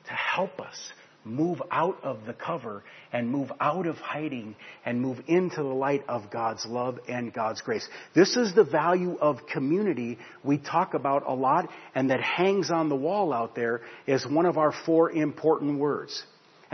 to 0.06 0.12
help 0.12 0.60
us 0.60 0.92
move 1.24 1.60
out 1.70 1.98
of 2.02 2.26
the 2.26 2.34
cover 2.34 2.84
and 3.12 3.28
move 3.28 3.50
out 3.60 3.86
of 3.86 3.96
hiding 3.96 4.54
and 4.84 5.00
move 5.00 5.18
into 5.26 5.56
the 5.56 5.62
light 5.62 6.04
of 6.08 6.30
God's 6.30 6.64
love 6.66 6.98
and 7.08 7.32
God's 7.32 7.60
grace. 7.62 7.88
This 8.14 8.36
is 8.36 8.54
the 8.54 8.64
value 8.64 9.16
of 9.18 9.46
community 9.46 10.18
we 10.42 10.58
talk 10.58 10.94
about 10.94 11.24
a 11.26 11.34
lot 11.34 11.68
and 11.94 12.10
that 12.10 12.20
hangs 12.20 12.70
on 12.70 12.88
the 12.88 12.96
wall 12.96 13.32
out 13.32 13.54
there 13.54 13.80
as 14.06 14.26
one 14.26 14.46
of 14.46 14.58
our 14.58 14.72
four 14.84 15.10
important 15.10 15.78
words. 15.78 16.24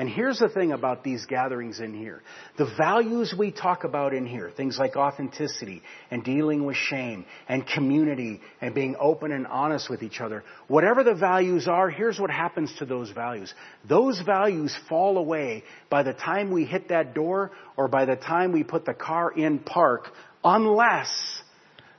And 0.01 0.09
here's 0.09 0.39
the 0.39 0.49
thing 0.49 0.73
about 0.73 1.05
these 1.05 1.27
gatherings 1.27 1.79
in 1.79 1.93
here. 1.93 2.23
The 2.57 2.65
values 2.79 3.35
we 3.39 3.53
talk 3.53 3.85
about 3.85 4.15
in 4.15 4.25
here, 4.25 4.51
things 4.51 4.79
like 4.79 4.97
authenticity 4.97 5.83
and 6.11 6.25
dealing 6.25 6.65
with 6.65 6.77
shame 6.77 7.27
and 7.51 7.67
community 7.67 8.41
and 8.63 8.75
being 8.75 8.97
open 8.99 9.31
and 9.31 9.47
honest 9.47 9.91
with 9.91 10.03
each 10.03 10.23
other, 10.23 10.43
whatever 10.69 11.05
the 11.05 11.13
values 11.13 11.69
are, 11.69 11.91
here's 11.91 12.19
what 12.19 12.31
happens 12.31 12.75
to 12.79 12.87
those 12.87 13.11
values. 13.11 13.53
Those 13.87 14.19
values 14.23 14.75
fall 14.89 15.19
away 15.19 15.65
by 15.91 16.03
the 16.03 16.15
time 16.15 16.51
we 16.51 16.65
hit 16.65 16.89
that 16.89 17.13
door 17.13 17.51
or 17.77 17.87
by 17.87 18.07
the 18.07 18.17
time 18.17 18.53
we 18.53 18.65
put 18.65 18.87
the 18.87 18.95
car 18.95 19.31
in 19.31 19.59
park 19.59 20.09
unless 20.43 21.13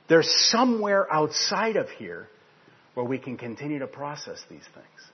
there's 0.08 0.28
somewhere 0.50 1.06
outside 1.08 1.76
of 1.76 1.88
here 1.88 2.26
where 2.94 3.06
we 3.06 3.18
can 3.18 3.36
continue 3.36 3.78
to 3.78 3.86
process 3.86 4.42
these 4.50 4.66
things. 4.74 5.10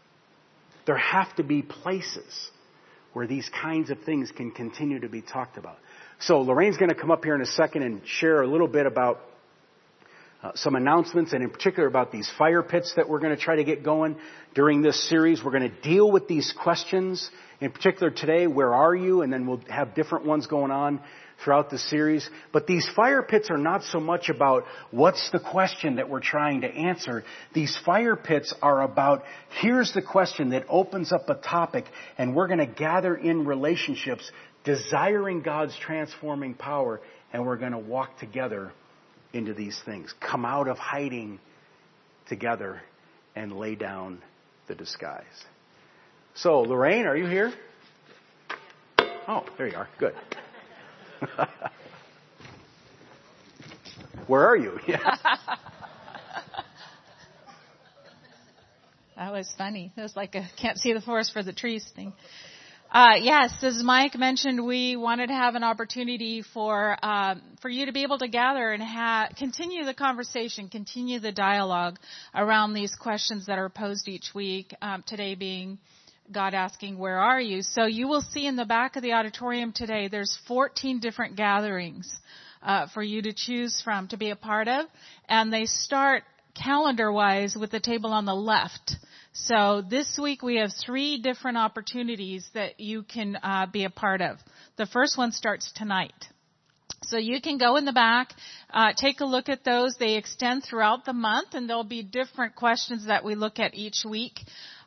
There 0.87 0.97
have 0.97 1.37
to 1.37 1.43
be 1.43 1.61
places 1.61 2.51
where 3.13 3.27
these 3.27 3.49
kinds 3.63 3.91
of 3.91 4.01
things 4.03 4.31
can 4.31 4.51
continue 4.51 5.01
to 5.01 5.09
be 5.09 5.23
talked 5.23 5.57
about. 5.57 5.79
So 6.21 6.41
Lorraine's 6.41 6.77
going 6.77 6.91
to 6.91 6.95
come 6.95 7.11
up 7.11 7.25
here 7.25 7.35
in 7.35 7.41
a 7.41 7.47
second 7.47 7.83
and 7.83 8.07
share 8.07 8.43
a 8.43 8.47
little 8.47 8.69
bit 8.69 8.87
about 8.87 9.21
uh, 10.43 10.53
some 10.55 10.77
announcements 10.77 11.33
and 11.33 11.43
in 11.43 11.51
particular 11.51 11.89
about 11.89 12.13
these 12.13 12.31
fire 12.39 12.63
pits 12.63 12.93
that 12.95 13.09
we're 13.09 13.19
going 13.19 13.35
to 13.35 13.43
try 13.43 13.57
to 13.57 13.65
get 13.65 13.83
going 13.83 14.17
during 14.55 14.83
this 14.83 15.09
series. 15.09 15.43
We're 15.43 15.51
going 15.51 15.71
to 15.71 15.81
deal 15.83 16.11
with 16.11 16.29
these 16.29 16.55
questions. 16.63 17.29
In 17.61 17.73
particular 17.73 18.11
today, 18.11 18.47
where 18.47 18.73
are 18.73 18.95
you? 18.95 19.23
And 19.23 19.33
then 19.33 19.47
we'll 19.47 19.61
have 19.69 19.97
different 19.97 20.27
ones 20.27 20.47
going 20.47 20.71
on 20.71 21.01
throughout 21.43 21.71
the 21.71 21.79
series. 21.79 22.29
But 22.53 22.69
these 22.69 22.89
fire 22.95 23.23
pits 23.23 23.51
are 23.51 23.59
not 23.59 23.83
so 23.83 23.99
much 23.99 24.29
about 24.29 24.65
what's 24.93 25.29
the 25.31 25.41
question 25.41 25.97
that 25.97 26.09
we're 26.09 26.21
trying 26.21 26.61
to 26.61 26.69
answer. 26.69 27.25
These 27.53 27.77
fire 27.85 28.15
pits 28.15 28.55
are 28.63 28.83
about 28.83 29.25
here's 29.61 29.93
the 29.93 30.03
question 30.03 30.51
that 30.51 30.67
opens 30.69 31.13
up 31.13 31.29
a 31.29 31.35
topic 31.35 31.85
and 32.17 32.37
we're 32.37 32.47
going 32.47 32.59
to 32.61 32.67
gather 32.67 33.17
in 33.17 33.45
relationships 33.45 34.31
desiring 34.65 35.43
God's 35.43 35.77
transforming 35.81 36.55
power 36.55 37.01
and 37.33 37.45
we're 37.45 37.57
going 37.57 37.73
to 37.73 37.79
walk 37.79 38.19
together 38.19 38.73
into 39.33 39.55
these 39.55 39.81
things. 39.85 40.15
Come 40.21 40.45
out 40.45 40.69
of 40.69 40.79
hiding 40.79 41.41
together 42.29 42.81
and 43.35 43.53
lay 43.53 43.75
down 43.75 44.23
the 44.67 44.75
disguise. 44.75 45.25
So, 46.35 46.61
Lorraine, 46.61 47.07
are 47.07 47.17
you 47.17 47.27
here? 47.27 47.53
Oh, 49.27 49.45
there 49.57 49.69
you 49.69 49.77
are. 49.77 49.89
Good. 49.99 50.15
Where 54.27 54.47
are 54.47 54.57
you? 54.57 54.79
Yeah. 54.89 54.99
that 59.17 59.33
was 59.33 59.53
funny. 59.59 59.93
It 59.97 60.01
was 60.01 60.15
like 60.17 60.35
a 60.35 60.49
can't 60.61 60.79
see 60.79 60.93
the 60.93 61.01
forest 61.01 61.33
for 61.33 61.43
the 61.43 61.53
trees 61.53 61.85
thing. 61.95 62.13
Uh, 62.91 63.17
yes, 63.21 63.53
as 63.63 63.83
Mike 63.83 64.19
mentioned, 64.19 64.65
we 64.65 64.97
wanted 64.97 65.27
to 65.27 65.35
have 65.35 65.55
an 65.57 65.63
opportunity 65.63 66.43
for 66.55 66.97
um, 67.05 67.43
for 67.61 67.69
you 67.69 67.85
to 67.85 67.93
be 67.93 68.03
able 68.03 68.17
to 68.17 68.29
gather 68.29 68.73
and 68.73 68.83
ha- 68.83 69.29
continue 69.37 69.85
the 69.85 69.93
conversation, 69.93 70.71
continue 70.71 71.21
the 71.21 71.31
dialogue 71.31 71.99
around 72.35 72.73
these 72.73 72.95
questions 72.95 73.45
that 73.45 73.59
are 73.59 73.69
posed 73.69 74.09
each 74.09 74.31
week. 74.35 74.75
Um, 74.81 75.05
today 75.07 75.35
being 75.35 75.79
God 76.33 76.55
asking, 76.55 76.97
where 76.97 77.19
are 77.19 77.41
you? 77.41 77.61
So 77.61 77.85
you 77.85 78.09
will 78.09 78.23
see 78.23 78.47
in 78.47 78.57
the 78.57 78.65
back 78.65 78.97
of 78.97 79.03
the 79.03 79.13
auditorium 79.13 79.73
today, 79.75 80.09
there's 80.09 80.39
14 80.49 80.99
different 80.99 81.37
gatherings 81.37 82.11
uh, 82.63 82.87
for 82.95 83.03
you 83.03 83.21
to 83.21 83.35
choose 83.35 83.83
from 83.85 84.09
to 84.09 84.17
be 84.17 84.31
a 84.31 84.37
part 84.37 84.67
of, 84.67 84.87
and 85.29 85.53
they 85.53 85.67
start 85.67 86.23
calendar-wise 86.55 87.55
with 87.55 87.71
the 87.71 87.81
table 87.81 88.15
on 88.15 88.25
the 88.25 88.35
left. 88.35 88.97
So 89.33 89.83
this 89.89 90.19
week 90.21 90.43
we 90.43 90.57
have 90.57 90.71
three 90.85 91.21
different 91.21 91.59
opportunities 91.59 92.49
that 92.55 92.81
you 92.81 93.03
can 93.03 93.37
uh, 93.43 93.67
be 93.67 93.85
a 93.85 93.91
part 93.91 94.21
of. 94.21 94.39
The 94.77 94.87
first 94.87 95.17
one 95.17 95.33
starts 95.33 95.73
tonight. 95.75 96.15
So 97.05 97.17
you 97.17 97.41
can 97.41 97.59
go 97.59 97.77
in 97.77 97.85
the 97.85 97.93
back, 97.93 98.33
uh, 98.71 98.93
take 98.97 99.21
a 99.21 99.25
look 99.25 99.49
at 99.49 99.65
those. 99.65 99.95
They 99.99 100.17
extend 100.17 100.65
throughout 100.65 101.05
the 101.05 101.13
month, 101.13 101.55
and 101.55 101.69
there'll 101.69 101.85
be 101.85 102.03
different 102.03 102.57
questions 102.57 103.07
that 103.07 103.25
we 103.25 103.35
look 103.35 103.59
at 103.59 103.75
each 103.75 104.05
week. 104.05 104.41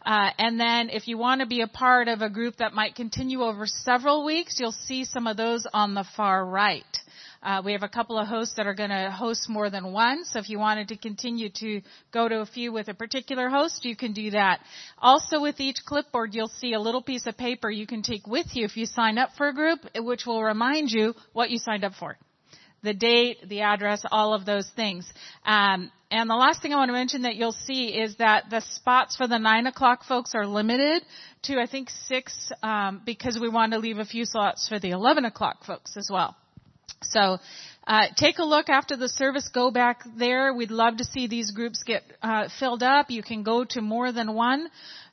Uh, 0.06 0.30
and 0.38 0.60
then 0.60 0.89
if 0.89 1.08
you 1.08 1.18
want 1.18 1.42
to 1.42 1.48
be 1.48 1.62
a 1.62 1.68
part 1.68 2.08
of 2.08 2.22
a 2.22 2.30
group 2.30 2.58
that 2.58 2.74
might 2.74 2.96
continue 2.96 3.42
over 3.42 3.66
several 3.66 4.26
weeks, 4.26 4.58
you'll 4.60 4.72
see 4.72 5.06
some 5.06 5.28
of 5.28 5.38
those 5.38 5.66
on 5.74 5.94
the 5.94 6.06
far 6.16 6.46
right. 6.46 6.98
Uh, 7.44 7.62
we 7.66 7.72
have 7.72 7.84
a 7.84 7.89
couple 7.89 8.20
of 8.20 8.28
hosts 8.28 8.56
that 8.58 8.68
are 8.68 8.74
going 8.74 8.92
to 8.92 9.10
host 9.10 9.50
more 9.50 9.70
than 9.70 9.92
one. 9.92 10.26
So 10.26 10.39
if 10.39 10.50
you 10.50 10.60
wanted 10.60 10.89
to 10.89 10.98
continue 10.98 11.50
to 11.56 11.82
go 12.14 12.28
to 12.28 12.42
a 12.42 12.46
few 12.46 12.72
with 12.72 12.88
a 12.88 12.94
particular 12.94 13.50
host, 13.50 13.84
you 13.84 13.96
can 13.96 14.14
do 14.14 14.32
that. 14.32 14.60
Also 15.00 15.42
with 15.42 15.60
each 15.60 15.78
clipboard, 15.86 16.36
you'll 16.36 16.48
see 16.48 16.74
a 16.74 16.80
little 16.80 17.02
piece 17.02 17.26
of 17.26 17.38
paper 17.38 17.70
you 17.70 17.88
can 17.88 18.04
take 18.04 18.28
with 18.28 18.48
you 18.54 18.66
if 18.66 18.78
you 18.78 18.86
sign 18.86 19.18
up 19.18 19.30
for 19.38 19.48
a 19.48 19.54
group, 19.54 19.80
which 19.96 20.26
will 20.26 20.44
remind 20.44 20.92
you 20.92 21.16
what 21.34 21.50
you 21.50 21.58
signed 21.58 21.84
up 21.84 21.94
for 22.00 22.18
the 22.84 22.94
date, 22.94 23.38
the 23.48 23.62
address, 23.62 24.04
all 24.12 24.34
of 24.34 24.46
those 24.46 24.70
things. 24.76 25.12
Um, 25.46 25.92
and 26.10 26.30
the 26.30 26.36
last 26.36 26.62
thing 26.62 26.74
I 26.74 26.78
want 26.78 26.89
to 26.89 26.94
mention 26.94 27.22
that 27.24 27.36
you'll 27.36 27.52
see 27.52 27.89
is 27.89 28.18
that 28.18 28.46
the 28.50 28.62
spots 28.62 29.16
for 29.16 29.28
the 29.28 29.38
nine 29.38 29.68
o'clock 29.68 30.04
folks 30.04 30.34
are 30.36 30.46
limited 30.46 31.04
to 31.44 31.60
I 31.60 31.68
think 31.68 31.89
six 32.08 32.52
um, 32.62 33.02
because 33.06 33.39
we 33.39 33.50
want 33.50 33.74
to 33.74 33.80
leave 33.80 33.98
a 33.98 34.06
few 34.06 34.26
slots 34.26 34.68
for 34.68 34.80
the 34.80 34.89
eleven 34.89 35.26
o'clock 35.26 35.64
folks 35.64 35.96
as 35.96 36.10
well. 36.12 36.36
So. 37.04 37.39
Uh, 37.88 38.06
take 38.16 38.38
a 38.38 38.44
look 38.44 38.70
after 38.70 38.96
the 38.96 39.10
service. 39.10 39.50
Go 39.52 39.72
back 39.72 40.04
there. 40.16 40.54
We'd 40.54 40.70
love 40.70 40.98
to 40.98 41.04
see 41.04 41.26
these 41.26 41.50
groups 41.50 41.82
get 41.84 42.04
uh, 42.22 42.48
filled 42.60 42.84
up. 42.84 43.10
You 43.10 43.24
can 43.24 43.42
go 43.42 43.66
to 43.66 43.82
more 43.82 44.12
than 44.12 44.36
one, 44.36 44.70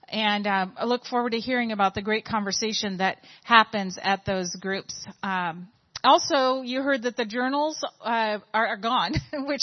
and 0.07 0.47
um, 0.47 0.75
I 0.77 0.85
look 0.85 1.07
forward 1.07 1.31
to 1.31 1.41
hearing 1.41 1.73
about 1.73 1.95
the 1.95 2.03
great 2.03 2.27
conversation 2.27 2.99
that 2.99 3.19
happens 3.43 3.99
at 4.01 4.27
those 4.27 4.55
groups. 4.57 5.07
Um, 5.23 5.69
also, 6.05 6.63
you 6.63 6.83
heard 6.83 7.03
that 7.03 7.17
the 7.17 7.25
journals 7.25 7.83
uh, 8.01 8.39
are, 8.55 8.67
are, 8.67 8.77
gone, 8.77 9.15
which, 9.33 9.63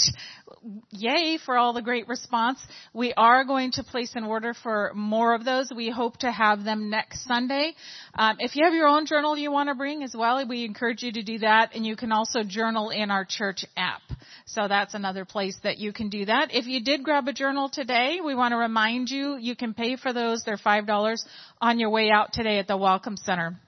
yay 0.90 1.38
for 1.44 1.56
all 1.56 1.72
the 1.72 1.82
great 1.82 2.08
response. 2.08 2.58
We 2.92 3.14
are 3.14 3.44
going 3.44 3.72
to 3.72 3.82
place 3.82 4.12
an 4.14 4.24
order 4.24 4.52
for 4.52 4.92
more 4.94 5.34
of 5.34 5.44
those. 5.44 5.70
We 5.74 5.90
hope 5.90 6.18
to 6.18 6.30
have 6.30 6.62
them 6.62 6.90
next 6.90 7.24
Sunday. 7.24 7.74
Um, 8.14 8.36
if 8.38 8.54
you 8.54 8.64
have 8.64 8.74
your 8.74 8.86
own 8.86 9.06
journal 9.06 9.36
you 9.36 9.50
want 9.50 9.70
to 9.70 9.74
bring 9.74 10.02
as 10.02 10.14
well, 10.16 10.46
we 10.46 10.64
encourage 10.64 11.02
you 11.02 11.12
to 11.12 11.22
do 11.22 11.38
that, 11.38 11.74
and 11.74 11.86
you 11.86 11.96
can 11.96 12.12
also 12.12 12.42
journal 12.42 12.90
in 12.90 13.10
our 13.10 13.24
church 13.24 13.64
app. 13.76 14.02
So 14.44 14.68
that's 14.68 14.94
another 14.94 15.24
place 15.24 15.58
that 15.62 15.78
you 15.78 15.92
can 15.92 16.10
do 16.10 16.26
that. 16.26 16.54
If 16.54 16.66
you 16.66 16.84
did 16.84 17.02
grab 17.02 17.28
a 17.28 17.32
journal 17.32 17.70
today, 17.72 18.18
we 18.24 18.34
want 18.34 18.52
to 18.52 18.56
remind 18.56 19.08
you 19.08 19.36
you 19.36 19.56
can 19.56 19.72
pay 19.72 19.96
for 19.96 20.12
those. 20.12 20.42
They're 20.44 20.58
five 20.58 20.86
dollars 20.86 21.24
on 21.60 21.78
your 21.78 21.90
way 21.90 22.10
out 22.10 22.32
today 22.32 22.58
at 22.58 22.68
the 22.68 22.76
Welcome 22.76 23.16
Center 23.16 23.58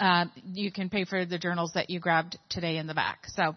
uh, 0.00 0.26
you 0.52 0.70
can 0.70 0.88
pay 0.90 1.04
for 1.04 1.24
the 1.24 1.38
journals 1.38 1.72
that 1.74 1.90
you 1.90 2.00
grabbed 2.00 2.38
today 2.48 2.76
in 2.76 2.86
the 2.86 2.94
back. 2.94 3.20
So 3.28 3.56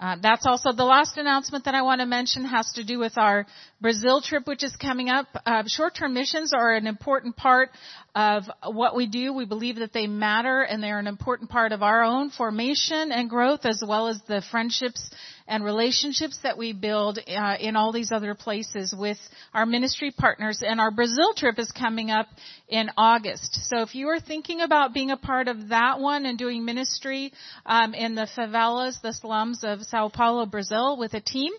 uh, 0.00 0.16
that's 0.20 0.44
also 0.44 0.72
the 0.72 0.84
last 0.84 1.16
announcement 1.16 1.64
that 1.64 1.74
I 1.74 1.82
want 1.82 2.00
to 2.00 2.06
mention 2.06 2.44
has 2.44 2.70
to 2.72 2.84
do 2.84 2.98
with 2.98 3.16
our 3.16 3.46
Brazil 3.80 4.20
trip, 4.20 4.46
which 4.46 4.62
is 4.62 4.74
coming 4.76 5.08
up. 5.08 5.26
Uh, 5.46 5.62
short-term 5.66 6.12
missions 6.12 6.52
are 6.52 6.74
an 6.74 6.86
important 6.86 7.36
part 7.36 7.70
of 8.14 8.44
what 8.64 8.94
we 8.94 9.06
do. 9.06 9.32
We 9.32 9.46
believe 9.46 9.76
that 9.76 9.92
they 9.92 10.06
matter 10.06 10.62
and 10.62 10.82
they're 10.82 10.98
an 10.98 11.06
important 11.06 11.50
part 11.50 11.72
of 11.72 11.82
our 11.82 12.02
own 12.02 12.30
formation 12.30 13.10
and 13.10 13.30
growth, 13.30 13.60
as 13.64 13.82
well 13.86 14.08
as 14.08 14.20
the 14.28 14.42
friendships 14.50 15.10
and 15.48 15.64
relationships 15.64 16.38
that 16.42 16.58
we 16.58 16.72
build 16.72 17.18
uh, 17.18 17.56
in 17.60 17.76
all 17.76 17.92
these 17.92 18.12
other 18.12 18.34
places 18.34 18.94
with 18.96 19.18
our 19.54 19.66
ministry 19.66 20.10
partners. 20.10 20.62
And 20.66 20.80
our 20.80 20.90
Brazil 20.90 21.34
trip 21.34 21.58
is 21.58 21.70
coming 21.70 22.10
up 22.10 22.26
in 22.68 22.90
August. 22.96 23.68
So 23.68 23.82
if 23.82 23.94
you 23.94 24.08
are 24.08 24.20
thinking 24.20 24.60
about 24.60 24.92
being 24.92 25.10
a 25.10 25.16
part 25.16 25.48
of 25.48 25.68
that 25.68 26.00
one 26.00 26.26
and 26.26 26.36
doing 26.38 26.64
ministry 26.64 27.32
um, 27.64 27.94
in 27.94 28.14
the 28.14 28.28
favelas, 28.36 29.00
the 29.02 29.12
slums 29.12 29.60
of 29.62 29.82
Sao 29.84 30.08
Paulo, 30.08 30.46
Brazil, 30.46 30.96
with 30.98 31.14
a 31.14 31.20
team, 31.20 31.52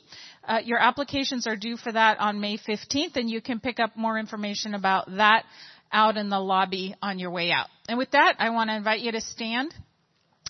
uh, 0.47 0.59
your 0.63 0.79
applications 0.79 1.45
are 1.47 1.55
due 1.55 1.77
for 1.77 1.91
that 1.91 2.19
on 2.19 2.39
May 2.39 2.57
15th, 2.57 3.15
and 3.15 3.29
you 3.29 3.41
can 3.41 3.59
pick 3.59 3.79
up 3.79 3.97
more 3.97 4.17
information 4.17 4.73
about 4.73 5.07
that 5.17 5.43
out 5.91 6.17
in 6.17 6.29
the 6.29 6.39
lobby 6.39 6.95
on 7.01 7.19
your 7.19 7.31
way 7.31 7.51
out. 7.51 7.67
And 7.88 7.97
with 7.97 8.11
that, 8.11 8.35
I 8.39 8.49
want 8.49 8.69
to 8.69 8.75
invite 8.75 8.99
you 8.99 9.11
to 9.13 9.21
stand 9.21 9.73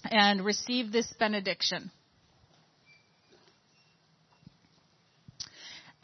and 0.04 0.44
receive 0.44 0.92
this 0.92 1.12
benediction. 1.20 1.92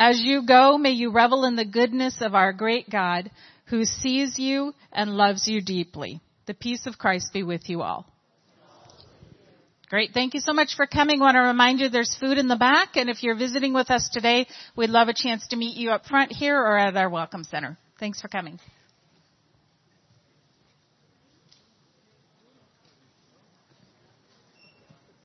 As 0.05 0.19
you 0.19 0.45
go, 0.45 0.77
may 0.77 0.91
you 0.91 1.11
revel 1.11 1.45
in 1.45 1.55
the 1.55 1.63
goodness 1.63 2.17
of 2.19 2.35
our 2.35 2.51
great 2.51 2.89
God 2.89 3.31
who 3.67 3.85
sees 3.85 4.37
you 4.37 4.73
and 4.91 5.15
loves 5.15 5.47
you 5.47 5.61
deeply. 5.61 6.19
The 6.45 6.53
peace 6.53 6.85
of 6.87 6.97
Christ 6.97 7.31
be 7.31 7.41
with 7.41 7.69
you 7.69 7.83
all. 7.83 8.05
Great. 9.89 10.09
Thank 10.13 10.33
you 10.33 10.41
so 10.41 10.51
much 10.51 10.75
for 10.75 10.87
coming. 10.87 11.21
I 11.21 11.23
want 11.23 11.35
to 11.35 11.41
remind 11.43 11.79
you 11.79 11.87
there's 11.87 12.17
food 12.19 12.37
in 12.37 12.49
the 12.49 12.57
back 12.57 12.97
and 12.97 13.09
if 13.09 13.23
you're 13.23 13.37
visiting 13.37 13.73
with 13.73 13.89
us 13.89 14.09
today, 14.11 14.45
we'd 14.75 14.89
love 14.89 15.07
a 15.07 15.13
chance 15.13 15.47
to 15.47 15.55
meet 15.55 15.77
you 15.77 15.91
up 15.91 16.05
front 16.05 16.33
here 16.33 16.57
or 16.57 16.77
at 16.77 16.97
our 16.97 17.09
welcome 17.09 17.45
center. 17.45 17.77
Thanks 17.97 18.19
for 18.19 18.27
coming. 18.27 18.59